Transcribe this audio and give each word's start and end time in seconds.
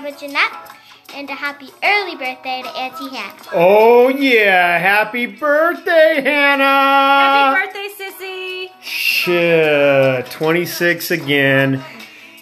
grandma 0.00 0.16
Jeanette 0.18 0.76
and 1.14 1.30
a 1.30 1.34
happy 1.34 1.68
early 1.82 2.16
birthday 2.16 2.60
to 2.62 2.68
Auntie 2.68 3.08
Hannah. 3.16 3.42
Oh 3.52 4.08
yeah, 4.08 4.76
happy 4.78 5.24
birthday, 5.26 6.20
Hannah! 6.22 6.64
Happy 7.54 7.66
birthday, 7.72 8.04
sissy! 8.04 8.70
Shit, 8.82 10.26
26 10.30 11.10
again. 11.10 11.82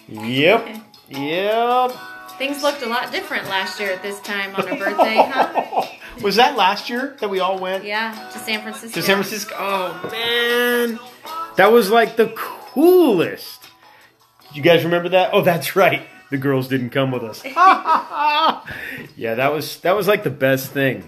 Yep, 0.09 0.67
yep. 1.09 1.91
Things 2.37 2.61
looked 2.61 2.81
a 2.81 2.87
lot 2.87 3.13
different 3.13 3.45
last 3.47 3.79
year 3.79 3.91
at 3.91 4.01
this 4.03 4.19
time 4.19 4.53
on 4.55 4.67
her 4.67 4.77
birthday, 4.77 5.15
huh? 5.15 5.85
Was 6.21 6.35
that 6.35 6.57
last 6.57 6.89
year 6.89 7.15
that 7.21 7.29
we 7.29 7.39
all 7.39 7.57
went 7.57 7.85
Yeah, 7.85 8.29
to 8.33 8.39
San 8.39 8.61
Francisco. 8.61 8.99
to 8.99 9.01
San 9.05 9.15
Francisco? 9.15 9.55
Oh 9.57 10.09
man, 10.11 10.99
that 11.55 11.71
was 11.71 11.89
like 11.89 12.17
the 12.17 12.27
coolest. 12.35 13.61
You 14.53 14.61
guys 14.61 14.83
remember 14.83 15.09
that? 15.09 15.29
Oh, 15.33 15.41
that's 15.41 15.75
right. 15.77 16.05
The 16.31 16.37
girls 16.37 16.67
didn't 16.67 16.89
come 16.89 17.11
with 17.11 17.23
us. 17.23 17.43
yeah, 19.15 19.35
that 19.35 19.51
was 19.53 19.79
that 19.81 19.95
was 19.95 20.07
like 20.07 20.23
the 20.23 20.29
best 20.29 20.71
thing. 20.71 21.07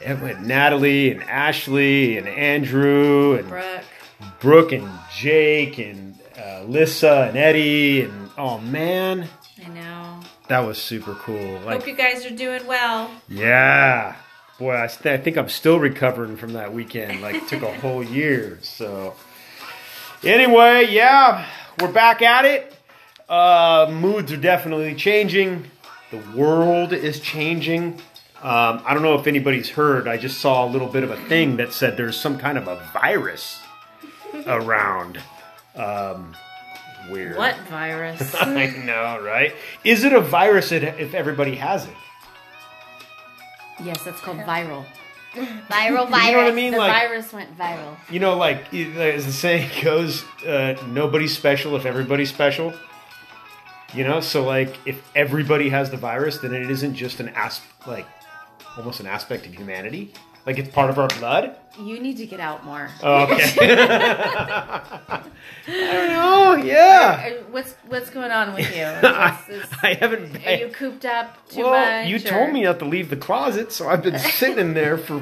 It 0.00 0.20
went 0.20 0.42
Natalie 0.42 1.10
and 1.10 1.22
Ashley 1.22 2.16
and 2.18 2.28
Andrew 2.28 3.34
and 3.34 3.48
Brooke. 3.48 3.82
Brooke 4.40 4.72
and 4.72 4.88
Jake 5.14 5.78
and 5.78 6.18
uh, 6.38 6.62
Lissa 6.64 7.26
and 7.28 7.36
Eddie 7.36 8.02
and 8.02 8.30
oh 8.38 8.58
man, 8.58 9.28
I 9.64 9.68
know. 9.68 10.20
that 10.48 10.60
was 10.60 10.78
super 10.78 11.14
cool. 11.14 11.60
Like 11.60 11.80
Hope 11.80 11.86
you 11.88 11.94
guys 11.94 12.24
are 12.26 12.34
doing 12.34 12.66
well. 12.66 13.10
yeah, 13.28 14.16
boy, 14.58 14.74
I, 14.74 14.86
st- 14.86 15.18
I 15.20 15.22
think 15.22 15.36
I'm 15.36 15.48
still 15.50 15.78
recovering 15.78 16.36
from 16.36 16.54
that 16.54 16.72
weekend. 16.72 17.20
Like 17.22 17.34
it 17.36 17.48
took 17.48 17.62
a 17.62 17.72
whole 17.80 18.02
year. 18.02 18.58
So 18.62 19.14
anyway, 20.24 20.86
yeah, 20.90 21.46
we're 21.80 21.92
back 21.92 22.22
at 22.22 22.44
it. 22.44 22.75
Uh, 23.28 23.88
moods 23.90 24.30
are 24.32 24.36
definitely 24.36 24.94
changing. 24.94 25.64
The 26.10 26.22
world 26.36 26.92
is 26.92 27.18
changing. 27.20 28.00
Um, 28.42 28.82
I 28.84 28.94
don't 28.94 29.02
know 29.02 29.14
if 29.18 29.26
anybody's 29.26 29.70
heard. 29.70 30.06
I 30.06 30.16
just 30.16 30.38
saw 30.38 30.64
a 30.64 30.68
little 30.68 30.88
bit 30.88 31.02
of 31.02 31.10
a 31.10 31.16
thing 31.16 31.56
that 31.56 31.72
said 31.72 31.96
there's 31.96 32.18
some 32.18 32.38
kind 32.38 32.56
of 32.56 32.68
a 32.68 32.76
virus 32.92 33.60
around. 34.46 35.18
Um, 35.74 36.36
weird. 37.10 37.36
What 37.36 37.56
virus? 37.68 38.34
I 38.40 38.66
know, 38.84 39.20
right? 39.22 39.54
Is 39.84 40.04
it 40.04 40.12
a 40.12 40.20
virus 40.20 40.70
if 40.70 40.82
if 40.98 41.14
everybody 41.14 41.56
has 41.56 41.84
it? 41.86 41.94
yes, 43.82 44.02
that's 44.04 44.20
called 44.20 44.38
viral. 44.38 44.84
Viral 45.34 46.08
virus. 46.08 46.24
You 46.26 46.32
know 46.32 46.38
what 46.38 46.46
I 46.46 46.52
mean? 46.52 46.72
The 46.72 46.78
like, 46.78 47.08
virus 47.08 47.32
went 47.32 47.58
viral. 47.58 47.96
you 48.10 48.20
know, 48.20 48.36
like 48.36 48.72
as 48.72 49.26
the 49.26 49.32
saying 49.32 49.70
goes, 49.82 50.24
uh, 50.46 50.74
nobody's 50.88 51.36
special 51.36 51.76
if 51.76 51.84
everybody's 51.84 52.30
special. 52.30 52.72
You 53.96 54.04
know, 54.04 54.20
so 54.20 54.44
like 54.44 54.76
if 54.86 55.00
everybody 55.16 55.70
has 55.70 55.90
the 55.90 55.96
virus, 55.96 56.38
then 56.38 56.52
it 56.54 56.70
isn't 56.70 56.94
just 56.94 57.18
an 57.20 57.30
as 57.34 57.60
like 57.86 58.06
almost 58.76 59.00
an 59.00 59.06
aspect 59.06 59.46
of 59.46 59.54
humanity. 59.54 60.12
Like 60.44 60.58
it's 60.58 60.68
part 60.68 60.90
of 60.90 60.98
our 60.98 61.08
blood. 61.08 61.56
You 61.80 61.98
need 61.98 62.18
to 62.18 62.26
get 62.26 62.38
out 62.38 62.64
more. 62.64 62.88
Oh, 63.02 63.24
okay. 63.24 63.42
I 65.08 65.22
don't 65.68 66.08
know. 66.08 66.54
Yeah. 66.64 67.32
What's 67.50 67.72
what's 67.88 68.10
going 68.10 68.30
on 68.30 68.54
with 68.54 68.74
you? 68.76 68.82
I, 69.08 69.38
I 69.82 69.94
haven't. 69.94 70.46
are 70.46 70.54
you 70.54 70.68
cooped 70.68 71.04
up 71.04 71.48
too 71.48 71.62
well, 71.64 72.02
much? 72.02 72.08
you 72.08 72.16
or- 72.16 72.18
told 72.20 72.52
me 72.52 72.62
not 72.62 72.78
to 72.80 72.84
leave 72.84 73.10
the 73.10 73.16
closet, 73.16 73.72
so 73.72 73.88
I've 73.88 74.02
been 74.02 74.18
sitting 74.18 74.58
in 74.58 74.74
there 74.74 74.96
for 74.98 75.20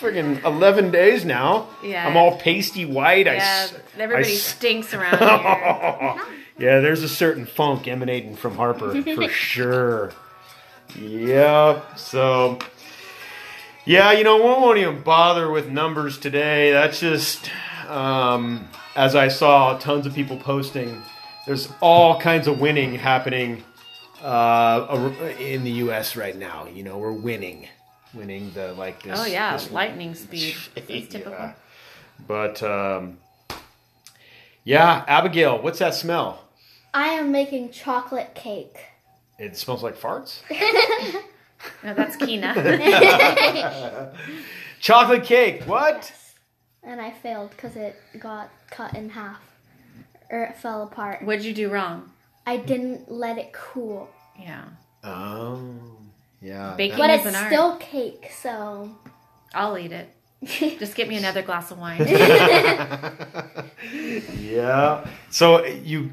friggin' 0.00 0.42
eleven 0.44 0.90
days 0.90 1.24
now. 1.24 1.68
Yeah. 1.84 2.06
I'm 2.06 2.16
all 2.16 2.36
pasty 2.38 2.84
white. 2.84 3.28
I 3.28 3.34
Yeah, 3.34 3.66
s- 3.70 3.74
everybody 3.98 4.32
I 4.32 4.36
stinks 4.36 4.92
around 4.94 5.18
here. 5.18 6.24
Yeah, 6.58 6.80
there's 6.80 7.02
a 7.02 7.08
certain 7.08 7.46
funk 7.46 7.86
emanating 7.86 8.36
from 8.36 8.56
Harper 8.56 9.02
for 9.14 9.28
sure. 9.28 10.12
Yep. 10.98 11.98
So, 11.98 12.58
yeah, 13.84 14.12
you 14.12 14.24
know, 14.24 14.36
we 14.36 14.42
won't 14.42 14.78
even 14.78 15.02
bother 15.02 15.50
with 15.50 15.68
numbers 15.68 16.18
today. 16.18 16.70
That's 16.72 17.00
just, 17.00 17.50
um, 17.88 18.68
as 18.94 19.14
I 19.14 19.28
saw 19.28 19.76
tons 19.78 20.06
of 20.06 20.14
people 20.14 20.38
posting, 20.38 21.02
there's 21.46 21.68
all 21.80 22.18
kinds 22.18 22.46
of 22.46 22.60
winning 22.60 22.94
happening 22.94 23.62
uh, 24.22 25.12
in 25.38 25.64
the 25.64 25.70
U.S. 25.72 26.16
right 26.16 26.36
now. 26.36 26.66
You 26.66 26.82
know, 26.82 26.98
we're 26.98 27.12
winning, 27.12 27.68
winning 28.14 28.50
the 28.52 28.72
like 28.72 29.02
this. 29.02 29.18
Oh 29.20 29.26
yeah, 29.26 29.56
this 29.56 29.70
lightning 29.70 30.14
speed. 30.14 30.56
That's 30.74 30.86
typical. 30.86 31.32
Yeah. 31.32 31.52
But 32.26 32.62
um, 32.62 33.18
yeah, 34.64 35.04
Abigail, 35.06 35.60
what's 35.60 35.78
that 35.78 35.94
smell? 35.94 36.45
I 36.96 37.08
am 37.08 37.30
making 37.30 37.70
chocolate 37.72 38.34
cake. 38.34 38.78
It 39.38 39.54
smells 39.56 39.82
like 39.82 39.96
farts. 40.00 40.40
No, 41.82 41.94
that's 41.94 42.16
Kina. 42.16 42.52
Chocolate 44.80 45.24
cake. 45.24 45.62
What? 45.64 46.12
And 46.82 47.00
I 47.00 47.10
failed 47.10 47.50
because 47.50 47.76
it 47.76 47.96
got 48.20 48.50
cut 48.70 48.94
in 48.94 49.08
half. 49.10 49.40
Or 50.30 50.42
it 50.44 50.56
fell 50.58 50.82
apart. 50.82 51.22
What'd 51.22 51.44
you 51.44 51.54
do 51.54 51.70
wrong? 51.70 52.10
I 52.46 52.58
didn't 52.58 53.10
let 53.10 53.38
it 53.38 53.52
cool. 53.52 54.08
Yeah. 54.38 54.64
Oh, 55.02 55.64
yeah. 56.42 56.74
Baking 56.76 56.98
But 56.98 57.10
is 57.10 57.20
it's 57.26 57.28
an 57.28 57.34
art. 57.34 57.46
still 57.52 57.76
cake, 57.78 58.30
so. 58.40 58.90
I'll 59.54 59.76
eat 59.78 59.92
it. 59.92 60.08
Just 60.78 60.94
get 60.94 61.08
me 61.08 61.16
another 61.16 61.42
glass 61.42 61.70
of 61.70 61.78
wine. 61.78 62.06
yeah. 64.38 65.06
So 65.30 65.64
you, 65.64 66.10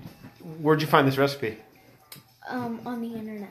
where'd 0.61 0.81
you 0.81 0.87
find 0.87 1.07
this 1.07 1.17
recipe? 1.17 1.57
um, 2.49 2.81
on 2.85 3.01
the 3.01 3.13
internet. 3.15 3.49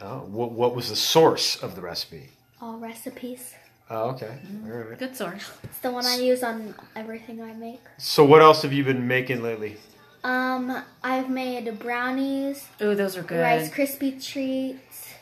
Oh, 0.00 0.20
what, 0.20 0.52
what 0.52 0.74
was 0.74 0.88
the 0.88 0.96
source 0.96 1.56
of 1.62 1.74
the 1.74 1.82
recipe? 1.82 2.30
Allrecipes. 2.62 3.54
Oh, 3.90 4.10
okay. 4.10 4.38
All 4.64 4.70
right. 4.70 4.98
Good 4.98 5.14
source. 5.16 5.50
It's 5.62 5.78
the 5.78 5.90
one 5.90 6.04
I 6.06 6.16
use 6.16 6.42
on 6.42 6.74
everything 6.96 7.40
I 7.42 7.52
make. 7.52 7.80
So 7.98 8.24
what 8.24 8.40
else 8.42 8.62
have 8.62 8.72
you 8.72 8.82
been 8.82 9.06
making 9.06 9.42
lately? 9.42 9.76
Um, 10.24 10.82
I've 11.04 11.30
made 11.30 11.78
brownies, 11.78 12.66
Ooh, 12.82 12.94
those 12.96 13.16
are 13.16 13.22
good. 13.22 13.40
Rice 13.40 13.70
Krispie 13.70 14.22
treats, 14.24 15.12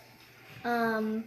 um, 0.65 1.25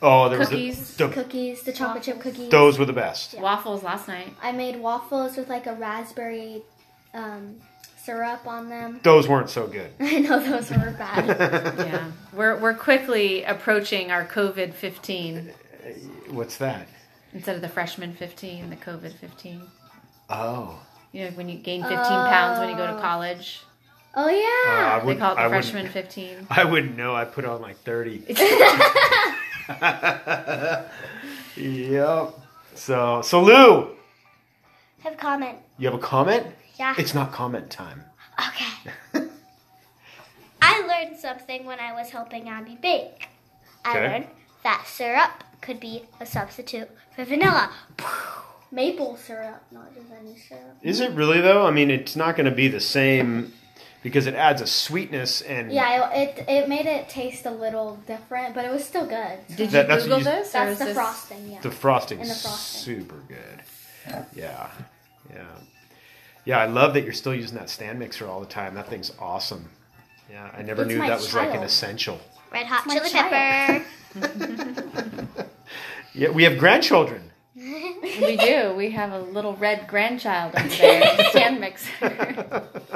Oh, 0.00 0.28
there 0.30 0.38
Cookies. 0.38 0.78
was 0.78 0.96
the, 0.96 1.06
the 1.08 1.12
cookies, 1.12 1.62
the 1.64 1.72
chocolate 1.72 2.04
chip 2.04 2.20
cookies. 2.20 2.48
those 2.48 2.78
were 2.78 2.86
the 2.86 2.92
best. 2.94 3.38
Waffles 3.38 3.82
last 3.82 4.08
night. 4.08 4.32
I 4.40 4.52
made 4.52 4.76
waffles 4.80 5.36
with 5.36 5.48
like 5.50 5.66
a 5.66 5.74
raspberry 5.74 6.62
um, 7.12 7.56
syrup 8.08 8.46
on 8.46 8.70
them. 8.70 9.00
Those 9.02 9.28
weren't 9.28 9.50
so 9.50 9.66
good. 9.66 9.90
I 10.00 10.20
know 10.20 10.40
those 10.40 10.70
were 10.70 10.94
bad. 10.98 11.76
Yeah. 11.78 12.10
We're 12.32 12.56
we're 12.56 12.74
quickly 12.74 13.44
approaching 13.44 14.10
our 14.10 14.24
COVID 14.24 14.72
15 14.72 15.52
What's 16.30 16.56
that? 16.58 16.88
instead 17.34 17.56
of 17.56 17.62
the 17.62 17.68
freshman 17.68 18.14
15, 18.14 18.70
the 18.70 18.76
COVID 18.76 19.12
15. 19.12 19.62
Oh. 20.30 20.80
You 21.12 21.24
know, 21.26 21.30
when 21.32 21.48
you 21.50 21.58
gain 21.58 21.82
15 21.82 21.98
pounds 21.98 22.58
when 22.60 22.70
you 22.70 22.76
go 22.76 22.86
to 22.86 22.98
college, 23.00 23.60
oh 24.14 24.24
Uh, 24.24 24.30
yeah. 24.30 25.00
I 25.02 25.04
they 25.04 25.16
call 25.16 25.32
it 25.32 25.36
the 25.36 25.42
wouldn't- 25.42 25.50
freshman 25.50 25.88
15. 25.88 26.46
I 26.50 26.64
wouldn't 26.64 26.96
know. 26.96 27.14
I 27.14 27.24
put 27.26 27.44
on 27.44 27.60
like 27.60 27.76
30. 27.78 28.24
yep. 31.56 32.34
So, 32.74 33.22
so 33.22 33.42
Lou, 33.42 33.90
Have 35.02 35.12
a 35.14 35.16
comment. 35.16 35.58
you 35.78 35.86
have 35.90 35.94
a 35.98 36.02
comment? 36.02 36.46
Yeah. 36.78 36.94
It's 36.98 37.14
not 37.14 37.32
comment 37.32 37.70
time. 37.70 38.04
Okay. 38.38 39.26
I 40.62 40.80
learned 40.86 41.18
something 41.18 41.64
when 41.64 41.78
I 41.80 41.92
was 41.92 42.10
helping 42.10 42.48
Abby 42.48 42.76
bake. 42.80 43.28
I 43.84 43.90
Okay. 43.98 44.08
learned 44.08 44.26
that 44.64 44.84
syrup 44.86 45.44
could 45.60 45.80
be 45.80 46.04
a 46.20 46.26
substitute 46.26 46.88
for 47.14 47.24
vanilla. 47.24 47.70
Maple 48.70 49.16
syrup, 49.16 49.62
not 49.70 49.94
just 49.94 50.06
any 50.20 50.36
syrup. 50.38 50.76
Is 50.82 51.00
it 51.00 51.12
really 51.12 51.40
though? 51.40 51.66
I 51.66 51.70
mean, 51.70 51.90
it's 51.90 52.16
not 52.16 52.36
going 52.36 52.44
to 52.48 52.54
be 52.54 52.68
the 52.68 52.80
same 52.80 53.52
because 54.02 54.26
it 54.26 54.34
adds 54.34 54.60
a 54.60 54.66
sweetness 54.66 55.40
and 55.42 55.72
Yeah, 55.72 56.12
it, 56.12 56.38
it 56.38 56.48
it 56.48 56.68
made 56.68 56.86
it 56.86 57.08
taste 57.08 57.46
a 57.46 57.50
little 57.50 57.96
different, 58.06 58.54
but 58.54 58.64
it 58.64 58.70
was 58.70 58.84
still 58.84 59.06
good. 59.06 59.38
Did 59.48 59.58
you 59.60 59.66
That- 59.68 59.88
that's 59.88 60.02
what 60.06 60.18
Google 60.18 60.32
you- 60.32 60.38
this? 60.40 60.52
That's 60.52 60.78
the 60.78 60.84
this- 60.86 60.94
frosting, 60.94 61.50
yeah. 61.52 61.60
the 61.60 61.70
frosting. 61.70 62.20
And 62.20 62.30
the 62.30 62.34
frosting. 62.34 62.84
super 63.00 63.16
good. 63.26 63.62
Yeah. 64.36 64.68
Yeah. 65.32 65.44
Yeah, 66.48 66.60
I 66.60 66.64
love 66.64 66.94
that 66.94 67.04
you're 67.04 67.12
still 67.12 67.34
using 67.34 67.58
that 67.58 67.68
stand 67.68 67.98
mixer 67.98 68.26
all 68.26 68.40
the 68.40 68.46
time. 68.46 68.74
That 68.74 68.88
thing's 68.88 69.12
awesome. 69.18 69.68
Yeah, 70.30 70.50
I 70.56 70.62
never 70.62 70.80
It's 70.80 70.88
knew 70.88 70.96
my 70.96 71.10
that 71.10 71.18
was 71.18 71.34
like 71.34 71.52
an 71.54 71.62
essential. 71.62 72.18
Red 72.50 72.64
hot 72.64 72.86
my 72.86 72.94
chili 72.96 73.10
child. 73.10 73.84
pepper. 74.14 75.26
Yeah, 76.14 76.30
we 76.30 76.44
have 76.44 76.56
grandchildren. 76.58 77.30
We 77.54 78.38
do. 78.38 78.72
We 78.74 78.90
have 78.92 79.12
a 79.12 79.18
little 79.18 79.56
red 79.56 79.86
grandchild 79.88 80.54
over 80.56 80.68
there, 80.68 81.16
the 81.18 81.24
stand 81.30 81.60
mixer. 81.60 81.90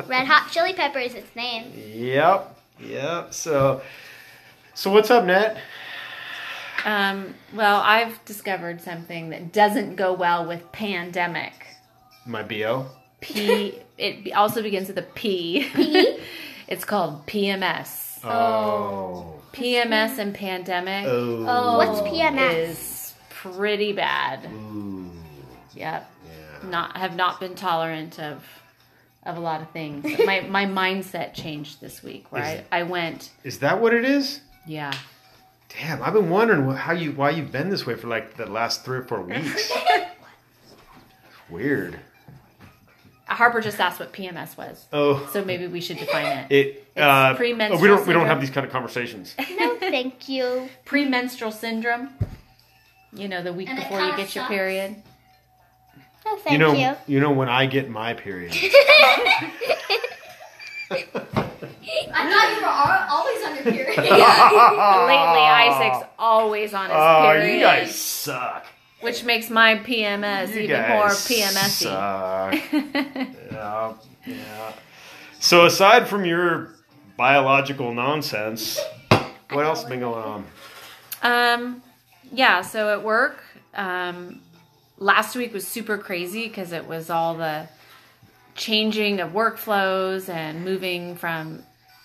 Red 0.06 0.26
hot 0.26 0.50
chili 0.50 0.72
pepper 0.72 1.00
is 1.00 1.12
its 1.12 1.37
name. 1.37 1.70
Yep. 1.76 2.56
Yep. 2.81 3.34
So 3.34 3.82
So 4.72 4.90
what's 4.90 5.10
up, 5.10 5.26
Nat? 5.26 5.58
Um, 6.87 7.34
well, 7.52 7.82
I've 7.82 8.25
discovered 8.25 8.81
something 8.81 9.28
that 9.28 9.52
doesn't 9.52 9.96
go 9.96 10.14
well 10.14 10.46
with 10.48 10.72
pandemic. 10.72 11.66
My 12.25 12.43
bo. 12.43 12.87
P. 13.22 13.78
It 13.98 14.32
also 14.34 14.62
begins 14.62 14.88
with 14.88 14.98
a 14.98 15.02
P. 15.02 15.66
it's 16.69 16.84
called 16.84 17.26
PMS. 17.26 18.20
Oh. 18.24 19.40
PMS 19.52 20.19
and 20.19 20.34
pandemic 20.34 21.06
Oh. 21.06 21.44
Oh. 21.48 21.76
What's 21.78 22.00
PMS? 22.02 22.69
is 22.69 23.14
pretty 23.30 23.92
bad. 23.92 24.44
Ooh. 24.52 25.10
Yep. 25.74 26.10
Yeah. 26.62 26.69
Not 26.69 26.96
have 26.96 27.16
not 27.16 27.40
been 27.40 27.54
tolerant 27.54 28.19
of 28.20 28.44
of 29.24 29.36
a 29.36 29.40
lot 29.40 29.60
of 29.62 29.70
things. 29.70 30.04
my 30.26 30.40
my 30.40 30.66
mindset 30.66 31.34
changed 31.34 31.80
this 31.80 32.02
week 32.02 32.30
where 32.30 32.42
Is- 32.42 32.62
I, 32.72 32.80
I 32.80 32.82
went, 32.84 33.30
Is 33.44 33.58
that 33.60 33.80
what 33.80 33.94
it 33.94 34.04
is? 34.04 34.40
yeah. 34.66 34.92
Damn, 35.80 36.02
I've 36.02 36.12
been 36.12 36.28
wondering 36.28 36.70
how 36.76 36.92
you 36.92 37.12
why 37.12 37.30
you've 37.30 37.50
been 37.50 37.70
this 37.70 37.86
way 37.86 37.94
for 37.94 38.06
like 38.06 38.36
the 38.36 38.44
last 38.46 38.84
three 38.84 38.98
or 38.98 39.04
four 39.04 39.22
weeks. 39.22 39.72
Weird. 41.50 41.98
Harper 43.34 43.61
just 43.61 43.79
asked 43.81 43.99
what 44.00 44.12
PMS 44.12 44.56
was. 44.56 44.84
Oh, 44.93 45.29
So 45.32 45.44
maybe 45.44 45.67
we 45.67 45.81
should 45.81 45.99
define 45.99 46.46
it. 46.50 46.52
it. 46.52 46.87
Uh, 46.96 47.34
premenstrual 47.34 47.79
oh, 47.79 47.82
we 47.82 47.88
don't. 47.88 48.06
We 48.06 48.12
don't 48.12 48.26
have 48.26 48.40
these 48.40 48.50
kind 48.50 48.67
of 48.67 48.73
conversations. 48.73 49.34
No, 49.58 49.76
thank 49.79 50.29
you. 50.29 50.69
Premenstrual 50.84 51.52
syndrome. 51.52 52.11
You 53.12 53.29
know, 53.29 53.43
the 53.43 53.52
week 53.52 53.69
And 53.69 53.79
before 53.79 53.99
you 54.00 54.06
kinda 54.08 54.17
get 54.23 54.34
your 54.34 54.43
sucks. 54.44 54.55
period. 54.55 54.96
No, 56.25 56.37
thank 56.37 56.52
you 56.52 56.58
know. 56.58 56.73
you. 56.73 56.96
You 57.06 57.20
know 57.20 57.31
when 57.32 57.49
I 57.49 57.67
get 57.67 57.88
my 57.90 58.14
period. 58.14 58.52
I 62.14 62.29
thought 62.31 62.49
you 62.55 62.61
were 62.62 63.06
always 63.11 63.44
on 63.44 63.55
your 63.56 63.64
period. 63.64 63.99
Lately, 63.99 65.43
Isaac's 65.43 66.06
always 66.19 66.75
on 66.75 66.87
his 66.87 66.94
Oh, 66.96 67.31
period. 67.32 67.55
you 67.55 67.61
guys 67.61 67.94
suck. 67.94 68.67
Which 69.02 69.25
makes 69.25 69.50
my 69.50 69.76
PMS 69.76 70.54
You 70.54 70.60
even 70.60 70.88
more 70.88 71.08
PMSy. 71.08 71.82
suck. 71.82 72.54
yeah, 73.52 73.94
yeah. 74.26 74.72
So 75.40 75.66
aside 75.66 76.06
from 76.08 76.25
your 76.25 76.75
biological 77.16 77.93
nonsense, 77.93 78.81
what 79.50 79.66
else 79.66 79.81
has 79.81 79.90
been 79.90 80.00
going 80.00 80.25
on? 80.25 80.46
Um, 81.22 81.82
yeah, 82.32 82.62
so 82.62 82.90
at 82.90 83.02
work, 83.02 83.43
um, 83.75 84.40
last 84.99 85.34
week 85.37 85.52
was 85.52 85.66
super 85.66 85.98
crazy 85.98 86.46
because 86.46 86.72
it 86.72 86.87
was 86.87 87.10
all 87.10 87.34
the 87.34 87.69
changing 88.55 89.20
of 89.20 89.32
workflows 89.32 90.28
and 90.28 90.64
moving 90.64 91.16
from 91.16 91.62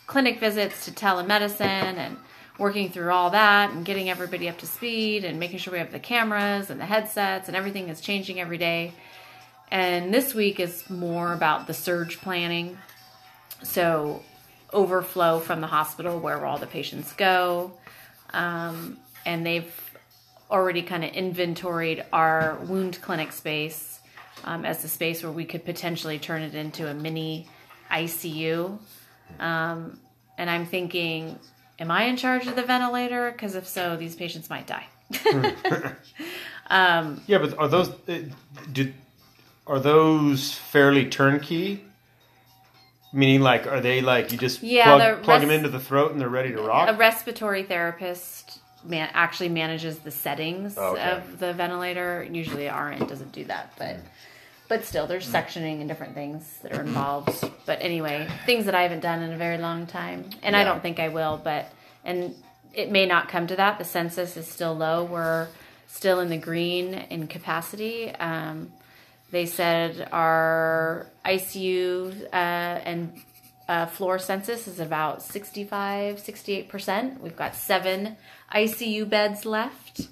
clinic 0.08 0.40
visits 0.40 0.86
to 0.86 0.92
telemedicine 0.92 1.62
and 1.98 2.18
working 2.58 2.90
through 2.90 3.12
all 3.12 3.32
that 3.32 3.72
and 3.72 3.86
getting 3.86 4.10
everybody 4.10 4.50
up 4.50 4.58
to 4.60 4.68
speed 4.68 5.24
and 5.24 5.40
making 5.40 5.60
sure 5.60 5.74
we 5.74 5.80
have 5.80 5.92
the 5.92 6.00
cameras 6.00 6.70
and 6.70 6.80
the 6.80 6.86
headsets 6.86 7.48
and 7.48 7.56
everything 7.56 7.90
is 7.90 8.02
changing 8.02 8.40
every 8.40 8.58
day. 8.58 8.94
And 9.70 10.14
this 10.14 10.34
week 10.34 10.60
is 10.60 10.90
more 10.90 11.34
about 11.34 11.68
the 11.68 11.74
surge 11.74 12.20
planning. 12.22 12.78
So, 13.64 14.24
overflow 14.74 15.40
from 15.40 15.62
the 15.62 15.68
hospital 15.68 16.20
where 16.20 16.46
all 16.46 16.58
the 16.58 16.68
patients 16.68 17.14
go. 17.14 17.72
Um, 18.32 18.98
and 19.26 19.46
they've 19.46 19.74
already 20.50 20.82
kind 20.82 21.04
of 21.04 21.12
inventoried 21.12 22.04
our 22.14 22.58
wound 22.68 23.02
clinic 23.02 23.32
space 23.32 24.00
um, 24.44 24.66
as 24.66 24.82
the 24.82 24.88
space 24.88 25.24
where 25.24 25.32
we 25.32 25.46
could 25.46 25.66
potentially 25.66 26.20
turn 26.20 26.42
it 26.42 26.56
into 26.56 26.90
a 26.90 26.94
mini 26.94 27.48
ICU. 27.92 28.78
Um, 29.40 30.00
and 30.38 30.50
I'm 30.50 30.66
thinking, 30.66 31.40
am 31.80 31.92
I 31.92 32.04
in 32.04 32.18
charge 32.18 32.48
of 32.48 32.56
the 32.56 32.64
ventilator? 32.64 33.32
Because 33.32 33.56
if 33.56 33.68
so, 33.68 33.98
these 33.98 34.16
patients 34.16 34.50
might 34.50 34.68
die. 34.68 34.86
Yeah, 36.70 37.38
but 37.38 37.58
are 37.58 37.68
those 37.68 37.90
uh, 38.10 38.24
do, 38.72 38.94
are 39.66 39.80
those 39.80 40.54
fairly 40.54 41.10
turnkey? 41.10 41.84
Meaning, 43.14 43.42
like, 43.42 43.66
are 43.68 43.80
they 43.80 44.02
like 44.02 44.32
you 44.32 44.38
just 44.38 44.62
Yeah, 44.62 44.84
plug, 44.84 45.00
they're 45.00 45.16
plug 45.18 45.42
them 45.42 45.50
into 45.50 45.70
the 45.70 45.80
throat 45.80 46.12
and 46.12 46.20
they're 46.20 46.28
ready 46.28 46.52
to 46.52 46.62
rock? 46.62 46.90
A 46.90 46.94
respiratory 46.94 47.64
therapist 47.64 48.60
man 48.84 49.10
actually 49.14 49.50
manages 49.50 50.00
the 50.00 50.12
settings 50.12 50.76
Oh, 50.78 50.92
okay. 50.94 51.12
of 51.12 51.40
the 51.40 51.54
ventilator. 51.54 52.28
Usually, 52.30 52.68
RN 52.68 53.08
doesn't 53.08 53.32
do 53.32 53.46
that, 53.46 53.74
but 53.78 53.98
but 54.68 54.84
still, 54.86 55.08
there's 55.08 55.28
suctioning 55.28 55.80
and 55.80 55.88
different 55.88 56.14
things 56.14 56.60
that 56.64 56.74
are 56.78 56.82
involved. 56.82 57.44
But 57.66 57.80
anyway, 57.82 58.28
things 58.46 58.66
that 58.66 58.76
I 58.76 58.84
haven't 58.84 59.02
done 59.02 59.22
in 59.24 59.32
a 59.32 59.38
very 59.38 59.58
long 59.58 59.88
time, 59.88 60.30
and 60.44 60.56
I 60.56 60.60
Yeah. 60.60 60.66
don't 60.66 60.82
think 60.82 61.00
I 61.00 61.08
will. 61.10 61.40
But 61.44 61.72
and 62.04 62.36
it 62.74 62.92
may 62.92 63.06
not 63.06 63.28
come 63.30 63.48
to 63.48 63.56
that. 63.56 63.78
The 63.80 63.86
census 63.86 64.38
is 64.38 64.48
still 64.48 64.74
low. 64.76 65.04
We're 65.04 65.48
still 65.88 66.20
in 66.20 66.30
the 66.30 66.38
green 66.38 66.94
in 66.94 67.28
capacity. 67.28 68.12
Um, 68.16 68.72
they 69.32 69.46
said 69.46 70.08
our 70.12 71.08
ICU 71.26 72.26
uh, 72.26 72.36
and 72.36 73.14
uh, 73.68 73.86
floor 73.88 74.18
census 74.20 74.68
is 74.68 74.80
about 74.80 75.22
65, 75.22 76.18
68%. 76.18 77.20
We've 77.20 77.36
got 77.36 77.54
seven 77.56 78.16
ICU 78.54 79.10
beds 79.10 79.46
left. 79.46 80.08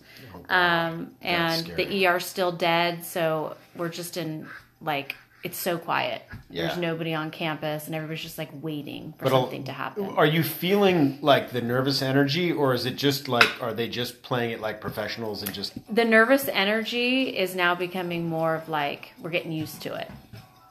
Um, 0.49 1.11
and 1.21 1.65
the 1.65 2.07
ER 2.07 2.19
still 2.19 2.51
dead. 2.51 3.03
So 3.03 3.57
we're 3.75 3.89
just 3.89 4.17
in 4.17 4.47
like, 4.81 5.15
it's 5.43 5.57
so 5.57 5.77
quiet. 5.77 6.23
Yeah. 6.49 6.67
There's 6.67 6.79
nobody 6.79 7.13
on 7.13 7.29
campus 7.29 7.85
and 7.85 7.95
everybody's 7.95 8.23
just 8.23 8.37
like 8.39 8.49
waiting 8.61 9.13
for 9.17 9.25
But 9.25 9.31
something 9.31 9.63
to 9.65 9.71
happen. 9.71 10.05
Are 10.05 10.25
you 10.25 10.41
feeling 10.41 11.19
like 11.21 11.51
the 11.51 11.61
nervous 11.61 12.01
energy, 12.01 12.51
or 12.51 12.73
is 12.73 12.87
it 12.87 12.95
just 12.95 13.27
like 13.27 13.47
are 13.61 13.71
they 13.73 13.87
just 13.87 14.23
playing 14.23 14.51
it 14.51 14.59
like 14.59 14.81
professionals 14.81 15.43
and 15.43 15.53
just 15.53 15.73
the 15.93 16.03
nervous 16.03 16.47
energy 16.47 17.37
is 17.37 17.55
now 17.55 17.75
becoming 17.75 18.27
more 18.27 18.55
of 18.55 18.69
like, 18.69 19.13
we're 19.21 19.29
getting 19.29 19.51
used 19.51 19.83
to 19.83 19.93
it. 19.93 20.09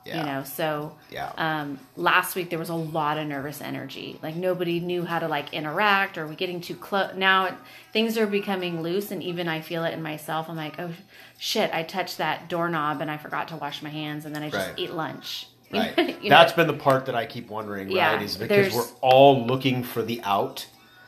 Yeah 0.04 0.18
you 0.18 0.24
know 0.24 0.44
so 0.44 0.94
Yeah. 1.10 1.30
um 1.36 1.78
last 1.96 2.34
week 2.36 2.50
there 2.50 2.58
was 2.58 2.68
a 2.68 2.74
lot 2.74 3.18
of 3.18 3.26
nervous 3.26 3.60
energy 3.60 4.18
like 4.22 4.36
nobody 4.36 4.80
knew 4.80 5.04
how 5.04 5.18
to 5.18 5.28
like 5.28 5.52
interact 5.52 6.18
or 6.18 6.26
we 6.26 6.34
getting 6.34 6.60
too 6.60 6.74
close 6.76 7.14
now 7.16 7.46
it, 7.46 7.54
things 7.92 8.18
are 8.18 8.26
becoming 8.26 8.82
loose 8.82 9.10
and 9.10 9.22
even 9.22 9.48
i 9.48 9.60
feel 9.60 9.84
it 9.84 9.94
in 9.94 10.02
myself 10.02 10.48
i'm 10.48 10.56
like 10.56 10.78
oh 10.78 10.90
shit 11.38 11.72
i 11.72 11.82
touched 11.82 12.18
that 12.18 12.48
doorknob 12.48 13.00
and 13.00 13.10
i 13.10 13.16
forgot 13.16 13.48
to 13.48 13.56
wash 13.56 13.82
my 13.82 13.90
hands 13.90 14.24
and 14.26 14.34
then 14.34 14.42
i 14.42 14.50
just 14.50 14.68
Right. 14.68 14.74
ate 14.78 14.92
lunch 14.92 15.46
right? 15.74 15.96
You 16.22 16.30
know, 16.30 16.36
That's 16.36 16.52
been 16.52 16.68
the 16.68 16.72
part 16.74 17.06
that 17.06 17.16
I 17.16 17.26
keep 17.26 17.48
wondering, 17.48 17.90
Yeah, 17.90 18.12
right? 18.14 18.22
Is 18.22 18.36
because 18.36 18.72
we're 18.72 18.86
all 19.00 19.44
looking 19.46 19.82
for 19.82 20.02
the 20.02 20.20
out. 20.22 20.66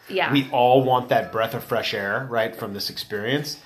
yeah 0.08 0.32
we 0.32 0.48
all 0.50 0.82
want 0.82 1.10
that 1.10 1.30
breath 1.30 1.54
of 1.54 1.62
fresh 1.62 1.94
air, 1.94 2.26
right, 2.28 2.56
from 2.56 2.72
this 2.74 2.90
experience. 2.90 3.60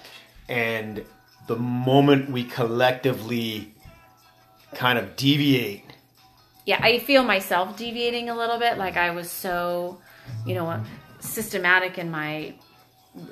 And 0.49 1.05
the 1.47 1.57
moment 1.57 2.31
we 2.31 2.45
collectively 2.45 3.73
kind 4.75 4.99
of 4.99 5.17
deviate, 5.17 5.85
yeah, 6.67 6.79
I 6.83 6.99
feel 7.00 7.23
myself 7.23 7.77
deviating 7.77 8.29
a 8.29 8.37
little 8.37 8.59
bit. 8.59 8.79
Like 8.79 8.97
I 8.97 9.11
was 9.11 9.31
so, 9.31 9.99
you 10.47 10.55
know, 10.55 10.83
systematic 11.21 11.99
in 11.99 12.11
my 12.11 12.55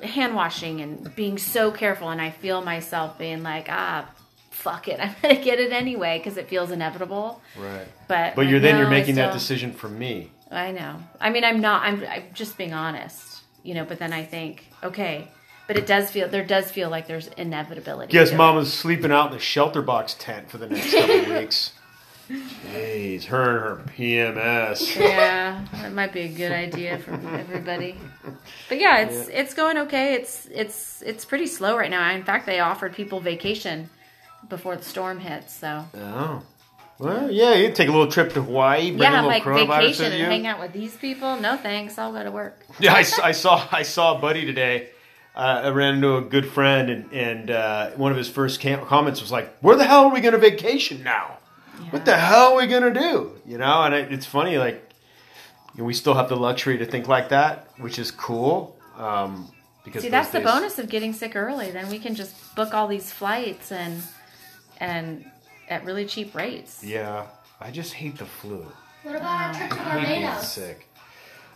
hand 0.03 0.35
washing 0.35 0.81
and 0.81 1.15
being 1.15 1.37
so 1.37 1.71
careful, 1.71 2.09
and 2.09 2.21
I 2.21 2.31
feel 2.31 2.61
myself 2.61 3.17
being 3.17 3.43
like, 3.43 3.67
ah, 3.69 4.09
fuck 4.51 4.87
it, 4.87 4.99
I'm 5.03 5.15
gonna 5.21 5.41
get 5.41 5.59
it 5.59 5.71
anyway 5.71 6.17
because 6.17 6.37
it 6.37 6.49
feels 6.49 6.71
inevitable. 6.71 7.41
right? 7.57 7.87
But 8.07 8.35
But 8.35 8.47
you're 8.47 8.59
then 8.59 8.75
no, 8.75 8.81
you're 8.81 8.89
making 8.89 9.15
that 9.15 9.33
decision 9.33 9.71
for 9.71 9.89
me. 9.89 10.31
I 10.51 10.71
know. 10.71 10.97
I 11.21 11.29
mean, 11.29 11.43
I'm 11.43 11.61
not. 11.61 11.83
I'm, 11.83 12.03
I'm 12.05 12.23
just 12.33 12.57
being 12.57 12.73
honest, 12.73 13.41
you 13.63 13.73
know. 13.75 13.85
But 13.85 13.99
then 13.99 14.11
I 14.11 14.23
think, 14.25 14.65
okay, 14.83 15.29
but 15.69 15.77
it 15.77 15.85
does 15.85 16.09
feel 16.09 16.27
there 16.27 16.43
does 16.43 16.71
feel 16.71 16.89
like 16.89 17.05
there's 17.05 17.27
inevitability. 17.37 18.11
Guess. 18.11 18.33
Mama's 18.33 18.73
sleeping 18.73 19.11
out 19.11 19.27
in 19.27 19.33
the 19.33 19.39
shelter 19.39 19.83
box 19.83 20.15
tent 20.17 20.49
for 20.49 20.57
the 20.57 20.67
next 20.67 20.91
couple 20.91 21.19
of 21.19 21.27
weeks. 21.27 21.73
Jeez, 22.27 23.25
her 23.25 23.75
and 23.75 23.85
her 23.85 23.93
PMS. 23.93 24.99
yeah, 24.99 25.63
that 25.73 25.93
might 25.93 26.11
be 26.11 26.21
a 26.21 26.27
good 26.27 26.51
idea 26.51 26.97
for 26.97 27.13
everybody. 27.13 27.95
But 28.67 28.79
yeah, 28.79 29.01
it's 29.01 29.27
it's 29.27 29.53
going 29.53 29.77
okay. 29.77 30.15
It's 30.15 30.47
it's 30.47 31.03
it's 31.03 31.23
pretty 31.23 31.45
slow 31.45 31.77
right 31.77 31.91
now. 31.91 32.11
In 32.15 32.23
fact, 32.23 32.47
they 32.47 32.59
offered 32.59 32.95
people 32.95 33.19
vacation 33.19 33.91
before 34.49 34.75
the 34.75 34.83
storm 34.83 35.19
hits. 35.19 35.53
So 35.53 35.85
Oh. 35.95 36.41
Well, 36.97 37.29
yeah, 37.29 37.53
you 37.53 37.71
take 37.71 37.89
a 37.89 37.91
little 37.91 38.11
trip 38.11 38.33
to 38.33 38.41
Hawaii, 38.41 38.89
bring 38.89 39.03
yeah, 39.03 39.21
a 39.21 39.27
little 39.27 39.29
like 39.29 39.69
vacation 39.69 40.11
and 40.11 40.31
hang 40.31 40.47
out 40.47 40.59
with 40.59 40.73
these 40.73 40.97
people. 40.97 41.39
No 41.39 41.57
thanks. 41.57 41.99
I'll 41.99 42.11
go 42.11 42.23
to 42.23 42.31
work. 42.31 42.65
Yeah, 42.79 42.95
I 42.95 43.03
saw 43.03 43.67
I 43.71 43.83
saw 43.83 44.17
a 44.17 44.19
buddy 44.19 44.45
today. 44.47 44.89
Uh, 45.39 45.61
I 45.63 45.69
ran 45.69 45.95
into 45.95 46.17
a 46.17 46.21
good 46.21 46.45
friend, 46.45 46.89
and 46.89 47.13
and 47.13 47.49
uh, 47.49 47.91
one 47.91 48.11
of 48.11 48.17
his 48.17 48.27
first 48.27 48.59
cam- 48.59 48.85
comments 48.85 49.21
was 49.21 49.31
like, 49.31 49.57
"Where 49.59 49.77
the 49.77 49.85
hell 49.85 50.03
are 50.03 50.13
we 50.13 50.19
going 50.19 50.33
to 50.33 50.37
vacation 50.37 51.01
now? 51.01 51.37
What 51.91 52.03
the 52.03 52.17
hell 52.17 52.51
are 52.51 52.57
we 52.57 52.67
going 52.67 52.93
to 52.93 52.99
do?" 52.99 53.39
You 53.45 53.57
know, 53.57 53.83
and 53.83 53.95
it, 53.95 54.11
it's 54.11 54.25
funny, 54.25 54.57
like 54.57 54.89
you 55.75 55.79
know, 55.79 55.85
we 55.85 55.93
still 55.93 56.13
have 56.15 56.27
the 56.27 56.35
luxury 56.35 56.77
to 56.79 56.85
think 56.85 57.07
like 57.07 57.29
that, 57.29 57.69
which 57.77 57.97
is 57.97 58.11
cool. 58.11 58.77
Um, 58.97 59.49
because 59.85 60.01
See, 60.01 60.09
those 60.09 60.11
that's 60.11 60.31
the 60.31 60.41
bonus 60.41 60.77
of 60.77 60.89
getting 60.89 61.13
sick 61.13 61.37
early. 61.37 61.71
Then 61.71 61.89
we 61.89 61.99
can 61.99 62.15
just 62.15 62.53
book 62.53 62.73
all 62.73 62.89
these 62.89 63.09
flights 63.09 63.71
and 63.71 64.03
and 64.77 65.23
at 65.69 65.85
really 65.85 66.05
cheap 66.05 66.35
rates. 66.35 66.83
Yeah, 66.83 67.27
I 67.61 67.71
just 67.71 67.93
hate 67.93 68.17
the 68.17 68.25
flu. 68.25 68.65
What 69.03 69.15
about 69.15 69.39
our 69.39 69.53
trip 69.53 69.69
to 69.69 69.79
I 69.79 69.99
hate 69.99 70.05
being 70.07 70.21
Barbados? 70.23 70.51
sick. 70.51 70.88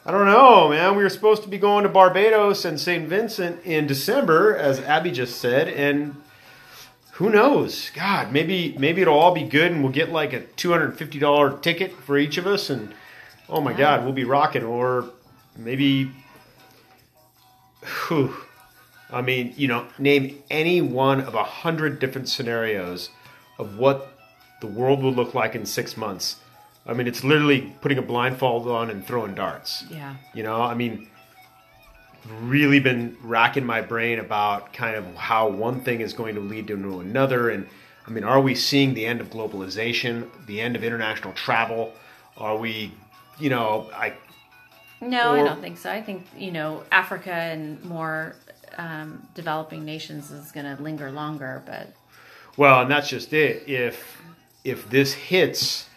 I 0.05 0.11
don't 0.11 0.25
know, 0.25 0.69
man. 0.69 0.97
We 0.97 1.03
were 1.03 1.09
supposed 1.09 1.43
to 1.43 1.49
be 1.49 1.57
going 1.57 1.83
to 1.83 1.89
Barbados 1.89 2.65
and 2.65 2.77
St. 2.77 3.07
Vincent 3.07 3.63
in 3.63 3.87
December, 3.87 4.53
as 4.53 4.81
Abby 4.81 5.11
just 5.11 5.39
said, 5.39 5.69
and 5.69 6.21
who 7.13 7.29
knows? 7.29 7.89
God, 7.91 8.33
maybe 8.33 8.75
maybe 8.77 9.01
it'll 9.01 9.17
all 9.17 9.33
be 9.33 9.43
good, 9.43 9.71
and 9.71 9.81
we'll 9.81 9.93
get 9.93 10.11
like 10.11 10.33
a 10.33 10.41
two 10.41 10.71
hundred 10.71 10.89
and 10.89 10.97
fifty 10.97 11.19
dollar 11.19 11.57
ticket 11.57 11.93
for 11.93 12.17
each 12.17 12.37
of 12.37 12.45
us, 12.45 12.69
and 12.69 12.93
oh 13.47 13.61
my 13.61 13.71
God, 13.71 14.03
we'll 14.03 14.11
be 14.11 14.25
rocking. 14.25 14.63
Or 14.63 15.09
maybe, 15.55 16.11
whew, 18.07 18.35
I 19.09 19.21
mean, 19.21 19.53
you 19.55 19.69
know, 19.69 19.87
name 19.97 20.43
any 20.49 20.81
one 20.81 21.21
of 21.21 21.33
a 21.33 21.43
hundred 21.43 21.99
different 21.99 22.27
scenarios 22.27 23.09
of 23.57 23.77
what 23.77 24.17
the 24.59 24.67
world 24.67 25.01
will 25.01 25.13
look 25.13 25.33
like 25.33 25.55
in 25.55 25.65
six 25.65 25.95
months. 25.95 26.37
I 26.85 26.93
mean, 26.93 27.07
it's 27.07 27.23
literally 27.23 27.73
putting 27.81 27.97
a 27.97 28.01
blindfold 28.01 28.67
on 28.67 28.89
and 28.89 29.05
throwing 29.05 29.35
darts. 29.35 29.85
Yeah. 29.89 30.15
You 30.33 30.43
know, 30.43 30.61
I 30.61 30.73
mean, 30.73 31.07
really 32.41 32.79
been 32.79 33.17
racking 33.21 33.65
my 33.65 33.81
brain 33.81 34.19
about 34.19 34.73
kind 34.73 34.95
of 34.95 35.15
how 35.15 35.49
one 35.49 35.81
thing 35.81 36.01
is 36.01 36.13
going 36.13 36.35
to 36.35 36.41
lead 36.41 36.67
to 36.67 36.99
another. 36.99 37.49
And 37.49 37.67
I 38.05 38.11
mean, 38.11 38.23
are 38.23 38.41
we 38.41 38.55
seeing 38.55 38.93
the 38.93 39.05
end 39.05 39.21
of 39.21 39.29
globalization, 39.29 40.29
the 40.45 40.59
end 40.59 40.75
of 40.75 40.83
international 40.83 41.33
travel? 41.33 41.93
Are 42.37 42.57
we, 42.57 42.91
you 43.39 43.49
know, 43.49 43.89
I 43.93 44.13
No, 44.99 45.33
I 45.33 45.43
don't 45.43 45.61
think 45.61 45.77
so. 45.77 45.89
I 45.89 46.01
think 46.01 46.25
you 46.37 46.51
know 46.51 46.83
Africa 46.91 47.31
and 47.31 47.83
more 47.85 48.35
um, 48.77 49.27
developing 49.35 49.85
nations 49.85 50.31
is 50.31 50.51
going 50.51 50.65
to 50.65 50.81
linger 50.81 51.11
longer, 51.11 51.63
but 51.65 51.93
Well, 52.57 52.81
and 52.81 52.91
that's 52.91 53.09
just 53.09 53.31
it. 53.33 53.67
If 53.69 54.21
if 54.63 54.89
this 54.89 55.13
hits 55.13 55.87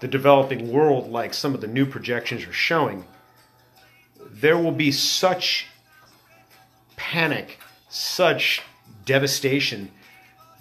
the 0.00 0.08
developing 0.08 0.72
world 0.72 1.10
like 1.10 1.34
some 1.34 1.54
of 1.54 1.60
the 1.60 1.66
new 1.66 1.86
projections 1.86 2.46
are 2.46 2.52
showing, 2.52 3.04
there 4.30 4.58
will 4.58 4.72
be 4.72 4.90
such 4.92 5.66
panic, 6.96 7.58
such 7.88 8.62
devastation. 9.04 9.90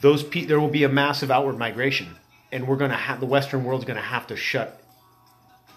Those 0.02 0.24
pe- 0.24 0.46
there 0.46 0.60
will 0.60 0.70
be 0.70 0.84
a 0.84 0.90
massive 0.90 1.32
outward 1.32 1.58
migration, 1.58 2.16
and 2.52 2.68
we're 2.68 2.78
going 2.78 2.92
to 2.92 2.98
have 2.98 3.20
the 3.20 3.26
Western 3.26 3.64
world's 3.64 3.86
going 3.86 3.98
to 3.98 4.04
have 4.04 4.28
to 4.28 4.36
shut 4.36 4.80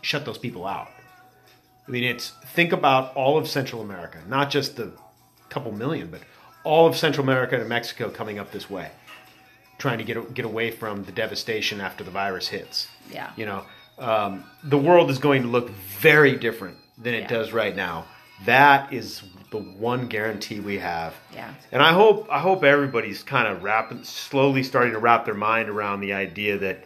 shut 0.02 0.24
those 0.24 0.38
people 0.38 0.66
out. 0.66 0.88
I 1.88 1.90
mean, 1.90 2.04
it's 2.04 2.32
think 2.54 2.72
about 2.72 3.14
all 3.14 3.38
of 3.38 3.48
Central 3.48 3.82
America, 3.82 4.18
not 4.28 4.50
just 4.50 4.76
the 4.76 4.92
couple 5.48 5.72
million, 5.72 6.08
but 6.10 6.20
all 6.64 6.86
of 6.86 6.96
Central 6.96 7.24
America 7.24 7.58
and 7.58 7.68
Mexico 7.68 8.10
coming 8.10 8.38
up 8.38 8.52
this 8.52 8.68
way 8.68 8.90
trying 9.78 9.98
to 9.98 10.04
get 10.04 10.34
get 10.34 10.44
away 10.44 10.70
from 10.70 11.04
the 11.04 11.12
devastation 11.12 11.80
after 11.80 12.04
the 12.04 12.10
virus 12.10 12.48
hits. 12.48 12.88
Yeah. 13.10 13.30
You 13.36 13.46
know, 13.46 13.64
um, 13.98 14.44
the 14.64 14.78
world 14.78 15.10
is 15.10 15.18
going 15.18 15.42
to 15.42 15.48
look 15.48 15.70
very 15.70 16.36
different 16.36 16.76
than 16.98 17.14
it 17.14 17.22
Yeah. 17.22 17.28
does 17.28 17.52
right 17.52 17.74
now. 17.76 18.06
That 18.44 18.92
is 18.92 19.22
the 19.50 19.58
one 19.58 20.08
guarantee 20.08 20.60
we 20.60 20.78
have. 20.78 21.14
Yeah. 21.32 21.54
And 21.72 21.82
I 21.82 21.92
hope 21.92 22.26
I 22.30 22.40
hope 22.40 22.64
everybody's 22.64 23.22
kind 23.22 23.48
of 23.48 23.62
wrapping 23.62 24.04
slowly 24.04 24.62
starting 24.62 24.92
to 24.92 24.98
wrap 24.98 25.24
their 25.24 25.34
mind 25.34 25.68
around 25.68 26.00
the 26.00 26.12
idea 26.12 26.58
that 26.58 26.84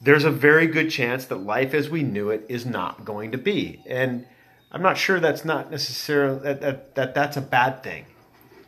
there's 0.00 0.24
a 0.24 0.30
very 0.30 0.66
good 0.68 0.90
chance 0.90 1.24
that 1.26 1.36
life 1.36 1.74
as 1.74 1.90
we 1.90 2.02
knew 2.02 2.30
it 2.30 2.46
is 2.48 2.64
not 2.64 3.04
going 3.04 3.32
to 3.32 3.38
be. 3.38 3.82
And 3.86 4.26
I'm 4.70 4.82
not 4.82 4.96
sure 4.96 5.18
that's 5.18 5.44
not 5.44 5.70
necessarily 5.70 6.38
that, 6.40 6.60
that, 6.60 6.94
that 6.94 7.14
that's 7.14 7.36
a 7.36 7.40
bad 7.40 7.82
thing. 7.82 8.04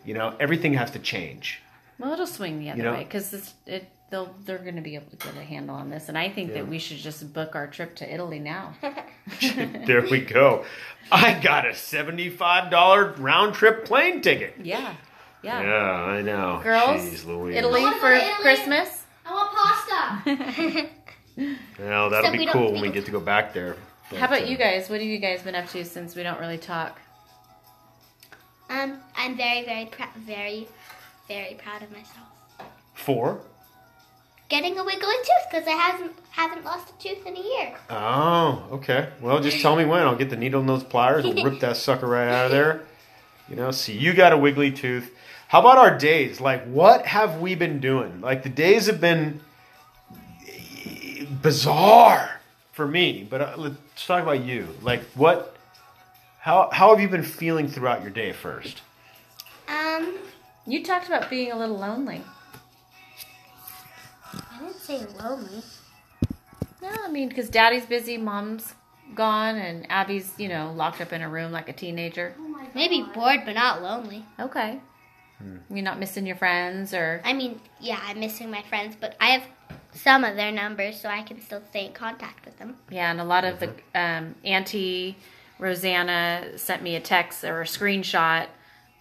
You 0.04 0.14
know, 0.14 0.34
everything 0.40 0.74
has 0.74 0.90
to 0.92 0.98
change. 0.98 1.60
Well, 2.00 2.12
it'll 2.12 2.26
swing 2.26 2.58
the 2.58 2.70
other 2.70 2.78
You 2.78 2.84
know- 2.84 2.92
way 2.94 3.04
because 3.04 3.52
it 3.66 3.86
they'll 4.10 4.34
they're 4.44 4.58
going 4.58 4.74
to 4.74 4.80
be 4.82 4.96
able 4.96 5.08
to 5.10 5.16
get 5.16 5.36
a 5.36 5.44
handle 5.44 5.76
on 5.76 5.88
this, 5.90 6.08
and 6.08 6.18
I 6.18 6.28
think 6.28 6.48
Yeah. 6.48 6.54
that 6.56 6.68
we 6.68 6.78
should 6.80 6.96
just 6.96 7.32
book 7.32 7.54
our 7.54 7.68
trip 7.68 7.94
to 7.96 8.12
Italy 8.12 8.40
now. 8.40 8.74
there 9.86 10.02
we 10.10 10.20
go. 10.20 10.64
I 11.12 11.34
got 11.40 11.64
a 11.66 11.70
$75 11.70 13.18
round 13.20 13.54
trip 13.54 13.84
plane 13.84 14.20
ticket. 14.20 14.54
yeah, 14.62 14.94
yeah. 15.42 15.62
Yeah, 15.62 15.92
I 16.16 16.22
know. 16.22 16.60
Girls, 16.64 17.00
Jeez 17.02 17.24
Louise. 17.26 17.56
Italy 17.56 17.80
I 17.80 17.84
wanna 17.84 17.94
go 17.96 18.00
for 18.00 18.12
Italy. 18.12 18.32
Christmas. 18.40 19.04
I 19.24 19.32
want 19.32 19.52
pasta. 19.54 20.88
Well, 21.78 22.10
that'll 22.10 22.26
So 22.26 22.32
be 22.32 22.38
we 22.40 22.46
cool 22.48 22.72
when 22.72 22.82
we 22.82 22.90
get 22.90 23.06
to 23.06 23.10
go 23.10 23.20
back 23.20 23.54
there. 23.54 23.76
How 24.10 24.26
about 24.26 24.40
But, 24.40 24.48
you 24.48 24.56
uh, 24.56 24.58
guys? 24.58 24.90
What 24.90 25.00
have 25.00 25.08
you 25.08 25.18
guys 25.18 25.40
been 25.42 25.54
up 25.54 25.68
to 25.68 25.82
since 25.86 26.14
we 26.14 26.22
don't 26.22 26.38
really 26.38 26.58
talk? 26.58 27.00
Um, 28.68 28.98
I'm 29.16 29.36
very, 29.36 29.64
very, 29.64 29.86
pr- 29.86 30.02
very, 30.18 30.68
very 31.30 31.54
proud 31.54 31.82
of 31.82 31.90
myself. 31.92 32.26
Four? 32.94 33.40
Getting 34.48 34.76
a 34.78 34.84
wiggly 34.84 35.14
tooth 35.22 35.46
because 35.48 35.66
I 35.68 35.72
haven't 35.72 36.12
haven't 36.32 36.64
lost 36.64 36.92
a 36.92 37.02
tooth 37.02 37.24
in 37.24 37.36
a 37.36 37.40
year. 37.40 37.74
Oh, 37.88 38.64
okay. 38.72 39.10
Well, 39.20 39.40
just 39.40 39.60
tell 39.60 39.76
me 39.76 39.84
when. 39.84 40.02
I'll 40.02 40.16
get 40.16 40.28
the 40.28 40.36
needle 40.36 40.62
nose 40.62 40.82
pliers 40.82 41.24
and 41.24 41.42
rip 41.44 41.60
that 41.60 41.76
sucker 41.76 42.08
right 42.08 42.28
out 42.28 42.46
of 42.46 42.50
there. 42.52 42.82
You 43.48 43.56
know, 43.56 43.72
see, 43.72 43.98
you 43.98 44.14
got 44.14 44.32
a 44.32 44.36
wiggly 44.36 44.70
tooth. 44.70 45.12
How 45.48 45.58
about 45.58 45.76
our 45.76 45.98
days? 45.98 46.40
Like, 46.40 46.64
what 46.66 47.04
have 47.04 47.40
we 47.40 47.56
been 47.56 47.80
doing? 47.80 48.20
Like, 48.20 48.44
the 48.44 48.48
days 48.48 48.86
have 48.86 49.00
been 49.00 49.40
bizarre 51.42 52.40
for 52.70 52.86
me. 52.86 53.26
But 53.28 53.40
uh, 53.40 53.54
let's 53.56 54.06
talk 54.06 54.22
about 54.22 54.44
you. 54.44 54.68
Like, 54.82 55.02
what? 55.16 55.56
How 56.38 56.70
how 56.70 56.90
have 56.90 57.00
you 57.00 57.08
been 57.08 57.24
feeling 57.24 57.66
throughout 57.66 58.02
your 58.02 58.12
day? 58.12 58.30
First. 58.30 58.82
Um, 59.66 60.14
You 60.66 60.84
talked 60.84 61.06
about 61.06 61.30
being 61.30 61.50
a 61.52 61.58
little 61.58 61.78
lonely. 61.78 62.22
I 64.32 64.58
didn't 64.60 64.76
say 64.76 65.06
lonely. 65.18 65.62
No, 66.82 66.90
I 67.04 67.08
mean 67.10 67.28
because 67.28 67.48
Daddy's 67.48 67.86
busy, 67.86 68.16
Mom's 68.16 68.74
gone, 69.14 69.56
and 69.56 69.90
Abby's 69.90 70.34
you 70.38 70.48
know 70.48 70.72
locked 70.74 71.00
up 71.00 71.12
in 71.12 71.22
a 71.22 71.28
room 71.28 71.52
like 71.52 71.68
a 71.68 71.72
teenager. 71.72 72.34
Oh. 72.38 72.60
Maybe 72.74 73.02
bored, 73.14 73.40
but 73.44 73.54
not 73.54 73.82
lonely. 73.82 74.24
Okay. 74.38 74.80
You're 75.70 75.82
not 75.82 75.98
missing 75.98 76.26
your 76.26 76.36
friends, 76.36 76.92
or 76.92 77.22
I 77.24 77.32
mean, 77.32 77.60
yeah, 77.80 77.98
I'm 78.02 78.20
missing 78.20 78.50
my 78.50 78.62
friends, 78.62 78.94
but 79.00 79.16
I 79.18 79.28
have 79.30 79.42
some 79.94 80.22
of 80.22 80.36
their 80.36 80.52
numbers, 80.52 81.00
so 81.00 81.08
I 81.08 81.22
can 81.22 81.40
still 81.40 81.62
stay 81.70 81.86
in 81.86 81.92
contact 81.94 82.44
with 82.44 82.58
them. 82.58 82.76
yeah, 82.90 83.10
and 83.10 83.20
a 83.20 83.24
lot 83.24 83.44
of 83.44 83.58
the 83.58 83.72
um, 83.94 84.34
Auntie 84.44 85.16
Rosanna 85.58 86.58
sent 86.58 86.82
me 86.82 86.94
a 86.94 87.00
text 87.00 87.42
or 87.42 87.62
a 87.62 87.64
screenshot 87.64 88.48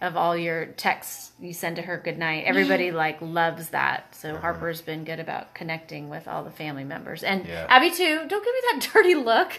of 0.00 0.16
all 0.16 0.36
your 0.36 0.66
texts 0.66 1.32
you 1.38 1.52
send 1.52 1.76
to 1.76 1.82
her 1.82 1.98
good 1.98 2.16
night. 2.18 2.44
Everybody 2.46 2.90
like 2.90 3.18
loves 3.20 3.68
that. 3.70 4.14
So 4.14 4.36
Harper's 4.36 4.80
been 4.80 5.04
good 5.04 5.20
about 5.20 5.54
connecting 5.54 6.08
with 6.08 6.26
all 6.26 6.42
the 6.42 6.50
family 6.50 6.84
members. 6.84 7.22
And 7.22 7.46
Yeah. 7.46 7.66
Abby 7.68 7.90
too. 7.90 8.26
Don't 8.26 8.44
give 8.44 8.54
me 8.54 8.60
that 8.72 8.88
dirty 8.94 9.14
look. 9.14 9.52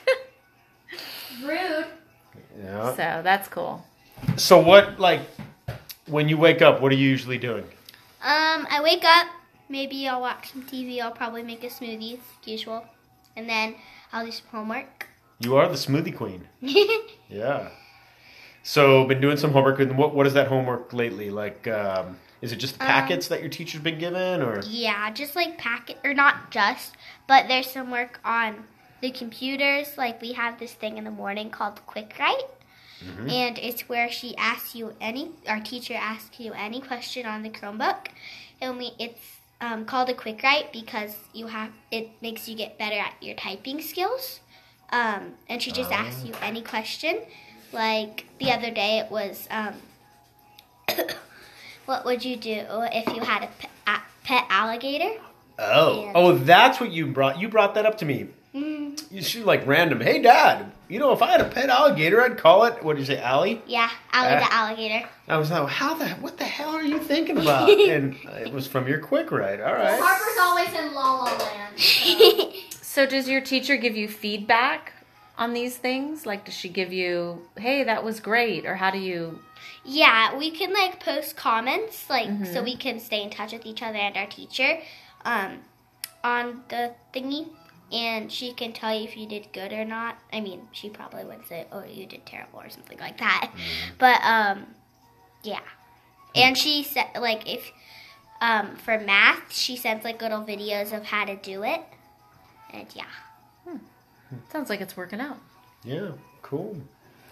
Rude. 1.43 1.85
Yeah. 2.61 2.91
so 2.91 3.21
that's 3.23 3.47
cool. 3.47 3.85
So 4.37 4.59
what, 4.59 4.99
like, 4.99 5.21
when 6.07 6.27
you 6.29 6.37
wake 6.37 6.61
up, 6.61 6.81
what 6.81 6.91
are 6.91 6.95
you 6.95 7.09
usually 7.09 7.37
doing? 7.37 7.63
Um, 8.23 8.67
I 8.69 8.81
wake 8.83 9.03
up, 9.03 9.27
maybe 9.69 10.07
I'll 10.07 10.21
watch 10.21 10.51
some 10.51 10.63
TV, 10.63 11.01
I'll 11.01 11.11
probably 11.11 11.41
make 11.43 11.63
a 11.63 11.67
smoothie, 11.67 12.13
as 12.15 12.47
usual, 12.47 12.85
and 13.35 13.49
then 13.49 13.75
I'll 14.13 14.25
do 14.25 14.31
some 14.31 14.45
homework. 14.51 15.07
You 15.39 15.55
are 15.55 15.67
the 15.67 15.75
smoothie 15.75 16.15
queen. 16.15 16.47
Yeah. 17.29 17.69
So, 18.63 19.05
been 19.05 19.21
doing 19.21 19.37
some 19.37 19.51
homework. 19.51 19.79
And 19.79 19.97
what 19.97 20.13
what 20.13 20.27
is 20.27 20.33
that 20.33 20.47
homework 20.47 20.93
lately? 20.93 21.29
Like, 21.29 21.67
um, 21.67 22.17
is 22.41 22.51
it 22.51 22.57
just 22.57 22.75
the 22.75 22.85
packets 22.85 23.27
that 23.29 23.41
your 23.41 23.49
teacher's 23.49 23.81
been 23.81 23.99
given, 23.99 24.41
or 24.41 24.61
yeah, 24.67 25.11
just 25.11 25.35
like 25.35 25.57
packet, 25.57 25.97
or 26.03 26.13
not 26.13 26.51
just, 26.51 26.95
but 27.27 27.47
there's 27.47 27.69
some 27.69 27.91
work 27.91 28.19
on 28.23 28.63
the 29.01 29.11
computers. 29.11 29.97
Like 29.97 30.21
we 30.21 30.33
have 30.33 30.59
this 30.59 30.73
thing 30.73 30.97
in 30.97 31.03
the 31.03 31.11
morning 31.11 31.49
called 31.49 31.85
Quick 31.85 32.15
Write. 32.19 32.43
And 33.27 33.57
it's 33.57 33.89
where 33.89 34.11
she 34.11 34.35
asks 34.37 34.75
you 34.75 34.93
any, 35.01 35.31
our 35.47 35.59
teacher 35.59 35.95
asks 35.95 36.39
you 36.39 36.53
any 36.53 36.81
question 36.81 37.25
on 37.25 37.41
the 37.41 37.49
Chromebook. 37.49 38.07
And 38.61 38.77
we, 38.77 38.91
it's 38.99 39.39
um, 39.59 39.85
called 39.85 40.09
a 40.09 40.13
quick 40.13 40.43
write 40.43 40.71
because 40.71 41.15
you 41.33 41.47
have, 41.47 41.71
it 41.91 42.09
makes 42.21 42.47
you 42.47 42.55
get 42.55 42.77
better 42.77 42.97
at 42.97 43.13
your 43.21 43.35
typing 43.35 43.81
skills. 43.81 44.41
Um, 44.91 45.33
and 45.49 45.61
she 45.61 45.71
just 45.71 45.91
asks 45.91 46.23
you 46.23 46.33
any 46.41 46.61
question. 46.61 47.21
Like 47.73 48.25
the 48.39 48.51
other 48.51 48.71
day, 48.71 48.99
it 48.99 49.11
was, 49.11 49.47
um, 49.51 49.73
what 51.85 52.05
would 52.05 52.23
you 52.25 52.35
do 52.35 52.63
if 52.69 53.07
you 53.15 53.21
had 53.21 53.43
a 53.43 53.47
pet, 53.47 53.69
a 53.87 53.99
pet 54.23 54.45
alligator? 54.49 55.19
oh, 55.59 56.03
Yeah. 56.03 56.11
oh, 56.15 56.33
that's 56.37 56.79
what 56.79 56.91
you 56.91 57.07
brought. 57.07 57.39
You 57.39 57.47
brought 57.49 57.75
that 57.75 57.85
up 57.85 57.97
to 57.99 58.05
me. 58.05 58.27
Mm, 58.55 59.01
You 59.09 59.21
should 59.21 59.45
like 59.45 59.65
random. 59.65 60.01
Hey, 60.01 60.21
Dad. 60.21 60.71
You 60.89 60.99
know, 60.99 61.13
if 61.13 61.21
I 61.21 61.31
had 61.31 61.39
a 61.39 61.45
pet 61.45 61.69
alligator, 61.69 62.21
I'd 62.21 62.37
call 62.37 62.65
it. 62.65 62.83
What 62.83 62.97
did 62.97 63.07
you 63.07 63.15
say, 63.15 63.21
Allie? 63.21 63.61
yeah, 63.65 63.89
Allie 64.11 64.33
Ah. 64.35 64.39
the 64.39 64.53
alligator. 64.53 65.07
I 65.29 65.37
was 65.37 65.49
like, 65.49 65.69
how 65.69 65.93
the 65.93 66.09
what 66.15 66.37
the 66.37 66.43
hell 66.43 66.71
are 66.71 66.83
you 66.83 66.99
thinking 66.99 67.37
about? 67.41 67.69
and 67.69 68.15
it 68.41 68.51
was 68.51 68.67
from 68.67 68.89
your 68.89 68.99
quick 68.99 69.31
write. 69.31 69.61
All 69.61 69.71
right. 69.73 69.97
Harper's 69.97 70.37
always 70.41 70.73
in 70.73 70.93
La 70.93 71.13
La 71.23 71.37
Land. 71.37 71.79
so- 71.79 72.51
So 72.81 73.05
does 73.05 73.29
your 73.29 73.39
teacher 73.39 73.77
give 73.77 73.95
you 73.95 74.09
feedback 74.09 74.91
on 75.41 75.53
these 75.53 75.75
things? 75.75 76.25
Like 76.27 76.45
does 76.45 76.53
she 76.53 76.69
give 76.69 76.93
you, 76.93 77.41
"Hey, 77.57 77.83
that 77.83 78.03
was 78.03 78.19
great," 78.19 78.65
or 78.65 78.75
how 78.75 78.91
do 78.91 78.99
you 78.99 79.39
Yeah, 79.83 80.37
we 80.37 80.51
can 80.51 80.71
like 80.71 81.03
post 81.03 81.35
comments, 81.35 82.09
like 82.09 82.45
so 82.45 82.61
we 82.61 82.75
can 82.75 82.99
stay 82.99 83.23
in 83.23 83.31
touch 83.31 83.51
with 83.51 83.65
each 83.65 83.81
other 83.81 83.97
and 83.97 84.15
our 84.15 84.27
teacher, 84.27 84.79
um, 85.25 85.59
on 86.23 86.63
the 86.69 86.93
thingy, 87.13 87.49
and 87.91 88.31
she 88.31 88.53
can 88.53 88.71
tell 88.71 88.93
you 88.93 89.03
if 89.03 89.17
you 89.17 89.27
did 89.27 89.51
good 89.51 89.73
or 89.73 89.83
not. 89.83 90.17
I 90.31 90.41
mean, 90.41 90.67
she 90.71 90.89
probably 90.89 91.25
would 91.25 91.47
say, 91.47 91.65
"Oh, 91.71 91.83
you 91.83 92.05
did 92.05 92.23
terrible" 92.25 92.59
or 92.59 92.69
something 92.69 92.99
like 92.99 93.17
that. 93.17 93.51
But 93.97 94.21
um, 94.23 94.67
yeah, 95.41 95.65
and 96.35 96.55
she 96.55 96.83
said 96.83 97.07
like 97.19 97.49
if 97.51 97.71
um, 98.41 98.75
for 98.75 98.99
math, 98.99 99.51
she 99.51 99.75
sends 99.75 100.05
like 100.05 100.21
little 100.21 100.43
videos 100.43 100.95
of 100.95 101.05
how 101.05 101.25
to 101.25 101.35
do 101.35 101.63
it. 101.63 101.81
And 102.71 102.87
yeah. 102.95 103.05
Sounds 104.51 104.69
like 104.69 104.81
it's 104.81 104.95
working 104.97 105.19
out. 105.19 105.37
Yeah, 105.83 106.11
cool, 106.41 106.77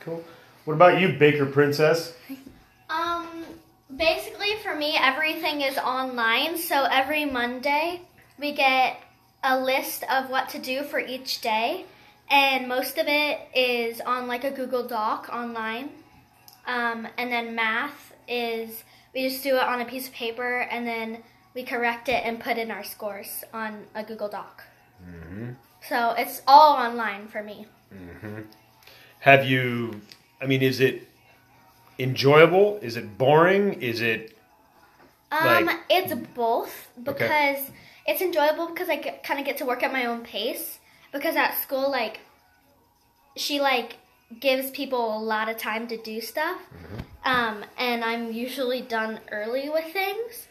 cool. 0.01 0.23
What 0.65 0.73
about 0.73 0.99
you, 0.99 1.13
Baker 1.17 1.45
Princess? 1.45 2.13
Um, 2.89 3.45
basically 3.95 4.55
for 4.63 4.75
me, 4.75 4.97
everything 4.97 5.61
is 5.61 5.77
online. 5.77 6.57
So 6.57 6.85
every 6.85 7.25
Monday, 7.25 8.01
we 8.39 8.51
get 8.51 9.01
a 9.43 9.59
list 9.59 10.03
of 10.11 10.29
what 10.29 10.49
to 10.49 10.59
do 10.59 10.83
for 10.83 10.99
each 10.99 11.41
day, 11.41 11.85
and 12.29 12.67
most 12.67 12.97
of 12.97 13.07
it 13.07 13.39
is 13.55 14.01
on 14.01 14.27
like 14.27 14.43
a 14.43 14.51
Google 14.51 14.87
Doc 14.87 15.29
online. 15.31 15.89
Um, 16.67 17.07
and 17.17 17.31
then 17.31 17.55
math 17.55 18.13
is 18.27 18.83
we 19.13 19.27
just 19.27 19.43
do 19.43 19.55
it 19.55 19.63
on 19.63 19.81
a 19.81 19.85
piece 19.85 20.07
of 20.07 20.13
paper, 20.13 20.59
and 20.59 20.85
then 20.85 21.23
we 21.55 21.63
correct 21.63 22.09
it 22.09 22.23
and 22.25 22.39
put 22.39 22.57
in 22.57 22.69
our 22.69 22.83
scores 22.83 23.43
on 23.53 23.85
a 23.95 24.03
Google 24.03 24.29
Doc. 24.29 24.63
So 25.89 26.11
it's 26.11 26.43
all 26.45 26.77
online 26.77 27.27
for 27.27 27.41
me. 27.41 27.65
Have 29.21 29.43
you? 29.43 30.01
I 30.39 30.45
mean, 30.45 30.61
is 30.61 30.79
it 30.79 31.07
enjoyable? 31.97 32.77
Is 32.83 32.95
it 32.95 33.17
boring? 33.17 33.81
Is 33.81 33.99
it? 33.99 34.37
Um, 35.31 35.67
it's 35.89 36.13
both 36.35 36.89
because 37.01 37.23
Okay. 37.23 37.65
it's 38.05 38.21
enjoyable 38.21 38.67
because 38.67 38.87
I 38.87 38.97
kind 38.97 39.39
of 39.39 39.47
get 39.47 39.57
to 39.57 39.65
work 39.65 39.81
at 39.81 39.91
my 39.91 40.05
own 40.05 40.21
pace. 40.21 40.77
Because 41.11 41.35
at 41.35 41.57
school, 41.57 41.89
like, 41.89 42.19
she 43.35 43.59
like 43.59 43.97
gives 44.39 44.69
people 44.69 45.17
a 45.17 45.21
lot 45.23 45.49
of 45.49 45.57
time 45.57 45.87
to 45.87 45.97
do 45.97 46.21
stuff, 46.21 46.61
um, 47.25 47.65
and 47.79 48.03
I'm 48.05 48.31
usually 48.31 48.81
done 48.83 49.19
early 49.31 49.69
with 49.69 49.91
things. 49.91 50.48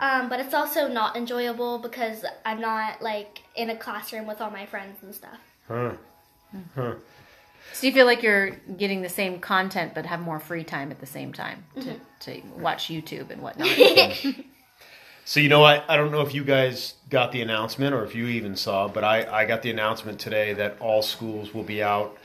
Um, 0.00 0.28
but 0.28 0.40
it's 0.40 0.54
also 0.54 0.88
not 0.88 1.16
enjoyable 1.16 1.78
because 1.78 2.24
I'm 2.44 2.60
not 2.60 3.00
like 3.02 3.42
in 3.54 3.70
a 3.70 3.76
classroom 3.76 4.26
with 4.26 4.40
all 4.40 4.50
my 4.50 4.66
friends 4.66 5.02
and 5.02 5.14
stuff. 5.14 5.38
Huh. 5.68 5.92
Huh. 6.74 6.94
So 7.72 7.86
you 7.86 7.92
feel 7.92 8.06
like 8.06 8.22
you're 8.22 8.50
getting 8.78 9.02
the 9.02 9.08
same 9.08 9.40
content 9.40 9.92
but 9.94 10.06
have 10.06 10.20
more 10.20 10.38
free 10.38 10.64
time 10.64 10.90
at 10.90 11.00
the 11.00 11.06
same 11.06 11.32
time 11.32 11.64
to, 11.74 11.80
Mm-hmm. 11.80 11.92
to 12.20 12.40
watch 12.62 12.88
YouTube 12.88 13.30
and 13.30 13.42
whatnot. 13.42 13.68
So 15.28 15.40
you 15.40 15.48
know 15.48 15.58
what? 15.58 15.84
I 15.88 15.96
don't 15.96 16.12
know 16.12 16.20
if 16.20 16.34
you 16.34 16.44
guys 16.44 16.94
got 17.10 17.32
the 17.32 17.42
announcement 17.42 17.92
or 17.92 18.04
if 18.04 18.14
you 18.14 18.28
even 18.28 18.54
saw, 18.54 18.86
but 18.86 19.02
I, 19.02 19.24
I 19.40 19.44
got 19.44 19.62
the 19.62 19.70
announcement 19.72 20.20
today 20.20 20.52
that 20.52 20.76
all 20.78 21.02
schools 21.02 21.52
will 21.52 21.64
be 21.64 21.82
out 21.82 22.16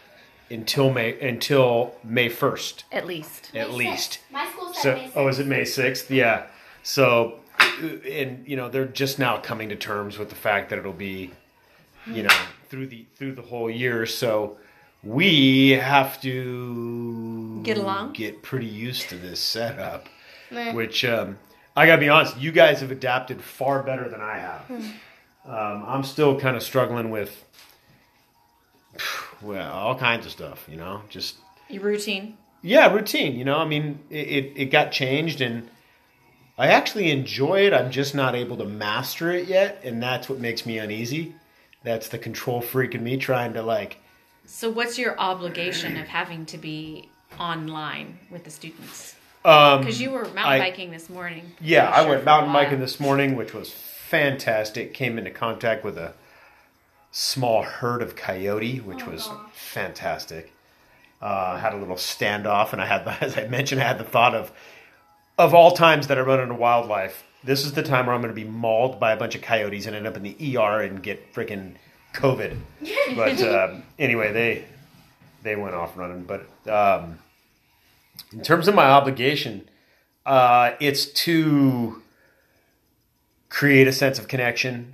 until 0.51 0.91
May 0.93 1.19
until 1.19 1.95
May 2.03 2.29
first 2.29 2.83
at 2.91 3.07
least. 3.07 3.49
at 3.55 3.69
May 3.69 3.75
least. 3.75 4.19
6th. 4.29 4.31
My 4.31 4.47
school 4.51 4.71
said 4.71 4.81
So 4.83 4.93
May 4.93 5.07
6th. 5.07 5.11
oh, 5.15 5.27
is 5.29 5.39
it 5.39 5.47
May 5.47 5.65
sixth? 5.65 6.11
Yeah. 6.11 6.45
So, 6.83 7.39
and 7.81 8.47
you 8.47 8.55
know 8.55 8.69
they're 8.69 8.85
just 8.85 9.19
now 9.19 9.37
coming 9.37 9.69
to 9.69 9.75
terms 9.75 10.17
with 10.17 10.29
the 10.29 10.35
fact 10.35 10.69
that 10.69 10.79
it'll 10.79 10.93
be, 10.93 11.31
you 12.07 12.23
know, 12.23 12.35
through 12.69 12.87
the 12.87 13.05
through 13.15 13.33
the 13.35 13.41
whole 13.41 13.69
year. 13.69 14.05
So 14.05 14.57
we 15.03 15.69
have 15.71 16.21
to 16.21 17.61
Get 17.63 17.77
along? 17.77 18.13
get 18.13 18.41
pretty 18.43 18.67
used 18.67 19.09
to 19.09 19.15
this 19.15 19.39
setup. 19.39 20.07
Meh. 20.51 20.73
Which 20.73 21.03
um, 21.05 21.37
I 21.75 21.85
gotta 21.85 21.99
be 22.01 22.09
honest, 22.09 22.37
you 22.37 22.51
guys 22.51 22.81
have 22.81 22.91
adapted 22.91 23.41
far 23.41 23.81
better 23.83 24.07
than 24.09 24.21
I 24.21 24.37
have. 24.37 24.69
Um, 25.45 25.83
I'm 25.87 26.03
still 26.03 26.39
kind 26.39 26.55
of 26.55 26.61
struggling 26.63 27.09
with, 27.09 27.43
well, 29.41 29.71
all 29.71 29.95
kinds 29.97 30.25
of 30.25 30.31
stuff. 30.31 30.65
You 30.69 30.77
know, 30.77 31.01
just 31.09 31.37
Your 31.69 31.83
routine. 31.83 32.37
yeah, 32.61 32.93
routine. 32.93 33.35
You 33.37 33.45
know, 33.45 33.57
I 33.57 33.65
mean, 33.65 33.99
it, 34.09 34.27
it, 34.27 34.53
it 34.55 34.65
got 34.65 34.91
changed, 34.91 35.41
and 35.41 35.67
I 36.61 36.67
actually 36.67 37.09
enjoy 37.09 37.65
it. 37.65 37.73
I'm 37.73 37.89
just 37.89 38.13
not 38.13 38.35
able 38.35 38.55
to 38.57 38.65
master 38.65 39.31
it 39.31 39.47
yet, 39.47 39.81
and 39.83 40.01
that's 40.01 40.29
what 40.29 40.37
makes 40.39 40.63
me 40.63 40.77
uneasy. 40.77 41.33
That's 41.83 42.07
the 42.07 42.19
control 42.19 42.61
freak 42.61 42.93
in 42.93 43.03
me 43.03 43.17
trying 43.17 43.53
to 43.53 43.63
like. 43.63 43.97
So 44.45 44.69
what's 44.69 44.99
your 44.99 45.19
obligation 45.19 45.97
of 45.97 46.07
having 46.07 46.45
to 46.45 46.59
be 46.59 47.09
online 47.39 48.19
with 48.29 48.43
the 48.43 48.51
students? 48.51 49.15
Um, 49.43 49.79
Because 49.79 49.99
you 49.99 50.11
were 50.11 50.25
mountain 50.25 50.43
I- 50.43 50.59
biking 50.59 50.91
this 50.91 51.09
morning. 51.09 51.51
Yeah, 51.59 51.89
I'm 51.89 52.05
I 52.05 52.09
went 52.09 52.25
mountain 52.25 52.53
biking 52.53 52.79
this 52.79 52.99
morning, 52.99 53.35
which 53.35 53.55
was 53.55 53.71
fantastic. 53.71 54.93
Came 54.93 55.17
into 55.17 55.31
contact 55.31 55.83
with 55.83 55.97
a 55.97 56.13
small 57.11 57.63
herd 57.63 58.03
of 58.03 58.15
coyote, 58.15 58.81
which 58.81 59.07
was 59.07 59.27
fantastic. 59.51 60.53
Uh, 61.19 61.57
had 61.57 61.73
a 61.73 61.77
little 61.77 61.95
standoff, 61.95 62.71
and 62.71 62.79
I 62.79 62.85
had, 62.85 63.07
as 63.21 63.35
I 63.35 63.47
mentioned, 63.47 63.81
I 63.81 63.87
had 63.87 63.97
the 63.97 64.03
thought 64.03 64.35
of, 64.35 64.51
of 65.37 65.53
all 65.53 65.71
times 65.71 66.07
that 66.07 66.17
I 66.17 66.21
run 66.21 66.39
into 66.39 66.55
wildlife, 66.55 67.23
this 67.43 67.65
is 67.65 67.73
the 67.73 67.83
time 67.83 68.05
where 68.05 68.15
I'm 68.15 68.21
going 68.21 68.33
to 68.33 68.39
be 68.39 68.47
mauled 68.47 68.99
by 68.99 69.11
a 69.11 69.17
bunch 69.17 69.35
of 69.35 69.41
coyotes 69.41 69.85
and 69.85 69.95
end 69.95 70.07
up 70.07 70.15
in 70.15 70.23
the 70.23 70.57
ER 70.57 70.81
and 70.81 71.01
get 71.01 71.33
freaking 71.33 71.75
COVID. 72.13 72.57
But 73.15 73.41
um, 73.41 73.83
anyway, 73.99 74.31
they 74.31 74.65
they 75.43 75.55
went 75.55 75.75
off 75.75 75.97
running. 75.97 76.23
But 76.23 76.47
um, 76.69 77.19
in 78.31 78.41
terms 78.41 78.67
of 78.67 78.75
my 78.75 78.85
obligation, 78.85 79.69
uh, 80.25 80.71
it's 80.79 81.05
to 81.05 82.01
create 83.49 83.87
a 83.87 83.91
sense 83.91 84.17
of 84.17 84.27
connection 84.27 84.93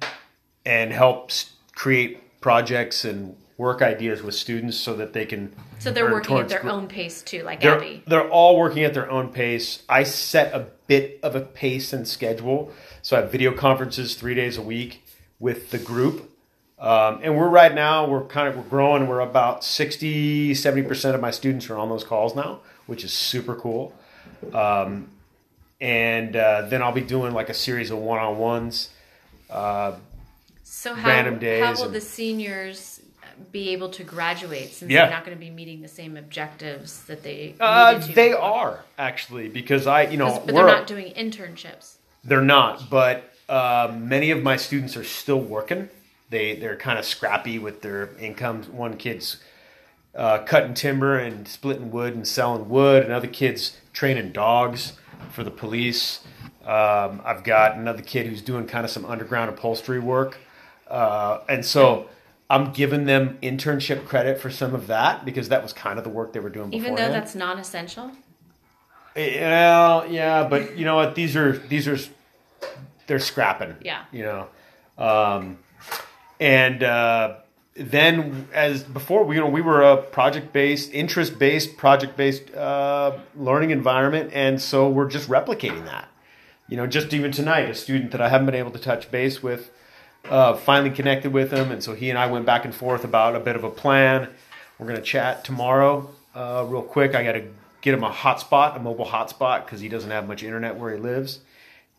and 0.65 0.91
help 0.91 1.31
create 1.75 2.23
projects 2.41 3.05
and 3.05 3.35
work 3.57 3.81
ideas 3.81 4.21
with 4.21 4.35
students 4.35 4.77
so 4.77 4.95
that 4.95 5.13
they 5.13 5.25
can. 5.25 5.53
So 5.79 5.91
they're 5.91 6.11
working 6.11 6.37
at 6.37 6.49
their 6.49 6.61
gr- 6.61 6.69
own 6.69 6.87
pace 6.87 7.21
too, 7.21 7.43
like 7.43 7.61
They're, 7.61 7.75
Abby. 7.75 8.03
they're 8.05 8.29
all 8.29 8.57
working 8.57 8.83
at 8.83 8.93
their 8.93 9.09
own 9.09 9.29
pace. 9.29 9.83
I 9.89 10.03
set 10.03 10.53
a 10.53 10.67
bit 10.85 11.19
of 11.23 11.35
a 11.35 11.41
pace 11.41 11.91
and 11.93 12.07
schedule. 12.07 12.71
So 13.01 13.17
I 13.17 13.21
have 13.21 13.31
video 13.31 13.51
conferences 13.53 14.15
three 14.15 14.35
days 14.35 14.57
a 14.57 14.61
week 14.61 15.03
with 15.39 15.71
the 15.71 15.79
group. 15.79 16.31
Um, 16.79 17.21
and 17.23 17.35
we're 17.35 17.49
right 17.49 17.73
now, 17.73 18.07
we're 18.07 18.25
kind 18.25 18.47
of, 18.47 18.55
we're 18.57 18.69
growing. 18.69 19.07
We're 19.07 19.21
about 19.21 19.63
60, 19.63 20.51
70% 20.51 21.15
of 21.15 21.21
my 21.21 21.31
students 21.31 21.69
are 21.71 21.77
on 21.77 21.89
those 21.89 22.03
calls 22.03 22.35
now, 22.35 22.59
which 22.85 23.03
is 23.03 23.11
super 23.11 23.55
cool. 23.55 23.93
Um, 24.53 25.09
and 25.81 26.35
uh, 26.35 26.63
then 26.63 26.83
I'll 26.83 26.91
be 26.91 27.01
doing 27.01 27.33
like 27.33 27.49
a 27.49 27.53
series 27.55 27.89
of 27.89 27.97
one-on-ones. 27.97 28.89
Uh, 29.49 29.93
So 30.77 30.93
how, 30.93 31.07
random 31.09 31.39
days 31.39 31.63
how 31.63 31.73
will 31.73 31.85
and- 31.85 31.95
the 31.95 32.01
seniors 32.01 33.01
be 33.51 33.69
able 33.69 33.89
to 33.89 34.03
graduate 34.03 34.73
since 34.73 34.91
Yeah. 34.91 35.05
they're 35.05 35.15
not 35.15 35.25
going 35.25 35.35
to 35.35 35.43
be 35.43 35.49
meeting 35.49 35.81
the 35.81 35.87
same 35.87 36.15
objectives 36.15 37.03
that 37.05 37.23
they 37.23 37.55
uh, 37.59 37.99
to 37.99 38.13
they 38.13 38.29
before? 38.29 38.43
are 38.43 38.85
actually 38.97 39.49
because 39.49 39.87
I, 39.87 40.03
you 40.03 40.17
know, 40.17 40.41
but 40.45 40.53
we're, 40.53 40.65
they're 40.65 40.75
not 40.77 40.85
doing 40.85 41.13
internships. 41.13 41.95
They're 42.23 42.41
not, 42.41 42.91
but 42.91 43.33
uh, 43.49 43.91
many 43.97 44.29
of 44.29 44.43
my 44.43 44.55
students 44.55 44.95
are 44.95 45.03
still 45.03 45.39
working. 45.41 45.89
They 46.29 46.55
they're 46.55 46.77
kind 46.77 46.99
of 46.99 47.05
scrappy 47.05 47.57
with 47.57 47.81
their 47.81 48.15
income. 48.19 48.61
One 48.65 48.97
kid's 48.97 49.37
uh, 50.13 50.39
cutting 50.39 50.75
timber 50.75 51.17
and 51.17 51.47
splitting 51.47 51.89
wood 51.89 52.13
and 52.13 52.27
selling 52.27 52.69
wood. 52.69 53.03
Another 53.03 53.27
kid's 53.27 53.77
training 53.93 54.31
dogs 54.31 54.93
for 55.31 55.43
the 55.43 55.51
police. 55.51 56.19
Um, 56.65 57.21
I've 57.25 57.43
got 57.43 57.77
another 57.77 58.03
kid 58.03 58.27
who's 58.27 58.41
doing 58.43 58.67
kind 58.67 58.83
of 58.85 58.91
some 58.91 59.05
underground 59.05 59.49
upholstery 59.49 59.99
work, 59.99 60.37
uh, 60.89 61.41
and 61.49 61.65
so 61.65 62.09
I'm 62.49 62.71
giving 62.71 63.05
them 63.05 63.37
internship 63.41 64.05
credit 64.05 64.39
for 64.39 64.49
some 64.49 64.73
of 64.73 64.87
that 64.87 65.25
because 65.25 65.49
that 65.49 65.61
was 65.63 65.73
kind 65.73 65.97
of 65.97 66.03
the 66.03 66.09
work 66.09 66.33
they 66.33 66.39
were 66.39 66.49
doing 66.49 66.73
Even 66.73 66.91
beforehand. 66.93 67.13
though 67.13 67.19
that's 67.19 67.35
non-essential. 67.35 68.11
Well, 69.15 70.07
yeah, 70.11 70.47
but 70.47 70.77
you 70.77 70.85
know 70.85 70.95
what? 70.95 71.15
These 71.15 71.35
are 71.35 71.57
these 71.57 71.87
are 71.87 71.97
they're 73.07 73.19
scrapping. 73.19 73.75
Yeah. 73.81 74.03
You 74.11 74.23
know, 74.23 74.47
um, 74.97 75.57
and 76.39 76.83
uh, 76.83 77.37
then 77.75 78.47
as 78.53 78.83
before, 78.83 79.23
we 79.23 79.35
you 79.35 79.41
know 79.41 79.47
we 79.47 79.61
were 79.61 79.81
a 79.81 79.97
project 79.97 80.53
based, 80.53 80.93
interest 80.93 81.39
based, 81.39 81.77
project 81.77 82.15
based 82.15 82.53
uh, 82.53 83.17
learning 83.35 83.71
environment, 83.71 84.31
and 84.33 84.61
so 84.61 84.87
we're 84.89 85.09
just 85.09 85.29
replicating 85.29 85.85
that. 85.85 86.07
You 86.67 86.77
know, 86.77 86.85
just 86.85 87.13
even 87.13 87.31
tonight, 87.31 87.69
a 87.69 87.75
student 87.75 88.11
that 88.11 88.21
I 88.21 88.29
haven't 88.29 88.45
been 88.45 88.55
able 88.55 88.71
to 88.71 88.79
touch 88.79 89.09
base 89.09 89.41
with, 89.41 89.71
uh, 90.25 90.55
finally 90.55 90.93
connected 90.93 91.31
with 91.31 91.51
him, 91.51 91.71
and 91.71 91.83
so 91.83 91.93
he 91.93 92.09
and 92.09 92.19
I 92.19 92.27
went 92.27 92.45
back 92.45 92.65
and 92.65 92.73
forth 92.73 93.03
about 93.03 93.35
a 93.35 93.39
bit 93.39 93.55
of 93.55 93.63
a 93.63 93.69
plan. 93.69 94.29
We're 94.77 94.87
gonna 94.87 95.01
chat 95.01 95.43
tomorrow, 95.43 96.09
uh, 96.35 96.65
real 96.67 96.81
quick. 96.81 97.15
I 97.15 97.23
got 97.23 97.33
to 97.33 97.43
get 97.81 97.93
him 97.93 98.03
a 98.03 98.11
hotspot, 98.11 98.75
a 98.75 98.79
mobile 98.79 99.05
hotspot, 99.05 99.65
because 99.65 99.79
he 99.79 99.89
doesn't 99.89 100.11
have 100.11 100.27
much 100.27 100.43
internet 100.43 100.75
where 100.75 100.93
he 100.93 100.99
lives, 100.99 101.39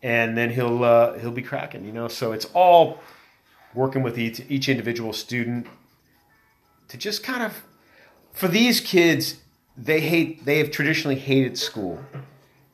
and 0.01 0.37
then 0.37 0.51
he'll 0.51 0.83
uh, 0.83 1.17
he'll 1.19 1.31
be 1.31 1.41
cracking. 1.41 1.85
You 1.85 1.91
know, 1.91 2.07
so 2.07 2.31
it's 2.31 2.45
all 2.53 2.99
working 3.73 4.03
with 4.03 4.17
each 4.17 4.41
each 4.49 4.69
individual 4.69 5.13
student 5.13 5.67
to 6.87 6.97
just 6.97 7.23
kind 7.23 7.43
of 7.43 7.63
for 8.31 8.47
these 8.47 8.81
kids 8.81 9.35
they 9.77 10.01
hate 10.01 10.45
they 10.45 10.57
have 10.57 10.71
traditionally 10.71 11.15
hated 11.15 11.57
school 11.57 11.99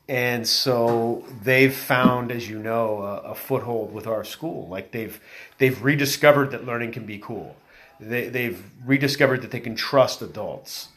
and 0.08 0.46
so 0.46 1.24
they've 1.42 1.74
found 1.74 2.30
as 2.30 2.48
you 2.48 2.58
know 2.58 2.98
a, 3.02 3.30
a 3.30 3.34
foothold 3.34 3.92
with 3.92 4.06
our 4.06 4.24
school 4.24 4.66
like 4.68 4.92
they've 4.92 5.20
they've 5.58 5.82
rediscovered 5.82 6.50
that 6.52 6.64
learning 6.64 6.92
can 6.92 7.04
be 7.06 7.18
cool 7.18 7.56
they, 7.98 8.28
they've 8.28 8.62
rediscovered 8.84 9.42
that 9.42 9.50
they 9.50 9.60
can 9.60 9.74
trust 9.74 10.22
adults 10.22 10.88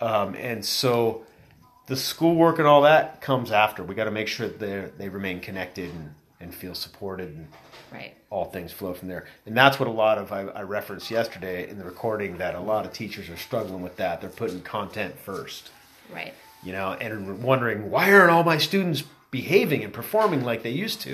um, 0.00 0.34
and 0.34 0.64
so 0.64 1.24
the 1.86 1.96
schoolwork 1.96 2.58
and 2.58 2.68
all 2.68 2.82
that 2.82 3.20
comes 3.20 3.50
after 3.50 3.82
we 3.82 3.94
got 3.94 4.04
to 4.04 4.10
make 4.10 4.28
sure 4.28 4.46
that 4.46 4.60
they 4.60 4.88
they 4.98 5.08
remain 5.08 5.40
connected 5.40 5.90
and, 5.90 6.14
and 6.40 6.54
feel 6.54 6.74
supported 6.74 7.28
and 7.28 7.48
Right. 7.92 8.14
all 8.30 8.46
things 8.46 8.72
flow 8.72 8.94
from 8.94 9.08
there. 9.08 9.26
And 9.44 9.54
that's 9.54 9.78
what 9.78 9.86
a 9.86 9.92
lot 9.92 10.16
of 10.16 10.32
I, 10.32 10.44
I 10.44 10.62
referenced 10.62 11.10
yesterday 11.10 11.68
in 11.68 11.76
the 11.76 11.84
recording 11.84 12.38
that 12.38 12.54
a 12.54 12.60
lot 12.60 12.86
of 12.86 12.94
teachers 12.94 13.28
are 13.28 13.36
struggling 13.36 13.82
with 13.82 13.96
that. 13.98 14.22
They're 14.22 14.30
putting 14.30 14.62
content 14.62 15.18
first, 15.18 15.68
Right. 16.10 16.32
You 16.62 16.72
know, 16.72 16.92
and 16.92 17.42
wondering 17.42 17.90
why 17.90 18.12
aren't 18.12 18.30
all 18.30 18.44
my 18.44 18.58
students 18.58 19.02
behaving 19.30 19.84
and 19.84 19.92
performing 19.92 20.44
like 20.44 20.62
they 20.62 20.70
used 20.70 21.00
to? 21.02 21.12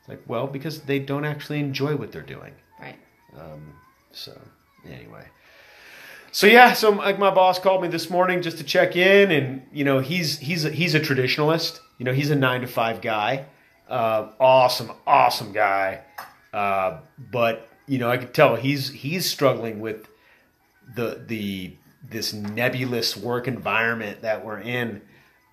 It's 0.00 0.08
like, 0.08 0.22
well, 0.26 0.46
because 0.46 0.82
they 0.82 0.98
don't 0.98 1.24
actually 1.24 1.60
enjoy 1.60 1.96
what 1.96 2.12
they're 2.12 2.22
doing. 2.22 2.54
Right. 2.80 2.96
So 4.12 4.38
anyway, 4.86 5.24
so 6.32 6.46
yeah, 6.46 6.72
so 6.72 6.90
like 6.90 7.18
my 7.18 7.30
boss 7.30 7.58
called 7.58 7.82
me 7.82 7.88
this 7.88 8.10
morning 8.10 8.42
just 8.42 8.58
to 8.58 8.64
check 8.64 8.96
in, 8.96 9.30
and 9.30 9.62
you 9.72 9.84
know 9.84 10.00
he's 10.00 10.38
he's 10.38 10.64
a, 10.64 10.70
he's 10.70 10.94
a 10.94 11.00
traditionalist. 11.00 11.80
You 11.98 12.04
know 12.04 12.12
he's 12.12 12.30
a 12.30 12.36
nine 12.36 12.60
to 12.62 12.66
five 12.66 13.00
guy. 13.00 13.46
Uh, 13.88 14.28
awesome, 14.38 14.92
awesome 15.06 15.52
guy. 15.52 16.02
Uh, 16.52 16.98
but 17.18 17.68
you 17.86 17.98
know 17.98 18.10
I 18.10 18.16
could 18.16 18.34
tell 18.34 18.56
he's 18.56 18.90
he's 18.90 19.28
struggling 19.28 19.80
with 19.80 20.08
the 20.94 21.22
the 21.26 21.76
this 22.02 22.32
nebulous 22.32 23.16
work 23.16 23.46
environment 23.46 24.22
that 24.22 24.44
we're 24.44 24.60
in. 24.60 25.02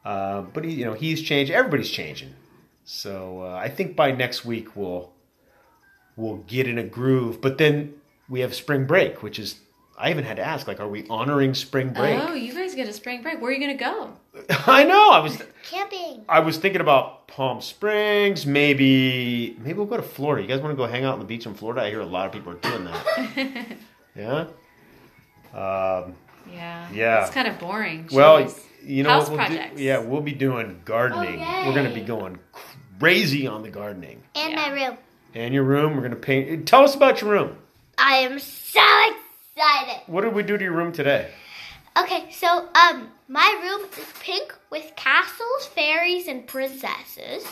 Uh, 0.05 0.41
but 0.41 0.63
he, 0.63 0.71
you 0.71 0.85
know 0.85 0.93
he's 0.93 1.21
changed. 1.21 1.51
Everybody's 1.51 1.89
changing. 1.89 2.33
So 2.85 3.41
uh, 3.41 3.55
I 3.55 3.69
think 3.69 3.95
by 3.95 4.11
next 4.11 4.45
week 4.45 4.75
we'll 4.75 5.11
we'll 6.15 6.37
get 6.37 6.67
in 6.67 6.77
a 6.77 6.83
groove. 6.83 7.41
But 7.41 7.57
then 7.57 7.95
we 8.29 8.39
have 8.41 8.55
spring 8.55 8.85
break, 8.85 9.21
which 9.21 9.39
is 9.39 9.59
I 9.97 10.11
even 10.11 10.23
had 10.23 10.37
to 10.37 10.43
ask, 10.43 10.67
like, 10.67 10.79
are 10.79 10.87
we 10.87 11.07
honoring 11.09 11.55
spring 11.55 11.89
break? 11.89 12.19
Oh, 12.21 12.33
you 12.33 12.53
guys 12.53 12.75
get 12.75 12.87
a 12.87 12.93
spring 12.93 13.23
break. 13.23 13.41
Where 13.41 13.49
are 13.49 13.53
you 13.53 13.59
going 13.59 13.75
to 13.75 13.83
go? 13.83 14.13
I 14.67 14.83
know. 14.83 15.09
I 15.09 15.19
was 15.19 15.41
Camping. 15.63 16.23
I 16.29 16.39
was 16.39 16.57
thinking 16.57 16.81
about 16.81 17.27
Palm 17.27 17.61
Springs. 17.61 18.45
Maybe 18.45 19.57
maybe 19.59 19.73
we'll 19.73 19.87
go 19.87 19.97
to 19.97 20.03
Florida. 20.03 20.43
You 20.43 20.47
guys 20.47 20.61
want 20.61 20.71
to 20.71 20.77
go 20.77 20.85
hang 20.85 21.03
out 21.03 21.13
on 21.13 21.19
the 21.19 21.25
beach 21.25 21.45
in 21.45 21.55
Florida? 21.55 21.81
I 21.81 21.89
hear 21.89 21.99
a 21.99 22.05
lot 22.05 22.27
of 22.27 22.31
people 22.31 22.53
are 22.53 22.55
doing 22.55 22.85
that. 22.85 23.77
yeah. 24.15 24.45
Um, 25.53 26.15
Yeah. 26.51 26.87
Yeah. 26.91 27.21
It's 27.25 27.33
kind 27.33 27.47
of 27.47 27.59
boring. 27.59 28.07
well, 28.11 28.43
Jeez. 28.43 28.59
you 28.83 29.03
know 29.03 29.09
House 29.09 29.29
what 29.29 29.37
we'll 29.37 29.47
projects. 29.47 29.77
do? 29.77 29.83
Yeah, 29.83 29.99
we'll 29.99 30.21
be 30.21 30.33
doing 30.33 30.81
gardening. 30.85 31.39
Oh, 31.41 31.63
We're 31.67 31.73
going 31.73 31.89
to 31.89 31.93
be 31.95 32.05
going 32.05 32.39
crazy 32.99 33.47
on 33.47 33.63
the 33.63 33.69
gardening. 33.69 34.23
And 34.35 34.53
Yeah. 34.53 34.69
my 34.69 34.85
room. 34.87 34.97
And 35.35 35.53
your 35.53 35.63
room, 35.63 35.93
we're 35.95 36.01
going 36.01 36.11
to 36.11 36.17
paint. 36.17 36.67
Tell 36.67 36.83
us 36.83 36.95
about 36.95 37.21
your 37.21 37.29
room. 37.31 37.57
I 37.97 38.15
am 38.17 38.39
so 38.39 38.79
excited. 38.79 40.01
What 40.07 40.21
did 40.21 40.33
we 40.33 40.43
do 40.43 40.57
to 40.57 40.63
your 40.63 40.73
room 40.73 40.91
today? 40.91 41.29
Okay, 41.99 42.25
so 42.31 42.69
um, 42.75 43.09
my 43.27 43.59
room 43.63 43.87
is 43.97 44.05
pink 44.19 44.53
with 44.69 44.93
castles, 44.95 45.65
fairies, 45.73 46.27
and 46.27 46.45
princesses. 46.47 47.43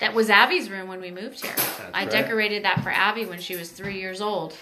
That 0.00 0.14
was 0.14 0.30
Abby's 0.30 0.68
room 0.70 0.88
when 0.88 1.00
we 1.00 1.10
moved 1.10 1.44
here. 1.44 1.54
I 1.92 2.00
right. 2.02 2.10
decorated 2.10 2.64
that 2.64 2.82
for 2.82 2.90
Abby 2.90 3.24
when 3.26 3.38
she 3.40 3.54
was 3.54 3.70
three 3.70 4.00
years 4.00 4.20
old. 4.20 4.56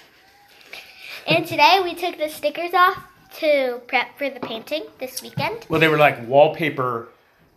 And 1.27 1.47
today 1.47 1.81
we 1.83 1.95
took 1.95 2.19
the 2.19 2.29
stickers 2.29 2.75
off 2.75 2.99
to 3.35 3.81
prep 3.87 4.17
for 4.19 4.29
the 4.31 4.41
painting 4.41 4.85
this 4.99 5.23
weekend. 5.23 5.67
Well, 5.69 5.81
they 5.81 5.89
were 5.89 5.99
like 5.99 6.27
wallpaper, 6.27 7.09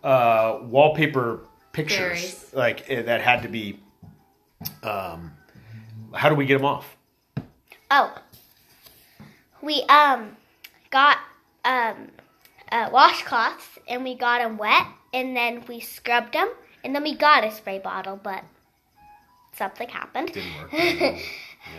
uh, 0.02 0.58
wallpaper 0.62 1.40
pictures, 1.72 2.50
like 2.52 2.88
eh, 2.88 3.02
that 3.02 3.20
had 3.20 3.42
to 3.42 3.48
be. 3.48 3.80
Um, 4.82 5.32
how 6.14 6.28
do 6.28 6.34
we 6.34 6.46
get 6.46 6.58
them 6.58 6.66
off? 6.66 6.96
Oh, 7.90 8.16
we 9.60 9.82
um 9.84 10.36
got 10.90 11.18
um 11.64 12.10
uh, 12.72 12.90
washcloths 12.90 13.78
and 13.88 14.04
we 14.04 14.14
got 14.14 14.38
them 14.38 14.56
wet 14.56 14.86
and 15.12 15.36
then 15.36 15.62
we 15.68 15.80
scrubbed 15.80 16.32
them 16.34 16.50
and 16.82 16.94
then 16.94 17.02
we 17.02 17.14
got 17.14 17.44
a 17.44 17.50
spray 17.50 17.78
bottle, 17.78 18.18
but 18.22 18.44
something 19.56 19.88
happened. 19.88 20.32
Didn't 20.32 20.72
work. 20.72 21.20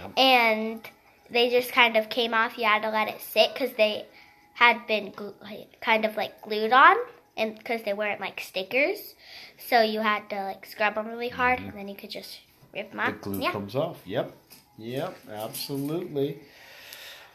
Yep. 0.01 0.17
and 0.17 0.89
they 1.29 1.49
just 1.49 1.71
kind 1.71 1.95
of 1.97 2.09
came 2.09 2.33
off. 2.33 2.57
You 2.57 2.65
had 2.65 2.81
to 2.83 2.89
let 2.89 3.07
it 3.07 3.21
sit 3.21 3.53
because 3.53 3.71
they 3.77 4.05
had 4.53 4.85
been 4.87 5.11
glu- 5.11 5.33
kind 5.81 6.05
of 6.05 6.15
like 6.15 6.41
glued 6.41 6.71
on, 6.73 6.95
and 7.37 7.57
because 7.57 7.81
they 7.83 7.93
weren't 7.93 8.21
like 8.21 8.39
stickers, 8.39 9.15
so 9.57 9.81
you 9.81 10.01
had 10.01 10.29
to 10.29 10.43
like 10.43 10.65
scrub 10.65 10.95
them 10.95 11.07
really 11.07 11.29
hard, 11.29 11.59
and 11.59 11.73
then 11.73 11.87
you 11.87 11.95
could 11.95 12.09
just 12.11 12.39
rip 12.73 12.91
them 12.91 12.99
off. 12.99 13.07
the 13.09 13.13
off. 13.15 13.21
glue 13.21 13.41
Yeah. 13.41 13.51
comes 13.51 13.75
off. 13.75 13.97
Yep, 14.05 14.31
yep, 14.77 15.17
absolutely. 15.31 16.39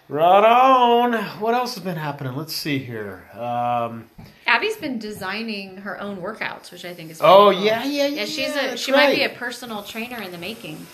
Right 0.08 0.44
on. 0.44 1.12
What 1.40 1.54
else 1.54 1.76
has 1.76 1.84
been 1.84 1.94
happening? 1.96 2.34
Let's 2.34 2.52
see 2.54 2.78
here. 2.78 3.22
Um, 3.32 4.10
Abby's 4.44 4.76
been 4.76 4.98
designing 4.98 5.76
her 5.78 6.00
own 6.00 6.16
workouts, 6.16 6.72
which 6.72 6.84
I 6.84 6.94
think 6.94 7.12
is 7.12 7.20
oh 7.20 7.52
cool. 7.52 7.62
yeah, 7.64 7.84
yeah, 7.84 8.06
yeah. 8.06 8.06
Yeah, 8.08 8.24
she's 8.24 8.38
yeah, 8.38 8.48
a 8.64 8.68
that's 8.70 8.80
she 8.82 8.90
might 8.90 9.14
be 9.14 9.22
a 9.22 9.28
personal 9.28 9.84
trainer 9.84 10.20
in 10.20 10.32
the 10.32 10.38
making. 10.38 10.84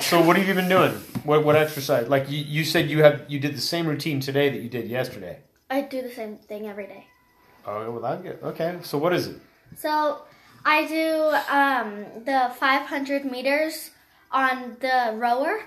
So 0.00 0.22
what 0.22 0.36
have 0.36 0.46
you 0.46 0.54
been 0.54 0.68
doing? 0.68 0.92
What 1.24 1.44
what 1.44 1.56
exercise? 1.56 2.08
Like 2.08 2.30
you, 2.30 2.38
you 2.38 2.64
said 2.64 2.90
you 2.90 3.02
have 3.02 3.24
you 3.28 3.38
did 3.38 3.54
the 3.54 3.60
same 3.60 3.86
routine 3.86 4.20
today 4.20 4.48
that 4.50 4.60
you 4.60 4.68
did 4.68 4.88
yesterday. 4.88 5.40
I 5.70 5.82
do 5.82 6.02
the 6.02 6.10
same 6.10 6.36
thing 6.36 6.66
every 6.66 6.86
day. 6.86 7.06
Oh 7.66 7.90
well, 7.92 8.00
that's 8.00 8.22
good. 8.22 8.38
Okay, 8.42 8.78
so 8.82 8.98
what 8.98 9.12
is 9.12 9.28
it? 9.28 9.40
So 9.76 10.22
I 10.64 10.86
do 10.86 11.30
um, 11.50 12.24
the 12.24 12.52
500 12.58 13.24
meters 13.24 13.90
on 14.30 14.76
the 14.80 15.14
rower, 15.16 15.60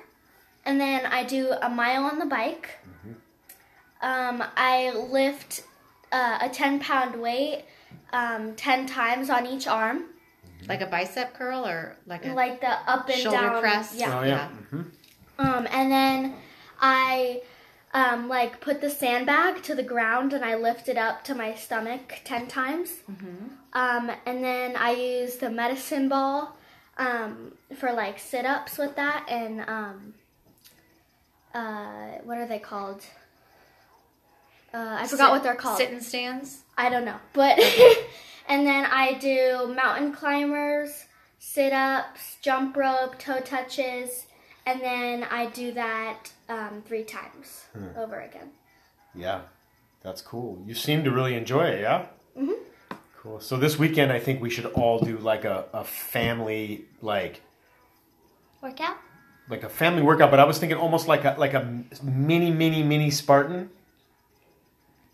and 0.66 0.80
then 0.80 1.06
I 1.06 1.24
do 1.24 1.52
a 1.62 1.70
mile 1.70 2.04
on 2.04 2.20
the 2.20 2.26
bike. 2.26 2.70
Um, 4.02 4.44
I 4.56 4.92
lift 4.92 5.64
uh, 6.12 6.38
a 6.42 6.50
10 6.50 6.80
pound 6.80 7.20
weight 7.22 7.66
um, 8.14 8.56
10 8.56 8.88
times 8.88 9.30
on 9.30 9.46
each 9.46 9.68
arm, 9.68 10.06
Like 10.68 10.82
a 10.82 10.88
bicep 10.88 11.34
curl 11.34 11.66
or 11.66 11.96
like 12.06 12.26
a 12.26 12.34
like 12.34 12.62
the 12.62 12.70
up 12.90 13.08
and 13.10 13.18
shoulder 13.20 13.38
down. 13.38 13.62
press. 13.62 13.96
Yeah. 13.96 14.20
Oh 14.20 14.24
yeah. 14.24 14.48
hmm 14.48 14.82
Um, 15.38 15.68
and 15.72 15.92
then 15.92 16.36
I 16.80 17.42
um, 17.94 18.28
like 18.28 18.60
put 18.62 18.82
the 18.82 18.90
sandbag 18.90 19.64
to 19.64 19.76
the 19.76 19.84
ground 19.84 20.34
and 20.34 20.44
I 20.44 20.56
lift 20.56 20.90
it 20.90 20.98
up 20.98 21.24
to 21.26 21.36
my 21.36 21.56
stomach 21.56 22.20
ten 22.24 22.48
times. 22.48 22.90
Mm-hmm. 23.12 23.46
Um, 23.74 24.12
and 24.26 24.44
then 24.44 24.76
I 24.76 24.92
use 24.92 25.36
the 25.38 25.50
medicine 25.50 26.10
ball 26.10 26.58
um, 26.98 27.54
for 27.78 27.92
like 27.94 28.20
sit 28.20 28.46
ups 28.46 28.78
with 28.78 28.96
that 28.96 29.26
and 29.30 29.62
um, 29.68 30.14
uh, 31.54 32.20
what 32.24 32.38
are 32.38 32.48
they 32.48 32.60
called? 32.60 33.04
Uh, 34.74 34.98
I 35.00 35.08
forgot 35.08 35.28
Sit- 35.28 35.32
what 35.32 35.44
they're 35.44 35.56
called. 35.56 35.78
Sit 35.78 35.92
and 35.92 36.04
stands. 36.04 36.64
I 36.78 36.90
don't 36.90 37.06
know. 37.06 37.16
But 37.32 37.58
and 38.48 38.66
then 38.66 38.86
I 38.86 39.14
do 39.14 39.74
mountain 39.76 40.14
climbers, 40.14 41.06
sit 41.40 41.74
ups, 41.74 42.38
jump 42.42 42.76
rope, 42.76 43.18
toe 43.20 43.40
touches, 43.42 44.26
and 44.66 44.82
then 44.82 45.24
I 45.24 45.48
do 45.48 45.72
that 45.74 46.32
um, 46.50 46.84
three 46.86 47.04
times 47.04 47.66
over 47.98 48.20
again. 48.22 48.50
Yeah, 49.14 49.42
that's 50.02 50.22
cool. 50.22 50.62
You 50.66 50.76
seem 50.76 51.04
to 51.04 51.12
really 51.12 51.36
enjoy 51.36 51.66
it, 51.66 51.82
yeah? 51.82 52.06
Mm-hmm. 52.38 52.54
Cool. 53.22 53.40
So 53.40 53.58
this 53.58 53.80
weekend, 53.80 54.12
I 54.12 54.20
think 54.20 54.42
we 54.42 54.50
should 54.50 54.66
all 54.68 55.00
do 55.00 55.18
like 55.18 55.46
a, 55.46 55.66
a 55.74 55.84
family, 55.84 56.86
like 57.02 57.42
Workout. 58.62 58.98
like 59.50 59.64
a 59.64 59.70
family 59.70 60.02
workout. 60.02 60.32
But 60.32 60.40
I 60.40 60.44
was 60.46 60.58
thinking 60.60 60.78
almost 60.78 61.08
like 61.08 61.24
a 61.24 61.36
like 61.38 61.54
a 61.54 61.84
mini, 62.04 62.52
mini, 62.52 62.84
mini 62.84 63.10
Spartan. 63.12 63.70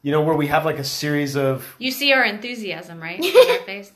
You 0.03 0.11
know, 0.11 0.21
where 0.21 0.35
we 0.35 0.47
have 0.47 0.65
like 0.65 0.79
a 0.79 0.83
series 0.83 1.35
of. 1.35 1.75
You 1.77 1.91
see 1.91 2.11
our 2.13 2.23
enthusiasm, 2.23 2.99
right? 3.01 3.19
On 3.23 3.51
our 3.51 3.65
face. 3.65 3.91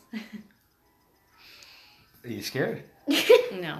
Are 2.23 2.29
you 2.29 2.41
scared? 2.41 2.83
No, 3.53 3.77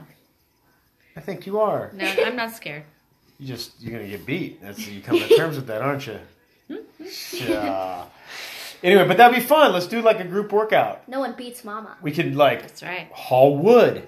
I 1.17 1.19
think 1.19 1.45
you 1.45 1.59
are. 1.59 1.91
no, 1.93 2.05
I'm 2.25 2.35
not 2.37 2.51
scared. 2.55 2.83
You 3.39 3.47
just 3.47 3.81
you're 3.81 3.91
gonna 3.91 4.09
get 4.09 4.25
beat. 4.25 4.61
That's 4.61 4.87
you 4.87 5.01
come 5.01 5.19
to 5.19 5.27
terms 5.35 5.57
with 5.57 5.67
that, 5.67 5.81
aren't 5.81 6.07
you? 6.07 6.19
yeah. 7.33 8.05
Anyway, 8.81 9.05
but 9.05 9.17
that'd 9.17 9.35
be 9.35 9.43
fun. 9.45 9.73
Let's 9.73 9.87
do 9.87 10.01
like 10.01 10.19
a 10.21 10.23
group 10.23 10.53
workout. 10.53 11.07
No 11.09 11.19
one 11.19 11.33
beats 11.33 11.65
Mama. 11.65 11.97
We 12.01 12.11
could 12.13 12.35
like 12.35 12.61
That's 12.61 12.83
right. 12.83 13.09
haul 13.11 13.57
wood. 13.57 14.07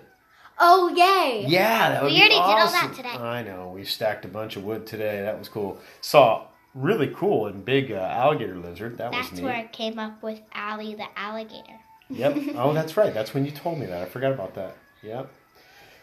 Oh 0.59 0.87
yay! 0.95 1.45
Yeah, 1.47 1.89
that 1.89 2.03
would 2.03 2.11
We 2.11 2.15
be 2.15 2.21
already 2.21 2.35
did 2.35 2.41
all 2.41 2.57
awesome. 2.59 2.87
that 2.89 2.95
today. 2.95 3.09
I 3.09 3.43
know. 3.43 3.73
We 3.75 3.83
stacked 3.83 4.23
a 4.23 4.29
bunch 4.29 4.55
of 4.55 4.63
wood 4.63 4.87
today. 4.87 5.21
That 5.23 5.37
was 5.37 5.49
cool. 5.49 5.79
Saw 5.99 6.45
really 6.73 7.07
cool 7.15 7.47
and 7.47 7.63
big 7.63 7.91
uh, 7.91 7.95
alligator 7.95 8.57
lizard. 8.57 8.97
That 8.97 9.11
That's 9.11 9.31
was 9.31 9.39
neat. 9.39 9.45
where 9.45 9.55
I 9.55 9.67
came 9.67 9.99
up 9.99 10.21
with 10.21 10.41
Allie 10.53 10.95
the 10.95 11.07
alligator. 11.17 11.79
Yep. 12.09 12.37
Oh, 12.55 12.73
that's 12.73 12.95
right. 12.97 13.13
That's 13.13 13.33
when 13.33 13.45
you 13.45 13.51
told 13.51 13.79
me 13.79 13.85
that. 13.87 14.01
I 14.01 14.05
forgot 14.05 14.31
about 14.31 14.55
that. 14.55 14.77
Yep. 15.03 15.29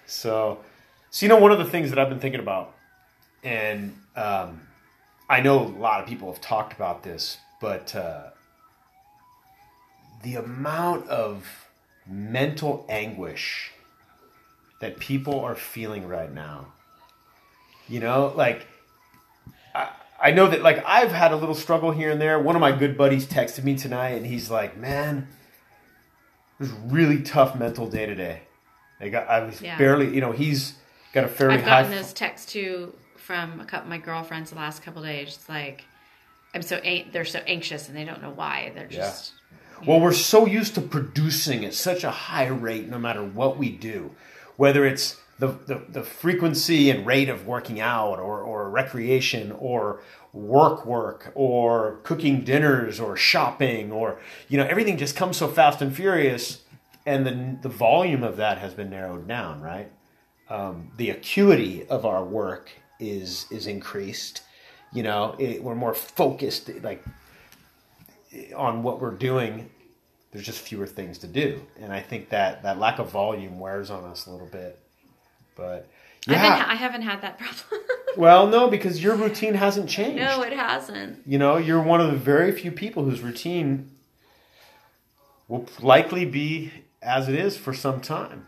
So, 0.06 0.58
so 1.10 1.26
you 1.26 1.28
know, 1.28 1.38
one 1.38 1.52
of 1.52 1.58
the 1.58 1.64
things 1.64 1.90
that 1.90 1.98
I've 1.98 2.08
been 2.08 2.20
thinking 2.20 2.40
about, 2.40 2.74
and 3.42 3.96
um, 4.16 4.60
I 5.28 5.40
know 5.40 5.60
a 5.62 5.66
lot 5.66 6.00
of 6.00 6.06
people 6.06 6.30
have 6.32 6.40
talked 6.40 6.72
about 6.72 7.02
this, 7.02 7.38
but 7.60 7.94
uh, 7.94 8.30
the 10.22 10.36
amount 10.36 11.08
of 11.08 11.68
mental 12.06 12.84
anguish 12.88 13.72
that 14.80 14.98
people 14.98 15.40
are 15.40 15.54
feeling 15.54 16.06
right 16.06 16.32
now. 16.32 16.66
You 17.88 18.00
know, 18.00 18.32
like 18.36 18.66
I, 20.24 20.28
I 20.28 20.32
know 20.32 20.48
that 20.48 20.62
like 20.62 20.82
I've 20.86 21.12
had 21.12 21.32
a 21.32 21.36
little 21.36 21.54
struggle 21.54 21.90
here 21.90 22.10
and 22.10 22.20
there. 22.20 22.38
One 22.38 22.56
of 22.56 22.60
my 22.60 22.72
good 22.72 22.96
buddies 22.96 23.26
texted 23.26 23.64
me 23.64 23.76
tonight, 23.76 24.10
and 24.16 24.26
he's 24.26 24.50
like, 24.50 24.76
"Man." 24.76 25.28
It 26.58 26.62
was 26.62 26.70
a 26.70 26.76
really 26.86 27.20
tough 27.22 27.56
mental 27.56 27.88
day 27.90 28.06
today. 28.06 28.42
I 29.00 29.08
got 29.08 29.28
I 29.28 29.40
was 29.44 29.60
Yeah. 29.60 29.76
barely, 29.76 30.14
you 30.14 30.20
know, 30.20 30.30
he's 30.32 30.74
got 31.12 31.24
a 31.24 31.28
fairly 31.28 31.56
I've 31.56 31.62
high. 31.64 31.82
gotten 31.82 31.90
those 31.96 32.12
texts 32.12 32.52
too 32.52 32.94
from 33.16 33.58
a 33.60 33.64
couple 33.64 33.88
my 33.90 33.98
girlfriends 33.98 34.50
the 34.50 34.56
last 34.56 34.82
couple 34.82 35.02
days. 35.02 35.28
It's 35.34 35.48
like 35.48 35.82
I'm 36.54 36.62
so 36.62 36.76
an- 36.76 37.06
they're 37.12 37.24
so 37.24 37.40
anxious 37.46 37.88
and 37.88 37.96
they 37.96 38.04
don't 38.04 38.22
know 38.22 38.30
why. 38.30 38.70
They're 38.74 38.84
Yeah. 38.88 38.98
just 38.98 39.32
Well, 39.84 39.98
we're 40.00 40.12
so 40.12 40.46
used 40.46 40.76
to 40.76 40.80
producing 40.80 41.64
at 41.64 41.74
such 41.74 42.04
a 42.04 42.10
high 42.12 42.46
rate, 42.46 42.88
no 42.88 42.98
matter 43.00 43.22
what 43.24 43.58
we 43.58 43.70
do, 43.70 44.12
whether 44.56 44.86
it's 44.86 45.16
the, 45.38 45.48
the, 45.48 45.82
the 45.88 46.02
frequency 46.02 46.90
and 46.90 47.06
rate 47.06 47.28
of 47.28 47.46
working 47.46 47.80
out 47.80 48.18
or, 48.18 48.40
or 48.40 48.70
recreation 48.70 49.52
or 49.52 50.00
work 50.32 50.84
work 50.84 51.32
or 51.34 52.00
cooking 52.02 52.42
dinners 52.44 52.98
or 53.00 53.16
shopping 53.16 53.92
or, 53.92 54.18
you 54.48 54.58
know, 54.58 54.66
everything 54.66 54.96
just 54.96 55.16
comes 55.16 55.36
so 55.36 55.48
fast 55.48 55.80
and 55.82 55.94
furious. 55.94 56.62
And 57.06 57.26
the, 57.26 57.68
the 57.68 57.68
volume 57.68 58.22
of 58.22 58.36
that 58.38 58.58
has 58.58 58.74
been 58.74 58.90
narrowed 58.90 59.28
down, 59.28 59.60
right? 59.60 59.90
Um, 60.48 60.90
the 60.96 61.10
acuity 61.10 61.86
of 61.86 62.04
our 62.04 62.24
work 62.24 62.70
is 63.00 63.46
is 63.50 63.66
increased. 63.66 64.42
You 64.92 65.02
know, 65.02 65.34
it, 65.38 65.62
we're 65.62 65.74
more 65.74 65.94
focused, 65.94 66.70
like 66.82 67.04
on 68.54 68.82
what 68.82 69.00
we're 69.00 69.10
doing, 69.14 69.70
there's 70.32 70.46
just 70.46 70.60
fewer 70.60 70.86
things 70.86 71.18
to 71.18 71.26
do, 71.26 71.62
and 71.80 71.92
I 71.92 72.00
think 72.00 72.28
that 72.30 72.62
that 72.62 72.78
lack 72.78 72.98
of 72.98 73.10
volume 73.10 73.58
wears 73.58 73.90
on 73.90 74.04
us 74.04 74.26
a 74.26 74.30
little 74.30 74.46
bit. 74.46 74.83
But 75.54 75.88
I, 76.28 76.34
haven't, 76.34 76.58
yeah, 76.58 76.66
I 76.68 76.74
haven't 76.74 77.02
had 77.02 77.22
that 77.22 77.38
problem. 77.40 77.80
well, 78.16 78.46
no, 78.46 78.68
because 78.68 79.02
your 79.02 79.16
routine 79.16 79.54
hasn't 79.54 79.88
changed. 79.88 80.16
no, 80.22 80.42
it 80.42 80.52
hasn't. 80.52 81.22
You 81.26 81.38
know, 81.38 81.56
you're 81.56 81.82
one 81.82 82.00
of 82.00 82.10
the 82.10 82.16
very 82.16 82.52
few 82.52 82.70
people 82.72 83.04
whose 83.04 83.20
routine 83.20 83.90
will 85.48 85.66
likely 85.80 86.24
be 86.24 86.72
as 87.02 87.28
it 87.28 87.34
is 87.34 87.56
for 87.56 87.74
some 87.74 88.00
time. 88.00 88.46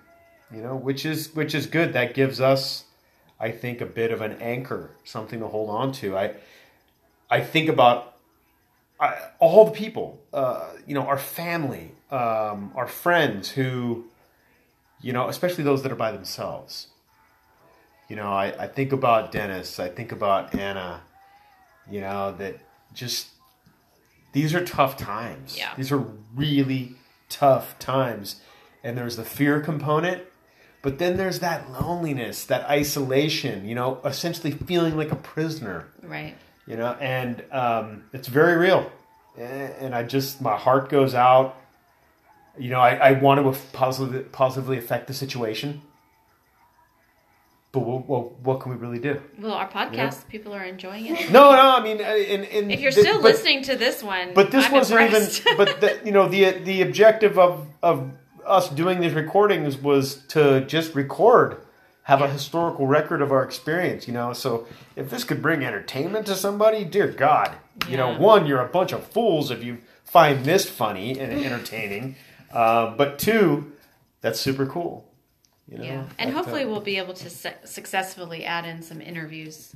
You 0.53 0.63
know, 0.63 0.77
which 0.77 1.05
is 1.05 1.35
which 1.35 1.55
is 1.55 1.67
good. 1.67 1.93
That 1.93 2.15
gives 2.15 2.41
us, 2.41 2.85
I 3.41 3.51
think, 3.51 3.81
a 3.81 3.87
bit 3.87 4.13
of 4.13 4.21
an 4.21 4.37
anchor, 4.41 4.91
something 5.05 5.41
to 5.41 5.49
hold 5.49 5.71
on 5.71 5.91
to. 5.95 6.17
I 6.17 6.35
I 7.29 7.41
think 7.41 7.69
about 7.69 8.15
I, 9.01 9.15
all 9.41 9.65
the 9.67 9.73
people, 9.73 10.23
uh, 10.33 10.69
you 10.87 10.95
know, 10.95 11.03
our 11.03 11.19
family, 11.19 11.91
um, 12.11 12.73
our 12.75 12.87
friends 12.87 13.51
who, 13.51 14.07
you 15.03 15.13
know, 15.13 15.29
especially 15.29 15.65
those 15.65 15.83
that 15.83 15.93
are 15.93 15.97
by 15.97 16.13
themselves. 16.13 16.87
You 18.09 18.17
know, 18.17 18.29
I, 18.33 18.55
I 18.65 18.67
think 18.69 18.93
about 18.93 19.33
Dennis. 19.33 19.81
I 19.81 19.89
think 19.89 20.13
about 20.13 20.55
Anna. 20.55 21.03
You 21.91 22.01
know 22.01 22.33
that 22.39 22.59
just 22.93 23.29
these 24.33 24.55
are 24.55 24.65
tough 24.65 24.97
times. 24.97 25.57
Yeah. 25.57 25.73
These 25.77 25.91
are 25.93 26.05
really 26.35 26.95
tough 27.29 27.79
times, 27.79 28.41
and 28.85 28.97
there's 28.97 29.17
the 29.17 29.25
fear 29.25 29.61
component, 29.61 30.23
but 30.83 30.99
then 30.99 31.17
there's 31.17 31.41
that 31.41 31.71
loneliness, 31.71 32.45
that 32.45 32.69
isolation. 32.69 33.67
You 33.67 33.75
know, 33.75 34.01
essentially 34.05 34.53
feeling 34.53 34.97
like 34.97 35.11
a 35.13 35.17
prisoner 35.17 35.89
Right. 36.03 36.35
you 36.67 36.77
know 36.77 36.93
and 37.01 37.43
um, 37.53 38.05
it's 38.13 38.29
very 38.29 38.57
real 38.57 38.91
and 39.37 39.95
i 39.95 40.03
just 40.03 40.41
my 40.41 40.57
heart 40.57 40.89
goes 40.89 41.15
out 41.15 41.57
you 42.59 42.71
know 42.71 42.81
i, 42.81 42.95
I 42.95 43.13
want 43.13 43.37
to 43.45 43.61
positively 44.33 44.79
affect 44.79 45.09
the 45.09 45.15
situation 45.15 45.83
but 47.77 47.85
what, 47.85 48.09
what, 48.09 48.39
what 48.41 48.61
can 48.61 48.73
we 48.73 48.79
really 48.79 48.99
do? 48.99 49.21
Well, 49.39 49.53
our 49.53 49.69
podcast 49.69 50.27
people 50.29 50.53
are 50.55 50.65
enjoying 50.65 51.07
it. 51.07 51.31
no 51.31 51.45
no 51.53 51.77
i 51.79 51.83
mean 51.83 51.99
uh, 52.01 52.15
in, 52.35 52.45
in 52.45 52.71
If 52.71 52.81
you're 52.81 52.91
the- 52.93 53.01
still 53.03 53.17
but- 53.23 53.33
listening 53.33 53.63
to 53.65 53.77
this 53.77 54.03
one, 54.03 54.33
but 54.35 54.51
this 54.51 54.65
I'm 54.67 54.73
wasn't 54.73 55.01
impressed. 55.03 55.41
even 55.43 55.57
but 55.63 55.81
the, 55.83 56.01
you 56.07 56.13
know 56.13 56.27
the 56.29 56.43
the 56.71 56.83
objective 56.83 57.39
of 57.39 57.67
of 57.83 58.11
us 58.45 58.69
doing 58.71 59.01
these 59.01 59.13
recordings 59.13 59.77
was 59.77 60.23
to 60.29 60.65
just 60.67 60.95
record 60.95 61.49
have 62.05 62.23
a 62.23 62.29
historical 62.29 62.87
record 62.87 63.21
of 63.21 63.31
our 63.33 63.43
experience 63.45 64.07
you 64.09 64.15
know? 64.15 64.33
So 64.33 64.67
if 64.95 65.11
this 65.11 65.25
could 65.25 65.43
bring 65.43 65.65
entertainment 65.65 66.27
to 66.27 66.35
somebody 66.37 66.85
dear 66.85 67.09
god 67.09 67.51
you 67.91 67.97
know 67.97 68.17
one 68.19 68.47
you're 68.47 68.63
a 68.65 68.69
bunch 68.79 68.93
of 68.93 69.07
fools 69.17 69.51
if 69.51 69.63
you 69.65 69.79
find 70.05 70.45
this 70.45 70.65
funny 70.81 71.19
and 71.21 71.31
entertaining. 71.33 72.17
Uh, 72.53 72.95
but 72.97 73.19
two 73.19 73.73
that's 74.23 74.41
super 74.41 74.65
cool 74.67 75.05
you 75.69 75.79
know 75.79 75.85
yeah, 75.85 76.05
and 76.19 76.31
That, 76.31 76.35
uh, 76.35 76.37
hopefully 76.37 76.65
we'll 76.65 76.81
be 76.81 76.99
able 76.99 77.15
to 77.15 77.31
su- 77.31 77.51
successfully 77.65 78.45
add 78.45 78.65
in 78.65 78.83
some 78.83 79.01
interviews. 79.01 79.75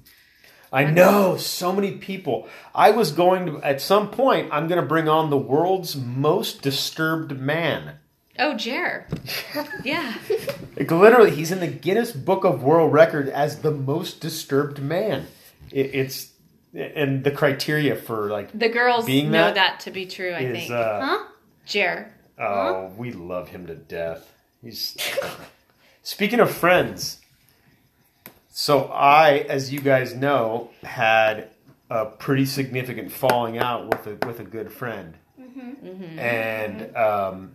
I 0.73 0.85
know 0.85 1.37
so 1.37 1.73
many 1.73 1.93
people. 1.99 2.49
I 2.75 2.93
was 2.93 3.11
going 3.11 3.47
to 3.47 3.63
at 3.63 3.81
some 3.81 4.09
point. 4.11 4.51
I'm 4.53 4.69
going 4.69 4.81
to 4.81 4.87
bring 4.87 5.09
on 5.09 5.29
the 5.31 5.37
world's 5.37 5.97
most 5.97 6.63
disturbed 6.63 7.39
man. 7.41 7.97
Oh, 8.39 8.55
Jer. 8.55 9.09
yeah. 9.85 10.15
Like 10.77 10.91
literally, 10.91 11.33
he's 11.33 11.51
in 11.51 11.59
the 11.59 11.67
Guinness 11.67 12.13
Book 12.13 12.45
of 12.45 12.63
World 12.63 12.93
Record 12.93 13.29
as 13.29 13.63
the 13.63 13.73
most 13.73 14.21
disturbed 14.21 14.81
man. 14.81 15.27
It, 15.73 15.95
it's 15.95 16.31
and 16.73 17.25
the 17.25 17.33
criteria 17.33 17.97
for 17.97 18.31
like 18.31 18.57
The 18.57 18.69
girls 18.69 19.07
Being 19.07 19.33
know 19.33 19.47
that 19.47 19.55
that, 19.57 19.81
to 19.81 19.91
be 19.91 20.07
true, 20.07 20.31
I 20.31 20.41
is 20.43 20.57
think. 20.57 20.71
uh, 20.71 21.01
Huh? 21.01 21.25
Jer. 21.67 22.13
oh 22.39 22.93
we 22.97 23.11
love 23.13 23.49
him 23.49 23.67
to 23.67 23.75
death. 23.75 24.33
He's 24.63 24.97
speaking 26.03 26.41
of 26.41 26.51
friends. 26.51 27.19
So 28.53 28.85
I, 28.87 29.39
as 29.49 29.73
you 29.73 29.81
guys 29.81 30.15
know, 30.15 30.71
had 30.83 31.49
a 31.89 32.07
pretty 32.07 32.45
significant 32.47 33.11
falling 33.13 33.59
out 33.59 33.89
with 33.89 34.07
a 34.07 34.27
with 34.27 34.41
a 34.41 34.45
good 34.45 34.71
friend, 34.73 35.17
and 36.19 36.95
um, 36.97 37.55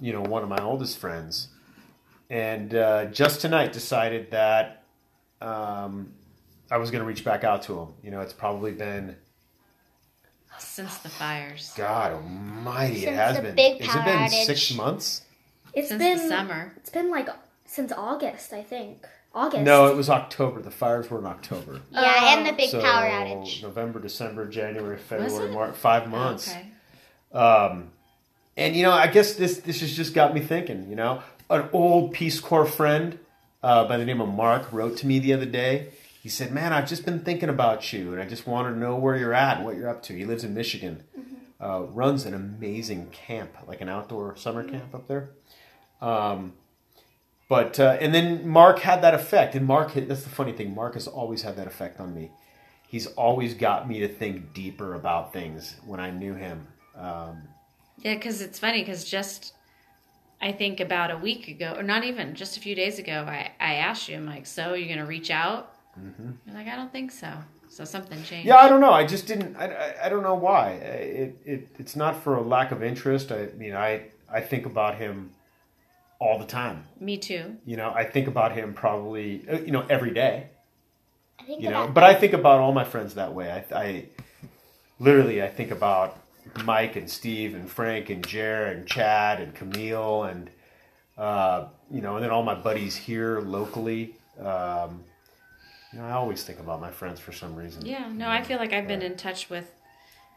you 0.00 0.12
know 0.12 0.22
one 0.22 0.42
of 0.42 0.48
my 0.48 0.62
oldest 0.62 0.98
friends, 0.98 1.48
and 2.30 2.74
uh, 2.74 3.06
just 3.06 3.40
tonight 3.40 3.72
decided 3.72 4.30
that 4.30 4.84
um, 5.40 6.12
I 6.70 6.78
was 6.78 6.90
going 6.90 7.00
to 7.02 7.06
reach 7.06 7.24
back 7.24 7.44
out 7.44 7.62
to 7.64 7.78
him. 7.78 7.88
You 8.02 8.10
know, 8.12 8.20
it's 8.20 8.32
probably 8.32 8.72
been 8.72 9.16
Since 10.58 10.98
the 10.98 11.08
fires. 11.10 11.72
God 11.76 12.12
Almighty, 12.12 13.04
it 13.06 13.14
has 13.14 13.36
the 13.36 13.42
been. 13.42 13.56
big 13.56 13.82
Has 13.82 13.94
it 13.94 14.04
been 14.04 14.18
outage. 14.18 14.44
six 14.46 14.74
months? 14.74 15.22
It's 15.74 15.88
Since 15.88 16.02
been 16.02 16.18
the 16.18 16.28
summer. 16.28 16.72
It's 16.76 16.90
been 16.90 17.10
like 17.10 17.28
since 17.70 17.92
August, 17.92 18.52
I 18.52 18.62
think. 18.62 19.06
August. 19.32 19.62
No, 19.62 19.86
it 19.86 19.96
was 19.96 20.10
October. 20.10 20.60
The 20.60 20.72
fires 20.72 21.08
were 21.08 21.20
in 21.20 21.26
October. 21.26 21.80
Yeah, 21.92 22.36
and 22.36 22.44
the 22.44 22.52
big 22.52 22.70
so 22.70 22.80
power 22.82 23.06
outage. 23.08 23.62
November, 23.62 24.00
December, 24.00 24.46
January, 24.48 24.98
February, 24.98 25.50
it? 25.50 25.52
March, 25.52 25.76
five 25.76 26.04
Oh, 26.04 26.06
months. 26.08 26.50
okay. 26.50 26.66
Um, 27.32 27.92
and 28.56 28.74
you 28.74 28.82
know, 28.82 28.90
I 28.90 29.06
guess 29.06 29.34
this 29.34 29.58
this 29.58 29.80
has 29.82 29.92
just 29.96 30.14
got 30.14 30.34
me 30.34 30.40
thinking. 30.40 30.90
You 30.90 30.96
know, 30.96 31.22
an 31.48 31.68
old 31.72 32.12
Peace 32.12 32.40
Corps 32.40 32.66
friend 32.66 33.20
uh, 33.62 33.84
by 33.86 33.96
the 33.98 34.04
name 34.04 34.20
of 34.20 34.28
Mark 34.28 34.72
wrote 34.72 34.96
to 34.98 35.06
me 35.06 35.20
the 35.20 35.32
other 35.32 35.46
day. 35.46 35.90
He 36.20 36.28
said, 36.28 36.50
"Man, 36.50 36.72
I've 36.72 36.88
just 36.88 37.04
been 37.04 37.20
thinking 37.20 37.48
about 37.48 37.92
you, 37.92 38.12
and 38.12 38.20
I 38.20 38.26
just 38.26 38.48
wanted 38.48 38.70
to 38.72 38.78
know 38.80 38.96
where 38.96 39.16
you're 39.16 39.32
at 39.32 39.58
and 39.58 39.64
what 39.64 39.76
you're 39.76 39.88
up 39.88 40.02
to." 40.04 40.12
He 40.12 40.24
lives 40.24 40.42
in 40.42 40.54
Michigan, 40.54 41.04
Mhm. 41.16 41.24
uh, 41.64 41.82
runs 41.84 42.26
an 42.26 42.34
amazing 42.34 43.10
camp, 43.12 43.52
like 43.68 43.80
an 43.80 43.88
outdoor 43.88 44.34
summer 44.36 44.64
camp 44.64 44.92
up 44.92 45.06
there. 45.06 45.30
Um, 46.02 46.54
but 47.50 47.80
uh, 47.80 47.98
and 48.00 48.14
then 48.14 48.46
Mark 48.46 48.78
had 48.78 49.02
that 49.02 49.12
effect, 49.12 49.56
and 49.56 49.66
Mark 49.66 49.92
that's 49.94 50.22
the 50.22 50.30
funny 50.30 50.52
thing. 50.52 50.72
Mark 50.72 50.94
has 50.94 51.08
always 51.08 51.42
had 51.42 51.56
that 51.56 51.66
effect 51.66 51.98
on 51.98 52.14
me. 52.14 52.30
He's 52.86 53.08
always 53.08 53.54
got 53.54 53.88
me 53.88 53.98
to 53.98 54.08
think 54.08 54.54
deeper 54.54 54.94
about 54.94 55.32
things 55.32 55.74
when 55.84 55.98
I 55.98 56.10
knew 56.12 56.34
him. 56.34 56.68
Um, 56.96 57.48
Yeah, 57.98 58.14
because 58.14 58.40
it's 58.40 58.60
funny 58.60 58.82
because 58.82 59.02
just 59.02 59.54
I 60.40 60.52
think 60.52 60.78
about 60.78 61.10
a 61.10 61.16
week 61.16 61.48
ago, 61.48 61.74
or 61.76 61.82
not 61.82 62.04
even 62.04 62.36
just 62.36 62.56
a 62.56 62.60
few 62.60 62.76
days 62.76 63.00
ago, 63.00 63.24
I, 63.28 63.50
I 63.58 63.74
asked 63.74 64.08
you, 64.08 64.16
I'm 64.16 64.26
like, 64.26 64.46
so 64.46 64.74
you're 64.74 64.88
gonna 64.88 65.04
reach 65.06 65.32
out? 65.32 65.74
You're 66.46 66.54
like, 66.54 66.68
I 66.68 66.76
don't 66.76 66.92
think 66.92 67.10
so. 67.10 67.32
So 67.68 67.84
something 67.84 68.18
changed. 68.18 68.32
Mm-hmm. 68.32 68.48
Yeah, 68.48 68.58
I 68.58 68.68
don't 68.68 68.80
know. 68.80 68.92
I 68.92 69.04
just 69.04 69.26
didn't. 69.26 69.56
I, 69.56 69.66
I, 69.66 70.06
I 70.06 70.08
don't 70.08 70.22
know 70.22 70.36
why. 70.36 70.70
It, 70.70 71.36
it 71.44 71.68
it's 71.80 71.96
not 71.96 72.22
for 72.22 72.36
a 72.36 72.42
lack 72.42 72.70
of 72.70 72.80
interest. 72.84 73.32
I 73.32 73.48
mean, 73.56 73.74
I 73.74 74.06
I 74.32 74.40
think 74.40 74.66
about 74.66 74.94
him 74.98 75.32
all 76.20 76.38
the 76.38 76.46
time. 76.46 76.84
Me 77.00 77.16
too. 77.16 77.56
You 77.64 77.76
know, 77.76 77.90
I 77.92 78.04
think 78.04 78.28
about 78.28 78.52
him 78.52 78.74
probably 78.74 79.44
uh, 79.50 79.58
you 79.58 79.72
know 79.72 79.84
every 79.90 80.12
day. 80.12 80.48
I 81.40 81.42
think 81.44 81.62
You 81.62 81.70
know, 81.70 81.88
but 81.88 82.04
I 82.04 82.14
think 82.14 82.34
about 82.34 82.60
all 82.60 82.72
my 82.72 82.84
friends 82.84 83.14
that 83.14 83.34
way. 83.34 83.50
I, 83.50 83.76
I 83.76 84.04
literally 84.98 85.42
I 85.42 85.48
think 85.48 85.70
about 85.70 86.16
Mike 86.64 86.96
and 86.96 87.10
Steve 87.10 87.54
and 87.54 87.68
Frank 87.68 88.10
and 88.10 88.24
Jer 88.26 88.66
and 88.66 88.86
Chad 88.86 89.40
and 89.40 89.54
Camille 89.54 90.24
and 90.24 90.50
uh, 91.16 91.68
you 91.90 92.00
know, 92.00 92.16
and 92.16 92.24
then 92.24 92.30
all 92.30 92.42
my 92.42 92.54
buddies 92.54 92.96
here 92.96 93.40
locally. 93.40 94.16
Um, 94.38 95.04
you 95.92 95.98
know, 95.98 96.04
I 96.04 96.12
always 96.12 96.42
think 96.42 96.60
about 96.60 96.80
my 96.80 96.90
friends 96.90 97.18
for 97.18 97.32
some 97.32 97.56
reason. 97.56 97.84
Yeah, 97.84 98.08
no, 98.12 98.28
I 98.28 98.42
feel 98.42 98.58
like 98.58 98.72
I've 98.72 98.86
been 98.86 99.02
in 99.02 99.16
touch 99.16 99.50
with 99.50 99.70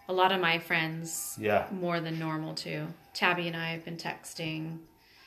a 0.10 0.14
lot 0.14 0.32
of 0.32 0.42
my 0.42 0.60
friends 0.60 1.38
Yeah, 1.40 1.68
more 1.72 2.00
than 2.00 2.20
normal 2.20 2.54
too. 2.54 2.88
Tabby 3.14 3.48
and 3.48 3.56
I 3.56 3.72
have 3.72 3.86
been 3.86 3.98
texting. 3.98 4.80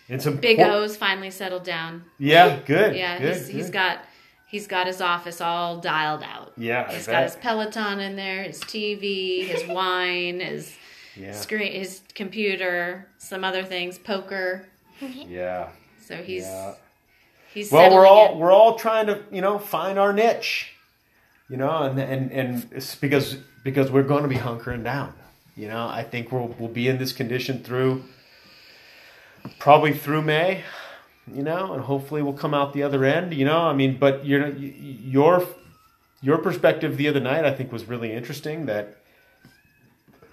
It's 0.08 0.26
a 0.26 0.30
Big 0.30 0.60
O's 0.60 0.96
finally 0.96 1.30
settled 1.30 1.64
down. 1.64 2.04
Yeah, 2.18 2.60
good. 2.64 2.94
Yeah, 2.96 3.18
good, 3.18 3.36
he's, 3.36 3.48
he's 3.48 3.64
good. 3.66 3.72
got 3.72 3.98
he's 4.46 4.66
got 4.66 4.86
his 4.86 5.00
office 5.00 5.40
all 5.40 5.78
dialed 5.78 6.22
out. 6.22 6.52
Yeah, 6.56 6.90
he's 6.92 7.06
got 7.06 7.24
his 7.24 7.36
Peloton 7.36 8.00
in 8.00 8.16
there, 8.16 8.44
his 8.44 8.60
TV, 8.60 9.44
his 9.46 9.64
wine, 9.68 10.40
his 10.40 10.74
yeah, 11.16 11.32
screen, 11.32 11.72
his 11.72 12.02
computer, 12.14 13.08
some 13.18 13.44
other 13.44 13.64
things, 13.64 13.98
poker. 13.98 14.66
Mm-hmm. 15.00 15.30
yeah, 15.30 15.68
So 16.02 16.16
he's 16.16 16.44
yeah. 16.44 16.74
He's 17.52 17.72
well, 17.72 17.94
we're 17.94 18.06
all 18.06 18.32
in. 18.32 18.38
we're 18.38 18.52
all 18.52 18.74
trying 18.76 19.06
to 19.06 19.22
you 19.32 19.40
know 19.40 19.58
find 19.58 19.98
our 19.98 20.12
niche, 20.12 20.72
you 21.48 21.56
know, 21.56 21.82
and 21.82 21.98
and 21.98 22.30
and 22.30 22.68
it's 22.70 22.94
because 22.94 23.38
because 23.64 23.90
we're 23.90 24.02
going 24.02 24.22
to 24.22 24.28
be 24.28 24.36
hunkering 24.36 24.84
down. 24.84 25.14
You 25.56 25.68
know, 25.68 25.88
I 25.88 26.02
think 26.02 26.30
we'll 26.30 26.54
we'll 26.58 26.68
be 26.68 26.86
in 26.86 26.98
this 26.98 27.12
condition 27.12 27.62
through 27.64 28.04
probably 29.58 29.92
through 29.92 30.22
May, 30.22 30.64
you 31.32 31.42
know, 31.42 31.72
and 31.72 31.82
hopefully 31.82 32.22
we'll 32.22 32.32
come 32.32 32.54
out 32.54 32.72
the 32.72 32.82
other 32.82 33.04
end. 33.04 33.34
You 33.34 33.44
know, 33.44 33.58
I 33.58 33.72
mean, 33.72 33.98
but 33.98 34.24
your 34.24 34.48
your 34.48 35.46
your 36.22 36.38
perspective 36.38 36.96
the 36.96 37.08
other 37.08 37.20
night 37.20 37.44
I 37.44 37.52
think 37.52 37.72
was 37.72 37.86
really 37.86 38.12
interesting. 38.12 38.66
That 38.66 38.98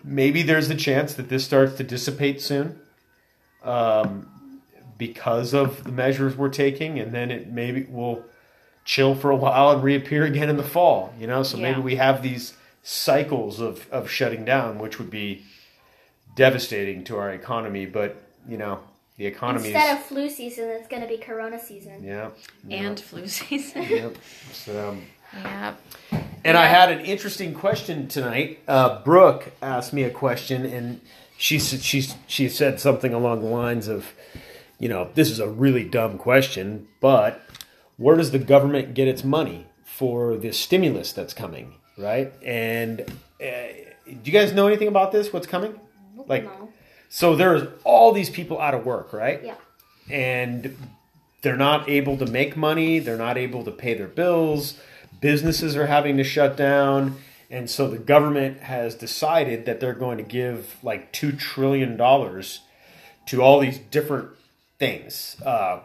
maybe 0.03 0.43
there's 0.43 0.69
a 0.69 0.75
chance 0.75 1.13
that 1.15 1.29
this 1.29 1.45
starts 1.45 1.75
to 1.77 1.83
dissipate 1.83 2.41
soon. 2.41 2.79
Um, 3.63 4.29
because 4.97 5.53
of 5.53 5.83
the 5.83 5.91
measures 5.91 6.35
we're 6.35 6.49
taking, 6.49 6.99
and 6.99 7.11
then 7.11 7.31
it 7.31 7.51
maybe 7.51 7.83
will 7.83 8.23
chill 8.85 9.15
for 9.15 9.31
a 9.31 9.35
while 9.35 9.71
and 9.71 9.83
reappear 9.83 10.23
again 10.23 10.49
in 10.49 10.57
the 10.57 10.63
fall. 10.63 11.13
You 11.19 11.27
know, 11.27 11.43
so 11.43 11.57
maybe 11.57 11.81
we 11.81 11.95
have 11.95 12.21
these 12.21 12.53
cycles 12.83 13.59
of 13.59 13.89
of 13.91 14.09
shutting 14.09 14.45
down, 14.45 14.79
which 14.79 14.99
would 14.99 15.09
be 15.09 15.43
devastating 16.35 17.03
to 17.05 17.17
our 17.17 17.31
economy. 17.31 17.85
But 17.85 18.21
you 18.47 18.57
know, 18.57 18.79
the 19.17 19.25
economy 19.25 19.67
Instead 19.69 19.97
of 19.97 20.03
flu 20.05 20.29
season, 20.29 20.69
it's 20.69 20.87
going 20.87 21.01
to 21.01 21.07
be 21.07 21.17
Corona 21.17 21.59
season. 21.59 22.03
yeah, 22.03 22.29
and 22.69 22.99
flu 22.99 23.27
season. 23.27 23.83
yep. 23.83 24.17
So, 24.51 24.97
yeah. 25.33 25.75
and 26.43 26.57
I 26.57 26.67
had 26.67 26.91
an 26.91 27.05
interesting 27.05 27.53
question 27.53 28.07
tonight. 28.07 28.59
Uh, 28.67 29.01
Brooke 29.03 29.51
asked 29.61 29.93
me 29.93 30.03
a 30.03 30.09
question, 30.09 30.65
and 30.65 31.01
she 31.37 31.57
s- 31.57 31.81
she 31.81 32.05
she 32.27 32.49
said 32.49 32.79
something 32.79 33.13
along 33.13 33.41
the 33.41 33.47
lines 33.49 33.87
of, 33.87 34.13
you 34.79 34.89
know, 34.89 35.09
this 35.15 35.29
is 35.29 35.39
a 35.39 35.47
really 35.47 35.83
dumb 35.83 36.17
question, 36.17 36.87
but 37.01 37.41
where 37.97 38.15
does 38.15 38.31
the 38.31 38.39
government 38.39 38.93
get 38.95 39.07
its 39.07 39.23
money 39.23 39.67
for 39.83 40.35
the 40.37 40.51
stimulus 40.51 41.13
that's 41.13 41.33
coming, 41.33 41.75
right? 41.97 42.33
And 42.43 43.01
uh, 43.41 43.45
do 44.05 44.19
you 44.23 44.31
guys 44.31 44.53
know 44.53 44.65
anything 44.67 44.87
about 44.87 45.11
this? 45.11 45.31
What's 45.31 45.45
coming? 45.47 45.79
Like, 46.27 46.45
No. 46.45 46.69
So 47.15 47.35
there's 47.35 47.67
all 47.83 48.11
these 48.11 48.29
people 48.37 48.57
out 48.59 48.73
of 48.73 48.81
work, 48.85 49.13
right? 49.13 49.39
Yeah. 49.43 49.55
and 50.09 50.75
they're 51.43 51.55
not 51.69 51.87
able 51.89 52.15
to 52.17 52.25
make 52.25 52.57
money 52.57 52.99
they're 52.99 53.17
not 53.29 53.37
able 53.37 53.63
to 53.63 53.71
pay 53.71 53.93
their 53.93 54.07
bills 54.21 54.61
businesses 55.21 55.75
are 55.75 55.87
having 55.87 56.15
to 56.17 56.23
shut 56.23 56.57
down 56.57 57.17
and 57.49 57.69
so 57.69 57.87
the 57.89 57.97
government 58.13 58.59
has 58.61 58.95
decided 58.95 59.65
that 59.65 59.79
they're 59.79 59.93
going 60.05 60.17
to 60.17 60.23
give 60.23 60.77
like 60.83 61.11
2 61.13 61.31
trillion 61.33 61.95
dollars 61.97 62.61
to 63.27 63.41
all 63.41 63.59
these 63.59 63.77
different 63.97 64.27
things 64.79 65.37
uh, 65.45 65.79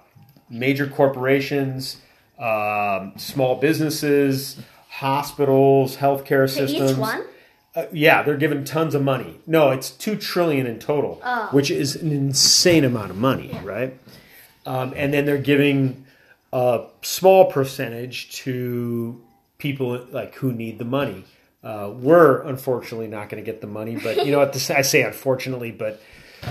major 0.51 0.87
corporations 0.87 1.99
um, 2.39 3.13
small 3.17 3.55
businesses 3.57 4.59
hospitals 4.89 5.97
healthcare 5.99 6.47
To 6.47 6.49
systems 6.49 6.93
each 6.93 6.97
one? 6.99 7.23
Uh, 7.75 7.87
yeah, 7.93 8.23
they're 8.23 8.37
giving 8.37 8.65
tons 8.65 8.95
of 8.95 9.03
money. 9.03 9.41
No, 9.47 9.71
it's 9.71 9.91
two 9.91 10.17
trillion 10.17 10.67
in 10.67 10.79
total, 10.79 11.21
Oh. 11.25 11.49
which 11.53 11.71
is 11.71 11.97
an 11.97 12.11
insane 12.13 12.85
amount 12.85 13.11
of 13.11 13.17
money, 13.17 13.59
right? 13.63 13.97
Um, 14.67 14.93
and 14.97 15.13
then 15.15 15.25
they're 15.27 15.39
giving 15.39 16.05
a 16.53 16.85
small 17.03 17.51
percentage 17.51 18.31
to 18.43 19.21
people 19.59 20.07
like 20.11 20.35
who 20.37 20.53
need 20.53 20.79
the 20.79 20.85
money. 20.85 21.25
Uh, 21.63 21.91
we're 21.95 22.43
unfortunately 22.43 23.09
not 23.09 23.29
going 23.29 23.43
to 23.43 23.51
get 23.51 23.61
the 23.61 23.67
money, 23.67 23.97
but 24.03 24.25
you 24.25 24.33
know 24.33 24.39
what? 24.39 24.53
This, 24.53 24.71
I 24.71 24.83
say 24.83 25.03
unfortunately, 25.03 25.73
but 25.73 26.01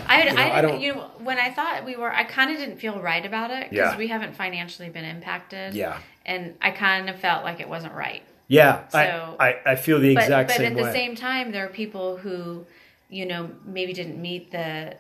I, 0.06 0.24
know, 0.26 0.36
I 0.42 0.58
I, 0.58 0.62
don't- 0.62 0.82
you 0.82 0.94
know, 0.96 1.12
when 1.20 1.38
I 1.40 1.50
thought 1.52 1.86
we 1.86 1.96
were, 1.96 2.12
I 2.12 2.26
kind 2.26 2.52
of 2.52 2.58
didn't 2.58 2.78
feel 2.78 3.00
right 3.02 3.26
about 3.26 3.52
it 3.52 3.70
because 3.70 3.94
Yeah. 3.94 3.98
we 3.98 4.08
haven't 4.08 4.36
financially 4.36 4.90
been 4.90 5.06
impacted. 5.06 5.74
Yeah. 5.74 6.00
And 6.26 6.56
I 6.62 6.72
kind 6.72 7.10
of 7.10 7.18
felt 7.20 7.44
like 7.46 7.60
it 7.62 7.70
wasn't 7.70 7.94
right. 7.94 8.22
Yeah, 8.48 8.88
So- 8.90 9.36
I, 9.40 9.48
I 9.48 9.72
I 9.72 9.76
feel 9.76 10.00
the 10.00 10.12
exact 10.12 10.50
but 10.50 10.58
same 10.58 10.74
But 10.74 10.80
at 10.80 10.86
the 10.86 10.92
same 10.92 11.16
time, 11.16 11.52
there 11.52 11.66
are 11.66 11.70
people 11.70 12.18
who, 12.18 12.66
you 13.10 13.26
know, 13.26 13.50
maybe 13.66 13.94
didn't 13.94 14.22
meet 14.22 14.52
the, 14.52 14.96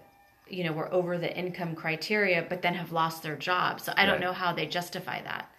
you 0.49 0.63
know, 0.63 0.71
were 0.71 0.91
over 0.93 1.17
the 1.17 1.35
income 1.35 1.75
criteria, 1.75 2.45
but 2.47 2.61
then 2.61 2.73
have 2.73 2.91
lost 2.91 3.23
their 3.23 3.35
job. 3.35 3.79
So 3.79 3.93
I 3.95 4.05
don't 4.05 4.21
know 4.21 4.33
how 4.33 4.53
they 4.53 4.65
justify 4.65 5.21
that. 5.23 5.49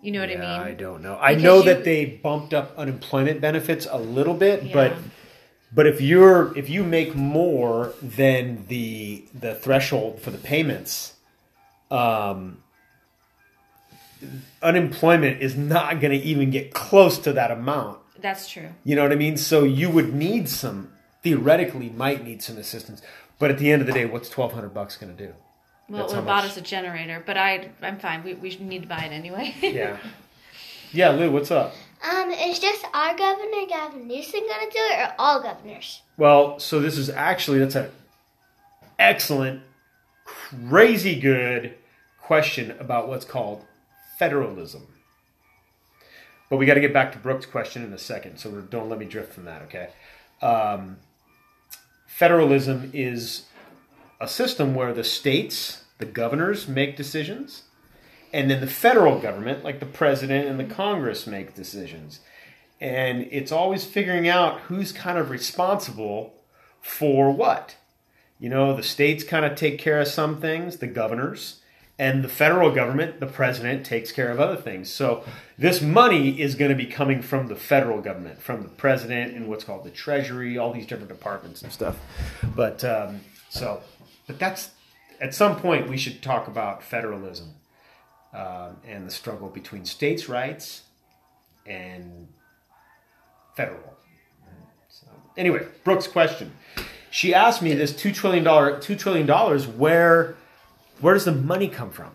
You 0.00 0.12
know 0.12 0.20
what 0.20 0.30
yeah, 0.30 0.36
I 0.36 0.40
mean? 0.40 0.60
I 0.68 0.74
don't 0.74 1.02
know. 1.02 1.18
I 1.20 1.34
know 1.34 1.58
you- 1.58 1.64
that 1.64 1.84
they 1.84 2.04
bumped 2.06 2.54
up 2.54 2.76
unemployment 2.76 3.40
benefits 3.40 3.86
a 3.90 3.98
little 3.98 4.34
bit, 4.34 4.72
but 4.72 4.96
but 5.72 5.86
if 5.86 6.00
you're 6.00 6.56
if 6.56 6.70
you 6.70 6.84
make 6.84 7.14
more 7.14 7.92
than 8.00 8.64
the 8.68 9.24
the 9.34 9.54
threshold 9.54 10.20
for 10.20 10.30
the 10.30 10.38
payments, 10.38 11.14
um, 11.90 12.62
unemployment 14.62 15.42
is 15.42 15.56
not 15.56 16.00
going 16.00 16.18
to 16.18 16.24
even 16.26 16.50
get 16.50 16.72
close 16.74 17.18
to 17.18 17.32
that 17.32 17.50
amount. 17.50 17.98
That's 18.20 18.48
true. 18.48 18.68
You 18.84 18.96
know 18.96 19.02
what 19.02 19.12
I 19.12 19.16
mean? 19.16 19.36
So 19.36 19.62
you 19.64 19.90
would 19.90 20.12
need 20.14 20.48
some 20.48 20.92
theoretically 21.22 21.88
might 21.90 22.24
need 22.24 22.42
some 22.42 22.58
assistance, 22.58 23.00
but 23.38 23.50
at 23.50 23.58
the 23.58 23.70
end 23.70 23.80
of 23.82 23.86
the 23.86 23.92
day, 23.92 24.06
what's 24.06 24.28
twelve 24.28 24.52
hundred 24.52 24.74
bucks 24.74 24.96
going 24.96 25.16
to 25.16 25.26
do? 25.26 25.34
Well, 25.88 26.02
That's 26.02 26.12
it 26.12 26.16
how 26.16 26.22
bought 26.22 26.42
much- 26.44 26.52
us 26.52 26.56
a 26.56 26.60
generator, 26.60 27.22
but 27.24 27.36
I, 27.36 27.70
I'm 27.80 27.98
fine. 27.98 28.22
We, 28.22 28.34
we 28.34 28.56
need 28.56 28.82
to 28.82 28.88
buy 28.88 29.04
it 29.04 29.12
anyway. 29.12 29.54
Yeah, 29.62 29.96
yeah. 30.92 31.10
Lou, 31.10 31.30
what's 31.30 31.50
up? 31.50 31.74
Um, 32.08 32.30
is 32.30 32.58
just 32.58 32.84
our 32.94 33.16
governor, 33.16 33.66
Gavin 33.68 34.06
Newsom, 34.06 34.40
gonna 34.40 34.70
do 34.70 34.78
it, 34.78 34.98
or 35.00 35.14
all 35.18 35.42
governors? 35.42 36.02
Well, 36.16 36.58
so 36.58 36.80
this 36.80 36.96
is 36.98 37.08
actually 37.10 37.58
that's 37.60 37.74
a 37.74 37.90
excellent, 38.98 39.62
crazy 40.24 41.18
good 41.20 41.74
question 42.20 42.72
about 42.72 43.08
what's 43.08 43.24
called 43.24 43.64
federalism. 44.18 44.86
But 46.50 46.56
we 46.56 46.66
got 46.66 46.74
to 46.74 46.80
get 46.80 46.92
back 46.92 47.12
to 47.12 47.18
Brooke's 47.18 47.46
question 47.46 47.82
in 47.84 47.92
a 47.92 47.98
second, 47.98 48.38
so 48.38 48.50
don't 48.50 48.88
let 48.88 48.98
me 48.98 49.04
drift 49.04 49.32
from 49.32 49.44
that. 49.44 49.62
Okay, 49.62 49.90
um, 50.42 50.98
federalism 52.06 52.90
is 52.94 53.44
a 54.20 54.28
system 54.28 54.74
where 54.74 54.92
the 54.92 55.04
states, 55.04 55.84
the 55.98 56.06
governors, 56.06 56.66
make 56.66 56.96
decisions, 56.96 57.64
and 58.32 58.50
then 58.50 58.60
the 58.60 58.66
federal 58.66 59.20
government, 59.20 59.62
like 59.62 59.80
the 59.80 59.86
president 59.86 60.48
and 60.48 60.58
the 60.58 60.74
Congress, 60.74 61.26
make 61.26 61.54
decisions 61.54 62.20
and 62.80 63.26
it's 63.30 63.52
always 63.52 63.84
figuring 63.84 64.28
out 64.28 64.60
who's 64.62 64.92
kind 64.92 65.18
of 65.18 65.30
responsible 65.30 66.34
for 66.80 67.30
what. 67.30 67.76
You 68.38 68.48
know, 68.48 68.74
the 68.74 68.84
states 68.84 69.24
kind 69.24 69.44
of 69.44 69.56
take 69.56 69.78
care 69.78 70.00
of 70.00 70.08
some 70.08 70.40
things, 70.40 70.76
the 70.76 70.86
governors, 70.86 71.60
and 71.98 72.22
the 72.22 72.28
federal 72.28 72.70
government, 72.70 73.18
the 73.18 73.26
president, 73.26 73.84
takes 73.84 74.12
care 74.12 74.30
of 74.30 74.38
other 74.38 74.56
things. 74.56 74.88
So 74.88 75.24
this 75.58 75.82
money 75.82 76.40
is 76.40 76.54
going 76.54 76.70
to 76.70 76.76
be 76.76 76.86
coming 76.86 77.22
from 77.22 77.48
the 77.48 77.56
federal 77.56 78.00
government, 78.00 78.40
from 78.40 78.62
the 78.62 78.68
president 78.68 79.34
and 79.34 79.48
what's 79.48 79.64
called 79.64 79.84
the 79.84 79.90
treasury, 79.90 80.56
all 80.56 80.72
these 80.72 80.86
different 80.86 81.08
departments 81.08 81.62
and 81.62 81.72
stuff. 81.72 81.98
But 82.54 82.84
um, 82.84 83.22
so, 83.48 83.82
but 84.28 84.38
that's 84.38 84.70
at 85.20 85.34
some 85.34 85.56
point 85.56 85.88
we 85.88 85.96
should 85.96 86.22
talk 86.22 86.46
about 86.46 86.84
federalism 86.84 87.54
um, 88.32 88.76
and 88.86 89.04
the 89.04 89.10
struggle 89.10 89.48
between 89.48 89.84
states' 89.84 90.28
rights 90.28 90.82
and 91.66 92.28
federal. 93.56 93.96
So, 94.88 95.08
anyway, 95.36 95.66
Brooke's 95.82 96.06
question. 96.06 96.52
She 97.10 97.34
asked 97.34 97.60
me 97.60 97.74
this 97.74 97.94
two 97.94 98.12
trillion 98.12 98.44
dollar 98.44 98.78
two 98.78 98.94
trillion 98.94 99.26
dollars. 99.26 99.66
Where 99.66 100.36
where 101.00 101.14
does 101.14 101.24
the 101.24 101.32
money 101.32 101.68
come 101.68 101.90
from? 101.90 102.12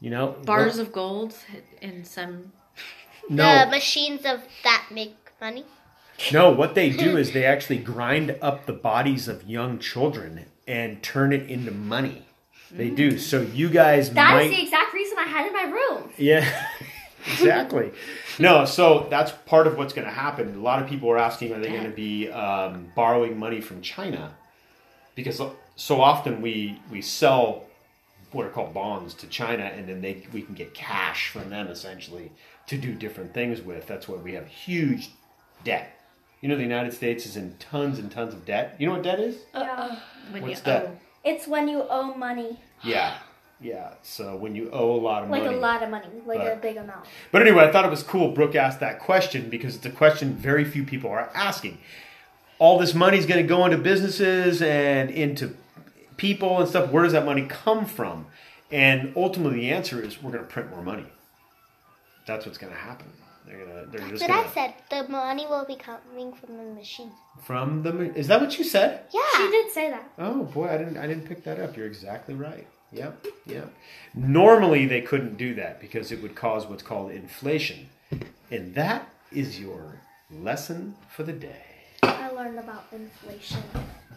You 0.00 0.10
know, 0.10 0.36
Bars 0.44 0.78
what- 0.78 0.86
of 0.86 0.92
gold 0.92 1.34
and 1.82 2.06
some. 2.06 2.52
no, 3.28 3.64
The 3.64 3.70
machines 3.70 4.24
of 4.24 4.40
that 4.64 4.86
make 4.90 5.14
money. 5.40 5.64
no. 6.32 6.50
What 6.50 6.74
they 6.74 6.90
do 6.90 7.16
is 7.18 7.32
they 7.32 7.44
actually 7.44 7.78
grind 7.78 8.36
up 8.40 8.66
the 8.66 8.72
bodies 8.72 9.28
of 9.28 9.48
young 9.48 9.78
children 9.78 10.46
and 10.66 11.02
turn 11.02 11.32
it 11.32 11.50
into 11.50 11.70
money. 11.70 12.26
They 12.72 12.88
do. 12.88 13.18
So 13.18 13.40
you 13.42 13.68
guys 13.68 14.12
That 14.12 14.34
might 14.34 14.42
is 14.44 14.56
the 14.56 14.62
exact 14.62 14.94
reason 14.94 15.18
I 15.18 15.24
had 15.24 15.46
it 15.46 15.48
in 15.48 15.52
my 15.54 15.64
room. 15.64 16.10
Yeah, 16.16 16.48
exactly. 17.26 17.90
no, 18.38 18.64
so 18.64 19.08
that's 19.10 19.32
part 19.44 19.66
of 19.66 19.76
what's 19.76 19.92
going 19.92 20.06
to 20.06 20.12
happen. 20.14 20.54
A 20.54 20.60
lot 20.60 20.80
of 20.80 20.88
people 20.88 21.10
are 21.10 21.18
asking, 21.18 21.52
are 21.52 21.58
they 21.58 21.70
going 21.70 21.82
to 21.82 21.90
be 21.90 22.30
um, 22.30 22.92
borrowing 22.94 23.38
money 23.40 23.60
from 23.60 23.82
China? 23.82 24.34
Because 25.16 25.40
so 25.76 26.00
often 26.00 26.42
we 26.42 26.80
we 26.90 27.02
sell 27.02 27.64
what 28.32 28.46
are 28.46 28.50
called 28.50 28.72
bonds 28.72 29.14
to 29.14 29.26
China, 29.26 29.64
and 29.64 29.88
then 29.88 30.00
they 30.00 30.26
we 30.32 30.42
can 30.42 30.54
get 30.54 30.74
cash 30.74 31.28
from 31.30 31.50
them 31.50 31.66
essentially 31.68 32.30
to 32.66 32.78
do 32.78 32.94
different 32.94 33.34
things 33.34 33.60
with. 33.60 33.86
That's 33.86 34.08
why 34.08 34.16
we 34.16 34.34
have 34.34 34.46
huge 34.46 35.10
debt. 35.64 35.96
You 36.40 36.48
know, 36.48 36.56
the 36.56 36.62
United 36.62 36.94
States 36.94 37.26
is 37.26 37.36
in 37.36 37.56
tons 37.58 37.98
and 37.98 38.10
tons 38.10 38.32
of 38.32 38.46
debt. 38.46 38.76
You 38.78 38.86
know 38.86 38.94
what 38.94 39.02
debt 39.02 39.20
is? 39.20 39.36
Uh, 39.54 39.58
uh, 39.58 39.62
yeah. 39.62 39.96
When 40.30 40.42
What's 40.42 40.60
you 40.60 40.64
that? 40.64 40.86
owe- 40.86 40.96
It's 41.24 41.46
when 41.46 41.68
you 41.68 41.84
owe 41.90 42.14
money, 42.14 42.58
Yeah, 42.82 43.18
yeah. 43.60 43.94
So 44.02 44.36
when 44.36 44.54
you 44.54 44.70
owe 44.70 44.92
a 44.92 44.96
lot 44.96 45.22
of 45.24 45.28
like 45.30 45.42
money, 45.42 45.56
Like 45.56 45.58
a 45.58 45.60
lot 45.60 45.82
of 45.82 45.90
money, 45.90 46.06
like 46.24 46.40
a 46.40 46.56
big 46.56 46.76
amount. 46.78 47.06
But 47.30 47.42
anyway, 47.42 47.64
I 47.64 47.72
thought 47.72 47.84
it 47.84 47.90
was 47.90 48.02
cool 48.02 48.32
Brooke 48.32 48.54
asked 48.54 48.80
that 48.80 49.00
question 49.00 49.50
because 49.50 49.76
it's 49.76 49.84
a 49.84 49.90
question 49.90 50.34
very 50.34 50.64
few 50.64 50.84
people 50.84 51.10
are 51.10 51.30
asking. 51.34 51.78
All 52.60 52.78
this 52.78 52.94
money 52.94 53.18
is 53.18 53.26
going 53.26 53.42
to 53.42 53.48
go 53.48 53.64
into 53.64 53.78
businesses 53.78 54.62
and 54.62 55.10
into 55.10 55.56
people 56.16 56.60
and 56.60 56.68
stuff. 56.68 56.90
Where 56.90 57.02
does 57.02 57.12
that 57.14 57.24
money 57.24 57.46
come 57.48 57.86
from? 57.86 58.26
And 58.70 59.12
ultimately, 59.16 59.60
the 59.60 59.72
answer 59.72 60.00
is 60.00 60.22
we're 60.22 60.30
going 60.30 60.44
to 60.44 60.48
print 60.50 60.70
more 60.70 60.82
money. 60.82 61.06
That's 62.26 62.46
what's 62.46 62.58
going 62.58 62.72
to 62.72 62.78
happen. 62.78 63.08
They're 63.46 63.66
gonna. 63.66 63.86
They're 63.86 64.08
just 64.08 64.20
But 64.22 64.30
I 64.30 64.42
gonna 64.42 64.52
said 64.52 64.74
the 64.90 65.08
money 65.08 65.46
will 65.46 65.64
be 65.64 65.74
coming 65.74 66.32
from 66.34 66.56
the 66.58 66.62
machine. 66.74 67.10
from 67.42 67.82
the. 67.82 68.14
Is 68.14 68.28
that 68.28 68.40
what 68.40 68.56
you 68.58 68.64
said? 68.64 69.04
Yeah. 69.12 69.20
She 69.38 69.50
did 69.50 69.72
say 69.72 69.90
that. 69.90 70.08
Oh 70.18 70.44
boy, 70.44 70.68
I 70.68 70.76
didn't. 70.76 70.98
I 70.98 71.06
didn't 71.06 71.26
pick 71.26 71.42
that 71.44 71.58
up. 71.58 71.74
You're 71.76 71.86
exactly 71.86 72.34
right. 72.34 72.68
Yep. 72.92 73.26
Yep. 73.46 73.72
Normally 74.14 74.84
they 74.86 75.00
couldn't 75.00 75.36
do 75.38 75.54
that 75.54 75.80
because 75.80 76.12
it 76.12 76.20
would 76.22 76.34
cause 76.34 76.66
what's 76.66 76.82
called 76.82 77.12
inflation, 77.12 77.88
and 78.50 78.74
that 78.74 79.08
is 79.32 79.58
your 79.58 80.02
lesson 80.30 80.96
for 81.08 81.22
the 81.22 81.32
day. 81.32 81.64
I 82.40 82.44
learned 82.44 82.58
about 82.58 82.84
inflation. 82.92 83.62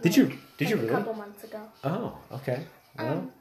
Did 0.01 0.15
you? 0.15 0.31
Did 0.57 0.69
you 0.69 0.77
really? 0.77 0.87
A 0.89 0.91
couple 0.91 1.13
months 1.13 1.43
ago. 1.43 1.61
Oh, 1.83 2.17
okay. 2.31 2.63
Um, 2.97 3.07
well, 3.07 3.31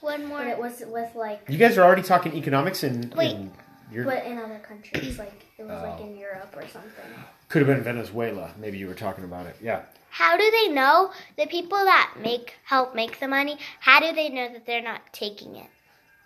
One 0.00 0.26
more. 0.26 0.38
But 0.38 0.46
it 0.48 0.58
was 0.58 0.82
with 0.86 1.14
like, 1.16 1.42
you 1.48 1.58
guys 1.58 1.76
are 1.76 1.82
already 1.82 2.02
talking 2.02 2.34
economics 2.34 2.84
in, 2.84 3.12
Wait. 3.16 3.32
in 3.34 3.52
your 3.90 4.04
but 4.04 4.24
in 4.24 4.38
other 4.38 4.58
countries, 4.60 5.18
like 5.18 5.46
it 5.58 5.64
was 5.64 5.82
like 5.82 5.98
Oh. 6.00 6.04
in 6.06 6.16
Europe 6.16 6.54
or 6.56 6.62
something. 6.68 7.04
could 7.48 7.62
have 7.62 7.66
been 7.66 7.82
Venezuela. 7.82 8.52
Maybe 8.58 8.78
you 8.78 8.86
were 8.86 8.94
talking 8.94 9.24
about 9.24 9.46
it. 9.46 9.56
Yeah. 9.60 9.82
How 10.10 10.36
do 10.36 10.48
they 10.50 10.68
know 10.68 11.10
the 11.36 11.46
people 11.46 11.78
that 11.78 12.14
make 12.22 12.54
help 12.64 12.94
make 12.94 13.18
the 13.18 13.28
money? 13.28 13.58
How 13.80 13.98
do 14.00 14.12
they 14.12 14.28
know 14.28 14.52
that 14.52 14.64
they're 14.66 14.82
not 14.82 15.00
taking 15.12 15.56
it? 15.56 15.70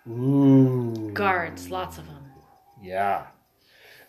Ooh. 0.07 1.09
Guards, 1.13 1.71
lots 1.71 1.97
of 1.97 2.05
them. 2.05 2.23
Yeah. 2.83 3.25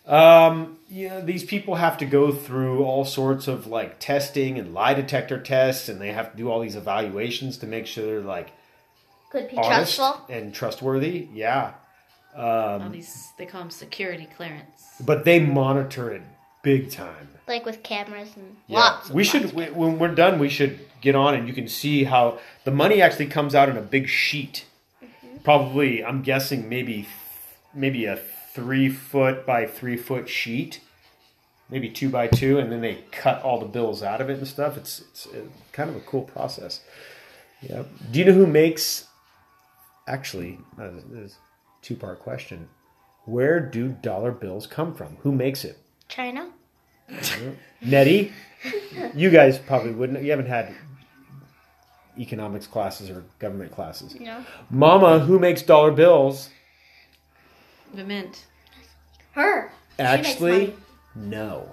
Um, 0.07 0.77
you 0.89 1.09
know, 1.09 1.21
these 1.21 1.43
people 1.43 1.75
have 1.75 1.97
to 1.97 2.05
go 2.05 2.31
through 2.31 2.83
all 2.83 3.03
sorts 3.03 3.47
of 3.47 3.67
like 3.67 3.99
testing 3.99 4.57
and 4.57 4.73
lie 4.73 4.93
detector 4.93 5.37
tests, 5.39 5.89
and 5.89 5.99
they 5.99 6.13
have 6.13 6.31
to 6.31 6.37
do 6.37 6.49
all 6.49 6.61
these 6.61 6.75
evaluations 6.77 7.57
to 7.57 7.67
make 7.67 7.85
sure 7.85 8.05
they're 8.05 8.21
like 8.21 8.51
Good 9.31 9.49
people. 9.49 9.65
honest 9.65 9.97
Trustful? 9.97 10.25
and 10.33 10.53
trustworthy. 10.53 11.27
Yeah. 11.33 11.73
All 12.37 12.81
Um, 12.81 12.91
these 12.91 13.31
they 13.37 13.45
call 13.45 13.61
them 13.61 13.69
security 13.71 14.27
clearance. 14.37 14.85
but 15.05 15.25
they 15.25 15.39
monitor 15.39 16.11
it 16.11 16.21
big 16.63 16.89
time. 16.91 17.29
Like 17.47 17.65
with 17.65 17.83
cameras 17.83 18.29
and 18.35 18.55
Yeah. 18.67 18.79
lots. 18.79 19.09
We 19.09 19.23
lots 19.23 19.29
should 19.31 19.43
of- 19.45 19.53
we, 19.53 19.65
when 19.65 19.99
we're 19.99 20.15
done. 20.15 20.39
We 20.39 20.47
should 20.49 20.79
get 21.01 21.15
on, 21.15 21.33
and 21.33 21.47
you 21.47 21.53
can 21.53 21.67
see 21.67 22.05
how 22.05 22.39
the 22.63 22.71
money 22.71 23.01
actually 23.01 23.27
comes 23.27 23.53
out 23.55 23.67
in 23.69 23.75
a 23.77 23.81
big 23.81 24.07
sheet. 24.07 24.65
Probably, 25.43 26.03
I'm 26.03 26.21
guessing 26.21 26.69
maybe 26.69 27.07
maybe 27.73 28.05
a 28.05 28.19
three 28.57 28.89
foot 28.89 29.45
by 29.45 29.67
three 29.67 29.95
foot 29.95 30.27
sheet, 30.27 30.81
maybe 31.69 31.87
two 31.87 32.09
by 32.09 32.25
two, 32.25 32.57
and 32.57 32.71
then 32.71 32.81
they 32.81 33.03
cut 33.11 33.39
all 33.43 33.59
the 33.59 33.67
bills 33.67 34.01
out 34.01 34.19
of 34.19 34.31
it 34.31 34.39
and 34.39 34.47
stuff. 34.47 34.75
It's 34.75 35.01
it's 35.11 35.27
uh 35.27 35.41
kind 35.71 35.91
of 35.91 35.95
a 35.95 35.99
cool 35.99 36.23
process. 36.23 36.81
Yeah. 37.61 37.83
Do 38.11 38.17
you 38.17 38.25
know 38.25 38.33
who 38.33 38.47
makes? 38.47 39.05
Actually, 40.07 40.57
uh, 40.81 40.89
this 40.89 41.31
is 41.31 41.35
a 41.35 41.85
two 41.85 41.95
part 41.95 42.19
question. 42.19 42.67
Where 43.25 43.59
do 43.59 43.89
dollar 43.89 44.31
bills 44.31 44.65
come 44.65 44.95
from? 44.95 45.17
Who 45.17 45.31
makes 45.31 45.63
it? 45.63 45.77
China. 46.07 46.49
Nettie, 47.81 48.33
you 49.13 49.29
guys 49.29 49.59
probably 49.59 49.91
wouldn't. 49.91 50.23
You 50.23 50.31
haven't 50.31 50.47
had 50.47 50.73
economics 52.17 52.65
classes 52.65 53.11
or 53.11 53.23
government 53.37 53.71
classes. 53.71 54.19
No. 54.19 54.43
Mama, 54.71 55.19
who 55.19 55.37
makes 55.37 55.61
dollar 55.61 55.91
bills? 55.91 56.49
The 57.93 58.03
mint. 58.03 58.45
Her. 59.31 59.71
makes 59.97 60.09
Actually, 60.09 60.51
money. 60.51 60.73
no. 61.15 61.69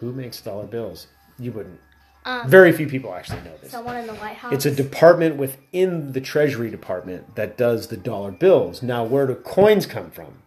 Who 0.00 0.12
makes 0.12 0.40
dollar 0.40 0.66
bills? 0.66 1.06
You 1.38 1.52
wouldn't. 1.52 1.80
Um, 2.24 2.48
Very 2.48 2.72
few 2.72 2.88
people 2.88 3.14
actually 3.14 3.40
know 3.42 3.56
this. 3.62 3.70
Someone 3.70 3.96
in 3.96 4.06
the 4.06 4.14
White 4.14 4.36
House. 4.36 4.52
It's 4.52 4.66
a 4.66 4.70
department 4.74 5.36
within 5.36 6.12
the 6.12 6.20
Treasury 6.20 6.70
Department 6.70 7.36
that 7.36 7.56
does 7.56 7.86
the 7.86 7.96
dollar 7.96 8.32
bills. 8.32 8.82
Now, 8.82 9.04
where 9.04 9.26
do 9.26 9.34
coins 9.36 9.86
come 9.86 10.10
from? 10.10 10.42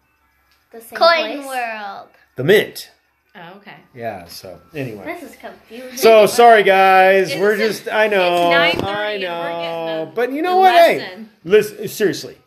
the 0.72 0.82
same 0.82 1.00
Coin 1.00 1.38
place. 1.42 1.48
World. 1.48 2.10
The 2.36 2.44
mint. 2.44 2.92
Oh, 3.36 3.54
okay. 3.58 3.76
Yeah. 3.96 4.26
So 4.26 4.60
anyway. 4.76 5.06
This 5.06 5.32
is 5.32 5.36
confusing. 5.38 5.98
So 5.98 6.26
sorry, 6.26 6.64
guys. 6.64 7.28
It's- 7.30 7.40
we're 7.42 7.56
just. 7.58 7.88
I 7.88 8.08
know. 8.08 8.52
it's 8.52 8.82
9:30 8.82 8.88
I 8.88 9.12
and 9.14 9.22
we're 9.22 9.62
getting 9.62 9.86
know. 9.86 10.04
a- 10.04 10.14
But 10.14 10.32
you 10.34 10.42
know 10.42 10.58
what? 10.58 10.74
Hey, 10.74 11.26
listen. 11.46 11.88
Seriously. 11.88 12.38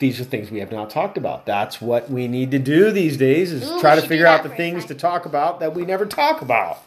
These 0.00 0.20
are 0.20 0.24
things 0.24 0.50
we 0.50 0.58
have 0.58 0.72
not 0.72 0.90
talked 0.90 1.16
about. 1.16 1.46
That's 1.46 1.80
what 1.80 2.10
we 2.10 2.26
need 2.26 2.50
to 2.50 2.58
do 2.58 2.90
these 2.90 3.16
days: 3.16 3.52
is 3.52 3.68
Ooh, 3.70 3.80
try 3.80 3.94
to 3.94 4.02
figure 4.02 4.26
out 4.26 4.42
the 4.42 4.48
things 4.48 4.80
time. 4.84 4.88
to 4.88 4.94
talk 4.96 5.26
about 5.26 5.60
that 5.60 5.74
we 5.74 5.84
never 5.84 6.04
talk 6.06 6.42
about. 6.42 6.78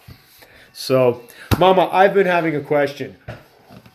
So, 0.74 1.22
Mama, 1.60 1.88
I've 1.92 2.14
been 2.14 2.26
having 2.26 2.56
a 2.56 2.62
question. 2.62 3.16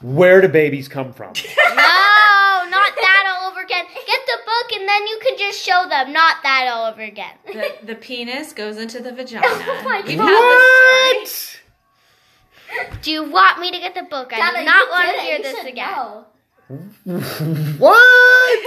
Where 0.00 0.40
do 0.40 0.48
babies 0.48 0.88
come 0.88 1.12
from? 1.12 1.32
No, 1.74 2.70
not 2.70 2.92
that 2.96 3.24
all 3.40 3.50
over 3.50 3.60
again. 3.60 3.84
Get 4.06 4.20
the 4.26 4.38
book 4.44 4.72
and 4.78 4.88
then 4.88 5.06
you 5.06 5.18
can 5.22 5.38
just 5.38 5.60
show 5.64 5.86
them. 5.88 6.12
Not 6.12 6.36
that 6.42 6.68
all 6.72 6.90
over 6.90 7.02
again. 7.02 7.32
The, 7.46 7.74
the 7.86 7.94
penis 7.94 8.52
goes 8.52 8.76
into 8.78 9.00
the 9.00 9.12
vagina. 9.18 9.42
Oh 9.46 9.82
my 9.84 10.02
We've 10.06 10.18
God. 10.18 10.28
had 10.28 11.20
this 11.22 11.32
story. 11.32 12.88
what? 12.90 13.02
Do 13.02 13.10
you 13.12 13.30
want 13.30 13.58
me 13.60 13.70
to 13.70 13.78
get 13.78 13.94
the 13.94 14.02
book? 14.02 14.32
I 14.32 14.38
Dada, 14.38 14.58
do 14.58 14.64
not 14.64 14.90
want 14.90 15.14
to 15.16 15.20
hear 15.22 15.36
You 15.38 15.42
this 15.42 15.56
should 15.58 15.66
again. 15.68 15.90
know. 15.90 16.24
What? 17.78 18.60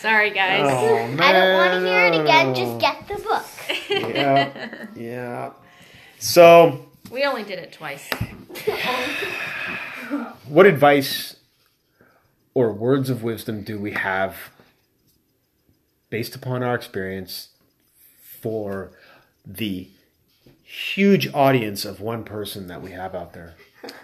Sorry, 0.00 0.30
guys. 0.30 0.62
Oh, 0.64 1.06
man. 1.06 1.20
I 1.20 1.32
don't 1.32 1.56
want 1.56 1.72
to 1.74 1.80
hear 1.88 2.06
it 2.06 2.20
again. 2.20 2.54
Just 2.56 2.80
get 2.80 3.06
the 3.06 3.14
book. 3.22 3.44
Yeah. 3.88 4.86
Yeah. 4.96 5.52
So, 6.18 6.86
We 7.10 7.24
only 7.24 7.44
did 7.44 7.58
it 7.60 7.72
twice. 7.72 8.08
what 10.48 10.66
advice 10.66 11.36
or 12.54 12.72
words 12.72 13.08
of 13.10 13.22
wisdom 13.22 13.62
do 13.62 13.78
we 13.78 13.92
have 13.92 14.36
based 16.10 16.34
upon 16.34 16.62
our 16.62 16.74
experience 16.74 17.48
for 18.40 18.90
the 19.46 19.88
huge 20.64 21.32
audience 21.32 21.84
of 21.84 22.00
one 22.00 22.24
person 22.24 22.66
that 22.68 22.82
we 22.82 22.90
have 22.90 23.14
out 23.14 23.32
there? 23.34 23.54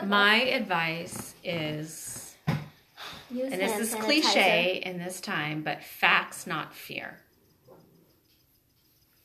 My 0.04 0.36
advice 0.42 1.34
is, 1.44 2.36
Use 3.30 3.52
and 3.52 3.60
this 3.60 3.78
is 3.78 3.94
sanitizer. 3.94 4.00
cliche 4.00 4.82
in 4.84 4.98
this 4.98 5.20
time, 5.20 5.62
but 5.62 5.82
facts, 5.82 6.46
not 6.46 6.74
fear. 6.74 7.18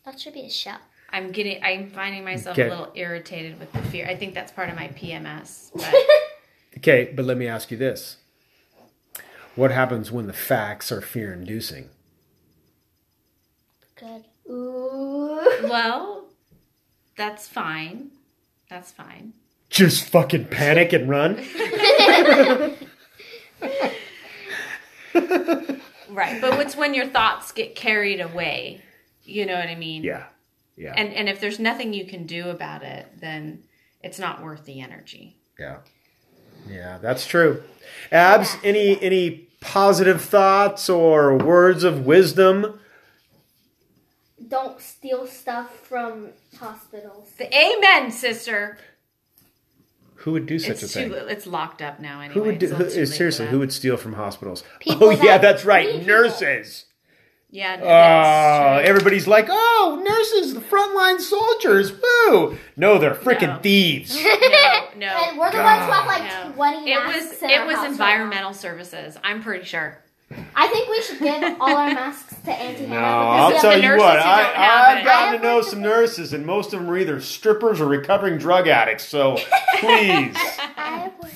That 0.06 0.20
should 0.20 0.34
be 0.34 0.42
a 0.42 0.50
show. 0.50 0.76
I'm 1.10 1.32
getting, 1.32 1.64
I'm 1.64 1.90
finding 1.90 2.24
myself 2.24 2.58
Okay. 2.58 2.68
a 2.68 2.72
little 2.72 2.92
irritated 2.96 3.60
with 3.60 3.72
the 3.72 3.82
fear. 3.84 4.08
I 4.08 4.16
think 4.16 4.34
that's 4.34 4.52
part 4.52 4.70
of 4.70 4.76
my 4.76 4.88
PMS. 4.90 5.70
But 5.74 5.94
Okay, 6.78 7.14
but 7.16 7.24
let 7.26 7.38
me 7.38 7.48
ask 7.48 7.72
you 7.72 7.78
this. 7.78 8.18
What 9.56 9.72
happens 9.72 10.12
when 10.12 10.26
the 10.28 10.34
facts 10.34 10.92
are 10.92 11.02
fear 11.02 11.32
inducing? 11.32 11.90
Good. 13.96 14.26
Ooh. 14.50 15.40
well, 15.70 16.26
that's 17.16 17.48
fine. 17.48 18.10
That's 18.70 18.92
fine. 18.92 19.34
Just 19.74 20.06
fucking 20.10 20.46
panic 20.46 20.94
and 20.94 21.10
run? 21.10 21.44
Right. 26.14 26.40
But 26.40 26.60
it's 26.60 26.76
when 26.76 26.94
your 26.94 27.08
thoughts 27.08 27.52
get 27.52 27.74
carried 27.74 28.22
away. 28.22 28.84
You 29.24 29.48
know 29.48 29.56
what 29.56 29.68
I 29.68 29.74
mean? 29.74 30.04
Yeah. 30.04 30.26
Yeah. 30.76 30.94
And 30.96 31.12
and 31.12 31.28
if 31.28 31.40
there's 31.40 31.60
nothing 31.60 31.92
you 31.92 32.06
can 32.06 32.28
do 32.28 32.50
about 32.50 32.84
it, 32.84 33.08
then 33.20 33.64
it's 34.04 34.20
not 34.20 34.44
worth 34.44 34.64
the 34.66 34.80
energy. 34.82 35.38
Yeah. 35.60 35.78
Yeah, 36.70 37.00
that's 37.00 37.26
true. 37.26 37.64
Abs, 38.12 38.58
any 38.64 39.02
any 39.02 39.48
positive 39.60 40.22
thoughts 40.22 40.88
or 40.88 41.36
words 41.36 41.84
of 41.84 42.06
wisdom? 42.06 42.80
Don't 44.48 44.80
steal 44.80 45.26
stuff 45.26 45.80
from 45.80 46.30
hospitals. 46.60 47.32
The 47.40 47.52
amen, 47.56 48.12
sister. 48.12 48.78
Who 50.24 50.32
would 50.34 50.46
do 50.46 50.58
such 50.60 50.72
It's 50.72 50.84
a 50.84 50.88
thing? 50.88 51.10
too. 51.10 51.16
It's 51.16 51.46
locked 51.46 51.82
up 51.82 52.00
now. 52.00 52.20
Anyway. 52.22 52.34
Who 52.34 52.44
would 52.44 52.60
do, 52.60 52.68
so 52.70 52.76
who, 52.76 52.84
it's 52.84 52.94
too 52.94 53.00
late 53.02 53.08
for 53.10 53.14
seriously? 53.16 53.48
Who 53.48 53.60
would 53.60 53.72
steal 53.74 53.98
from 53.98 54.14
hospitals? 54.14 54.64
Oh, 54.74 54.78
people 54.80 55.08
oh 55.08 55.12
yeah, 55.12 55.38
that's 55.38 55.66
right, 55.66 55.90
people. 55.90 56.08
nurses. 56.08 56.86
Yeah. 57.50 57.76
Oh, 57.80 57.84
that's 57.86 57.88
ah, 57.88 58.78
everybody's 58.88 59.28
like, 59.28 59.46
oh, 59.50 60.02
nurses, 60.04 60.54
the 60.56 60.60
frontline 60.60 61.20
soldiers, 61.22 61.92
woo! 61.94 62.58
No, 62.76 62.98
they're 62.98 63.14
freaking 63.14 63.56
No. 63.58 63.60
thieves. 63.60 64.18
No, 64.96 65.08
And 65.08 65.36
no. 65.38 65.42
we're 65.42 65.52
the 65.52 65.58
ones 65.58 65.86
who 65.86 65.92
have 65.92 66.06
like 66.06 66.24
No. 66.24 66.52
20 66.54 66.92
It 66.92 67.06
was 67.06 67.42
it 67.44 67.66
was 67.66 67.76
house 67.78 67.88
environmental 67.88 68.54
services. 68.54 69.18
I'm 69.24 69.42
pretty 69.42 69.66
sure. 69.66 70.03
Now. 70.38 70.46
I 70.56 70.68
think 70.68 70.90
we 70.90 71.02
should 71.02 71.20
give 71.20 71.44
all 71.62 71.76
our 71.76 71.94
masks 71.94 72.36
to 72.46 72.52
Auntie 72.52 72.88
No, 72.88 72.96
Hannah 72.96 73.06
I'll 73.08 73.48
because 73.50 73.62
the 73.62 73.68
tell 73.70 73.78
you 73.78 73.88
nurses 73.90 74.02
what. 74.02 74.20
who 74.22 74.30
I, 74.30 74.38
don't 74.44 74.56
have 74.56 74.88
I've 74.88 74.98
it. 74.98 75.04
gotten 75.06 75.34
I 75.34 75.38
to 75.38 75.44
know 75.44 75.62
some 75.62 75.82
nurses, 75.82 76.34
and 76.34 76.46
most 76.46 76.74
of 76.74 76.80
them 76.82 76.90
are 76.90 76.98
either 76.98 77.20
strippers 77.22 77.80
or 77.82 77.88
recovering 77.88 78.38
drug 78.38 78.68
addicts. 78.68 79.06
So 79.06 79.36
please. 79.80 80.36
I 80.36 81.12
was. 81.22 81.32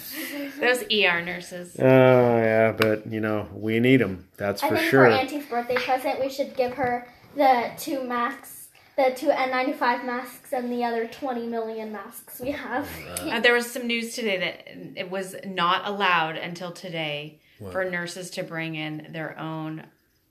Those 0.59 0.83
ER 0.91 1.21
nurses. 1.21 1.75
Oh 1.79 1.83
yeah, 1.83 2.71
but 2.71 3.07
you 3.11 3.19
know 3.19 3.47
we 3.53 3.79
need 3.79 3.97
them. 3.97 4.27
That's 4.37 4.63
I 4.63 4.69
for 4.69 4.75
think 4.77 4.89
sure. 4.89 5.05
for 5.05 5.11
Auntie's 5.11 5.45
birthday 5.45 5.75
present, 5.75 6.19
we 6.19 6.29
should 6.29 6.55
give 6.55 6.73
her 6.73 7.07
the 7.35 7.71
two 7.77 8.03
masks 8.03 8.57
the 8.97 9.13
two 9.15 9.27
N95 9.27 10.05
masks 10.05 10.51
and 10.53 10.71
the 10.71 10.83
other 10.83 11.05
20 11.07 11.45
million 11.45 11.91
masks 11.91 12.39
we 12.39 12.49
have. 12.49 12.89
Uh, 13.19 13.39
there 13.39 13.53
was 13.53 13.69
some 13.71 13.85
news 13.85 14.15
today 14.15 14.39
that 14.39 14.99
it 14.99 15.11
was 15.11 15.35
not 15.45 15.87
allowed 15.87 16.35
until 16.35 16.71
today 16.71 17.39
for 17.71 17.89
nurses 17.89 18.29
to 18.31 18.43
bring 18.43 18.75
in 18.75 19.07
their 19.11 19.37
own 19.39 19.83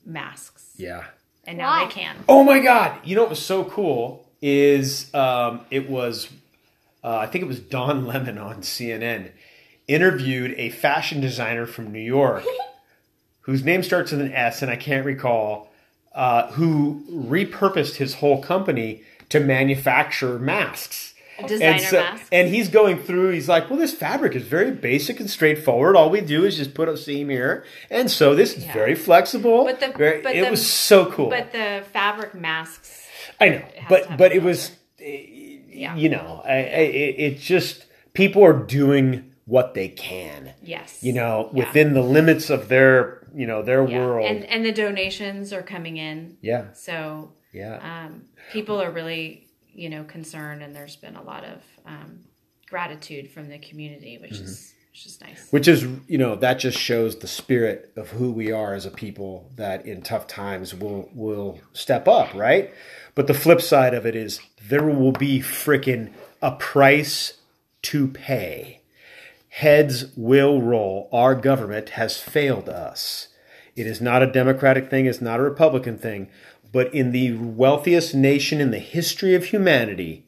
masks, 0.05 0.75
Yeah. 0.77 1.05
and 1.47 1.59
now 1.59 1.69
Why? 1.71 1.85
they 1.87 1.91
can. 1.93 2.17
Oh 2.29 2.45
my 2.45 2.61
God! 2.61 2.99
You 3.05 3.17
know 3.17 3.23
what 3.23 3.31
was 3.31 3.45
so 3.45 3.65
cool 3.65 4.29
is 4.43 5.13
um, 5.15 5.63
it 5.71 5.89
was 5.91 6.29
uh, 7.03 7.17
I 7.19 7.27
think 7.27 7.43
it 7.43 7.49
was 7.49 7.61
Don 7.61 8.07
Lemon 8.09 8.39
on 8.39 8.57
CNN 8.63 9.31
interviewed 9.89 10.53
a 10.57 10.69
fashion 10.71 11.21
designer 11.21 11.65
from 11.67 11.93
New 11.93 12.01
York 12.01 12.45
whose 13.43 13.63
name 13.65 13.83
starts 13.83 14.11
with 14.11 14.21
an 14.21 14.33
S 14.33 14.61
and 14.63 14.71
I 14.71 14.77
can't 14.77 15.07
recall 15.07 15.71
uh, 16.15 16.49
who 16.53 17.05
repurposed 17.11 17.97
his 17.97 18.15
whole 18.15 18.43
company 18.43 19.03
to 19.29 19.39
manufacture 19.41 20.39
masks. 20.39 21.15
Designer 21.47 21.73
and, 21.73 21.81
so- 21.83 22.01
masks. 22.01 22.29
and 22.33 22.49
he's 22.49 22.69
going 22.69 22.99
through. 22.99 23.31
He's 23.31 23.49
like, 23.49 23.69
"Well, 23.69 23.79
this 23.79 23.93
fabric 23.93 24.35
is 24.35 24.43
very 24.45 24.71
basic 24.71 25.21
and 25.21 25.29
straightforward. 25.29 25.95
All 25.97 26.09
we 26.09 26.21
do 26.23 26.45
is 26.45 26.57
just 26.57 26.73
put 26.75 26.89
a 26.89 26.97
seam 26.97 27.29
here, 27.29 27.65
and 27.91 28.11
so 28.11 28.35
this 28.35 28.57
is 28.57 28.65
Yeah. 28.65 28.73
very 28.73 28.95
flexible. 28.95 29.65
But 29.65 29.81
the- 29.81 29.89
very, 29.97 30.23
but 30.23 30.35
it 30.35 30.45
the- 30.45 30.51
was 30.51 30.67
so 30.67 31.07
cool. 31.13 31.29
But 31.31 31.53
the 31.53 31.83
fabric 31.93 32.35
masks, 32.35 33.07
I 33.41 33.49
know, 33.51 33.63
but 33.89 34.17
but 34.17 34.33
it 34.33 34.43
was, 34.43 34.73
yeah, 34.99 35.95
you 35.97 36.09
know, 36.09 36.43
I, 36.45 36.53
I, 36.53 36.59
it, 36.59 37.15
it 37.19 37.39
just 37.39 37.85
people 38.15 38.43
are 38.45 38.53
doing 38.53 39.33
what 39.45 39.75
they 39.75 39.89
can, 39.89 40.53
yes, 40.63 40.99
you 41.03 41.13
know, 41.13 41.51
Yeah. 41.53 41.65
within 41.67 41.95
the 41.95 42.03
limits 42.03 42.51
of 42.51 42.69
their, 42.69 43.27
you 43.35 43.47
know, 43.47 43.63
their 43.63 43.87
Yeah. 43.87 43.99
world. 43.99 44.27
and 44.27 44.45
and 44.47 44.65
the 44.65 44.73
donations 44.73 45.53
are 45.53 45.63
coming 45.63 45.97
in, 45.99 46.37
yeah, 46.41 46.73
so 46.73 47.33
yeah, 47.53 47.79
um, 48.07 48.23
people 48.53 48.81
are 48.83 48.91
really 48.91 49.46
you 49.77 49.89
know 49.91 50.05
concern, 50.05 50.63
and 50.63 50.75
there's 50.75 50.97
been 50.97 51.17
a 51.17 51.23
lot 51.23 51.45
of 51.45 51.63
um, 51.87 52.21
gratitude 52.69 53.31
from 53.31 53.49
the 53.49 53.59
community, 53.59 54.19
which 54.19 54.33
Mm-hmm. 54.33 54.45
is 54.45 54.73
which 54.93 55.07
is 55.07 55.21
nice. 55.21 55.49
which 55.51 55.69
is, 55.69 55.87
you 56.09 56.17
know, 56.17 56.37
that 56.37 56.55
just 56.59 56.79
shows 56.79 57.19
the 57.19 57.27
spirit 57.29 57.93
of 57.97 58.09
who 58.13 58.33
we 58.33 58.51
are 58.51 58.73
as 58.75 58.87
a 58.87 58.91
people 58.91 59.51
that 59.57 59.85
in 59.85 60.01
tough 60.01 60.27
times 60.27 60.75
will 60.75 61.11
will 61.15 61.61
step 61.75 62.09
up, 62.09 62.33
right? 62.35 62.73
But 63.15 63.27
the 63.27 63.35
flip 63.35 63.61
side 63.61 63.93
of 63.93 64.07
it 64.07 64.17
is 64.17 64.41
there 64.71 64.85
will 64.85 65.13
be 65.13 65.41
frickin' 65.41 66.13
a 66.41 66.53
price 66.53 67.35
to 67.83 68.09
pay. 68.09 68.81
Heads 69.51 70.07
will 70.17 70.63
roll. 70.63 71.09
Our 71.13 71.35
government 71.35 71.91
has 71.91 72.19
failed 72.19 72.69
us. 72.69 73.29
It 73.75 73.87
is 73.87 74.01
not 74.01 74.23
a 74.23 74.33
Democratic 74.33 74.89
thing, 74.91 75.05
it's 75.07 75.21
not 75.21 75.41
a 75.41 75.43
Republican 75.43 75.99
thing, 75.99 76.29
but 76.73 76.93
in 76.95 77.13
the 77.13 77.33
wealthiest 77.33 78.15
nation 78.15 78.61
in 78.61 78.71
the 78.71 78.79
history 78.79 79.35
of 79.35 79.47
humanity, 79.47 80.25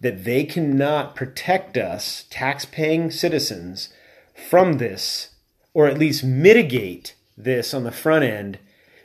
that 0.00 0.24
they 0.24 0.44
cannot 0.44 1.14
protect 1.14 1.76
us, 1.76 2.24
tax 2.28 2.64
paying 2.64 3.10
citizens, 3.10 3.88
from 4.34 4.78
this, 4.78 5.30
or 5.74 5.86
at 5.86 5.98
least 5.98 6.24
mitigate 6.24 7.14
this 7.36 7.72
on 7.72 7.84
the 7.84 7.92
front 7.92 8.24
end, 8.24 8.58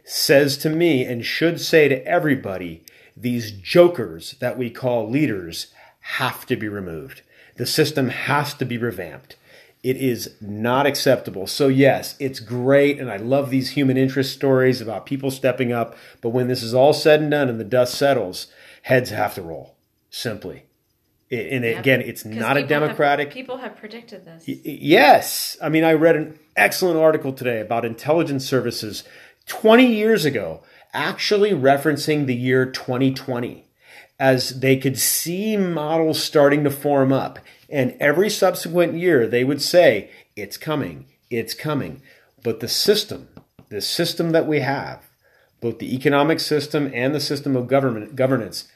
says 0.03 0.57
to 0.57 0.69
me 0.69 1.03
and 1.03 1.25
should 1.25 1.59
say 1.61 1.87
to 1.87 2.05
everybody 2.05 2.83
these 3.15 3.51
jokers 3.51 4.35
that 4.39 4.57
we 4.57 4.69
call 4.69 5.09
leaders 5.09 5.67
have 5.99 6.45
to 6.45 6.55
be 6.55 6.67
removed. 6.67 7.21
The 7.57 7.65
system 7.65 8.09
has 8.09 8.53
to 8.55 8.65
be 8.65 8.77
revamped. 8.77 9.35
It 9.87 9.95
is 9.95 10.35
not 10.41 10.85
acceptable. 10.85 11.47
So, 11.47 11.69
yes, 11.69 12.17
it's 12.19 12.41
great, 12.41 12.99
and 12.99 13.09
I 13.09 13.15
love 13.15 13.49
these 13.49 13.69
human 13.69 13.95
interest 13.95 14.33
stories 14.33 14.81
about 14.81 15.05
people 15.05 15.31
stepping 15.31 15.71
up. 15.71 15.95
But 16.19 16.31
when 16.31 16.49
this 16.49 16.61
is 16.61 16.73
all 16.73 16.91
said 16.91 17.21
and 17.21 17.31
done 17.31 17.47
and 17.47 17.57
the 17.57 17.63
dust 17.63 17.93
settles, 17.93 18.47
heads 18.81 19.11
have 19.11 19.33
to 19.35 19.41
roll, 19.41 19.77
simply. 20.09 20.63
And 21.31 21.63
Yep. 21.63 21.79
again, 21.79 22.01
it's 22.01 22.25
not 22.25 22.35
a 22.35 22.39
people 22.41 22.57
have- 22.57 22.67
democratic. 22.67 23.31
people 23.31 23.57
have 23.59 23.77
predicted 23.77 24.25
this. 24.25 24.43
Yes. 24.45 25.55
I 25.61 25.69
mean, 25.69 25.85
I 25.85 25.93
read 25.93 26.17
an 26.17 26.37
excellent 26.57 26.97
article 26.99 27.31
today 27.31 27.61
about 27.61 27.85
intelligence 27.85 28.45
services 28.45 29.05
20 29.45 29.85
years 29.85 30.25
ago, 30.25 30.63
actually 30.93 31.51
referencing 31.51 32.25
the 32.25 32.35
year 32.35 32.65
2020 32.65 33.63
as 34.19 34.59
they 34.59 34.75
could 34.75 34.99
see 34.99 35.55
models 35.55 36.21
starting 36.21 36.65
to 36.65 36.71
form 36.71 37.13
up. 37.13 37.39
And 37.69 37.95
every 37.99 38.29
subsequent 38.29 38.93
year, 38.95 39.27
they 39.27 39.43
would 39.43 39.61
say, 39.61 40.09
it's 40.35 40.57
coming, 40.57 41.05
it's 41.29 41.53
coming. 41.53 42.01
But 42.43 42.59
the 42.59 42.67
system, 42.67 43.27
the 43.69 43.81
system 43.81 44.31
that 44.31 44.47
we 44.47 44.61
have, 44.61 45.03
both 45.59 45.79
the 45.79 45.93
economic 45.95 46.39
system 46.39 46.89
and 46.93 47.13
the 47.13 47.19
system 47.19 47.55
of 47.55 47.67
government 47.67 48.15
governance, 48.15 48.67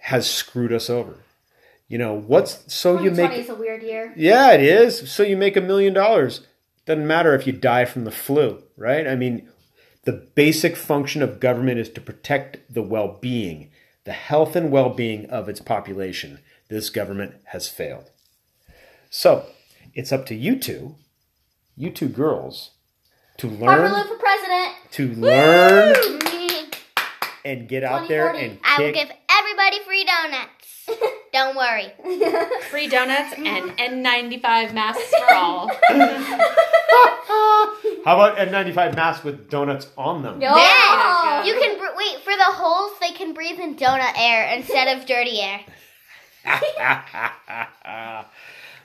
has 0.00 0.28
screwed 0.28 0.72
us 0.72 0.90
over. 0.90 1.16
You 1.88 1.96
know, 1.96 2.14
what's 2.14 2.72
so 2.72 3.00
you 3.00 3.10
make 3.10 3.32
is 3.32 3.48
a 3.48 3.54
weird 3.54 3.82
year. 3.82 4.12
yeah, 4.16 4.52
it 4.52 4.60
is. 4.60 5.10
So 5.10 5.22
you 5.22 5.36
make 5.36 5.56
a 5.56 5.60
million 5.62 5.94
dollars. 5.94 6.46
Doesn't 6.84 7.06
matter 7.06 7.34
if 7.34 7.46
you 7.46 7.52
die 7.52 7.86
from 7.86 8.04
the 8.04 8.10
flu, 8.10 8.62
right? 8.76 9.06
I 9.06 9.14
mean, 9.14 9.48
the 10.04 10.12
basic 10.12 10.76
function 10.76 11.22
of 11.22 11.40
government 11.40 11.78
is 11.78 11.88
to 11.90 12.00
protect 12.00 12.72
the 12.72 12.82
well 12.82 13.18
being, 13.20 13.70
the 14.04 14.12
health 14.12 14.56
and 14.56 14.70
well 14.70 14.90
being 14.90 15.26
of 15.30 15.48
its 15.48 15.60
population. 15.60 16.40
This 16.68 16.90
government 16.90 17.34
has 17.46 17.68
failed. 17.68 18.10
So 19.10 19.46
it's 19.94 20.12
up 20.12 20.26
to 20.26 20.34
you 20.34 20.58
two, 20.58 20.96
you 21.76 21.90
two 21.90 22.08
girls, 22.08 22.70
to 23.38 23.48
Harper 23.56 23.88
Lou 23.88 23.94
learn, 23.94 24.06
for 24.08 24.18
president. 24.18 24.74
to 24.90 25.08
learn 25.14 25.96
and 27.44 27.68
get 27.68 27.84
out 27.84 28.08
there 28.08 28.32
2040. 28.32 28.46
and 28.46 28.58
I 28.64 28.82
will 28.82 28.92
give 28.92 29.10
everybody 29.30 29.78
free 29.84 30.04
donuts. 30.04 30.88
Don't 31.32 31.56
worry. 31.56 31.92
Free 32.70 32.88
donuts 32.88 33.34
and 33.36 33.70
N95 33.78 34.74
masks 34.74 35.10
for 35.14 35.34
all. 35.34 35.68
How 38.04 38.14
about 38.14 38.36
N95 38.38 38.94
masks 38.96 39.24
with 39.24 39.48
donuts 39.50 39.88
on 39.96 40.22
them? 40.22 40.38
No. 40.38 40.54
Yeah, 40.56 41.44
you 41.44 41.54
can 41.54 41.78
br- 41.78 41.96
wait 41.96 42.22
for 42.24 42.32
the 42.32 42.44
holes. 42.44 42.92
They 43.00 43.12
can 43.12 43.34
breathe 43.34 43.58
in 43.60 43.76
donut 43.76 44.18
air 44.18 44.50
instead 44.56 44.98
of 44.98 45.06
dirty 45.06 45.40
air. 45.40 45.60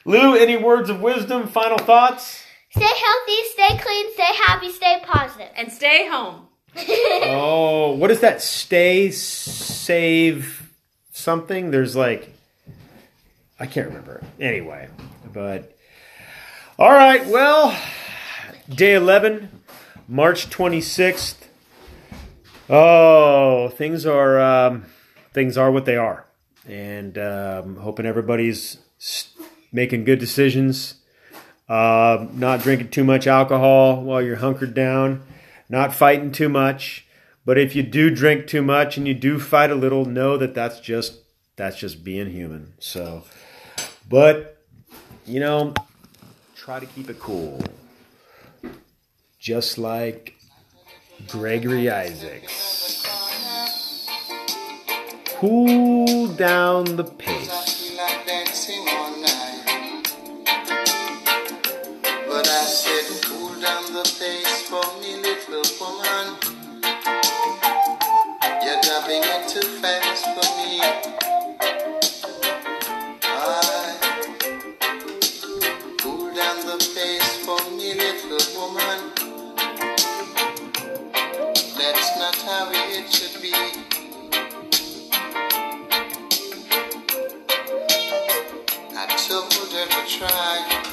Lou, 0.06 0.36
any 0.36 0.58
words 0.58 0.90
of 0.90 1.02
wisdom, 1.02 1.48
final 1.48 1.78
thoughts? 1.78 2.44
Stay 2.72 2.82
healthy, 2.82 3.44
stay 3.52 3.78
clean, 3.78 4.14
stay 4.14 4.34
happy, 4.46 4.70
stay 4.72 5.02
positive. 5.06 5.50
and 5.56 5.72
stay 5.72 6.08
home. 6.10 6.48
Oh, 7.26 7.92
what 7.96 8.10
is 8.12 8.20
that? 8.22 8.42
Stay, 8.42 9.12
save, 9.12 10.70
something? 11.12 11.70
There's 11.72 11.96
like, 11.96 12.34
I 13.60 13.66
can't 13.68 13.88
remember. 13.88 14.24
Anyway, 14.40 14.90
but 15.32 15.78
all 16.80 16.92
right. 16.92 17.26
Well, 17.28 17.78
day 18.70 18.96
eleven, 18.96 19.62
March 20.08 20.50
twenty 20.50 20.82
sixth. 20.82 21.48
Oh, 22.70 23.70
things 23.70 24.06
are 24.08 24.40
um, 24.42 24.86
things 25.32 25.56
are 25.58 25.72
what 25.72 25.86
they 25.86 25.96
are, 25.98 26.26
and 26.68 27.18
um, 27.18 27.78
hoping 27.78 28.06
everybody's 28.06 28.78
making 29.72 30.04
good 30.04 30.20
decisions. 30.20 30.96
Uh, 31.68 32.28
not 32.34 32.62
drinking 32.62 32.90
too 32.90 33.04
much 33.04 33.26
alcohol 33.26 34.02
while 34.04 34.22
you're 34.22 34.36
hunkered 34.36 34.74
down, 34.74 35.24
not 35.70 35.94
fighting 35.94 36.32
too 36.32 36.50
much. 36.50 37.08
But 37.46 37.58
if 37.58 37.76
you 37.76 37.84
do 37.84 38.14
drink 38.14 38.48
too 38.48 38.62
much 38.62 38.98
and 38.98 39.08
you 39.08 39.14
do 39.14 39.40
fight 39.40 39.72
a 39.72 39.76
little, 39.76 40.06
know 40.06 40.38
that 40.38 40.54
that's 40.54 40.80
just 40.80 41.20
that's 41.56 41.78
just 41.78 42.04
being 42.04 42.30
human. 42.30 42.74
So, 42.80 43.24
but 44.08 44.58
you 45.26 45.40
know, 45.40 45.74
try 46.56 46.80
to 46.80 46.86
keep 46.86 47.10
it 47.10 47.20
cool, 47.20 47.62
just 49.40 49.78
like 49.78 50.36
Gregory 51.28 51.90
Isaacs. 51.90 53.03
Cool 55.44 56.28
down 56.36 56.86
the 56.96 57.04
pace. 57.04 57.98
like 57.98 58.26
dancing 58.26 58.80
all 58.88 59.12
night. 59.20 60.08
But 62.30 62.48
I 62.48 62.64
Told 89.90 90.08
try. 90.08 90.93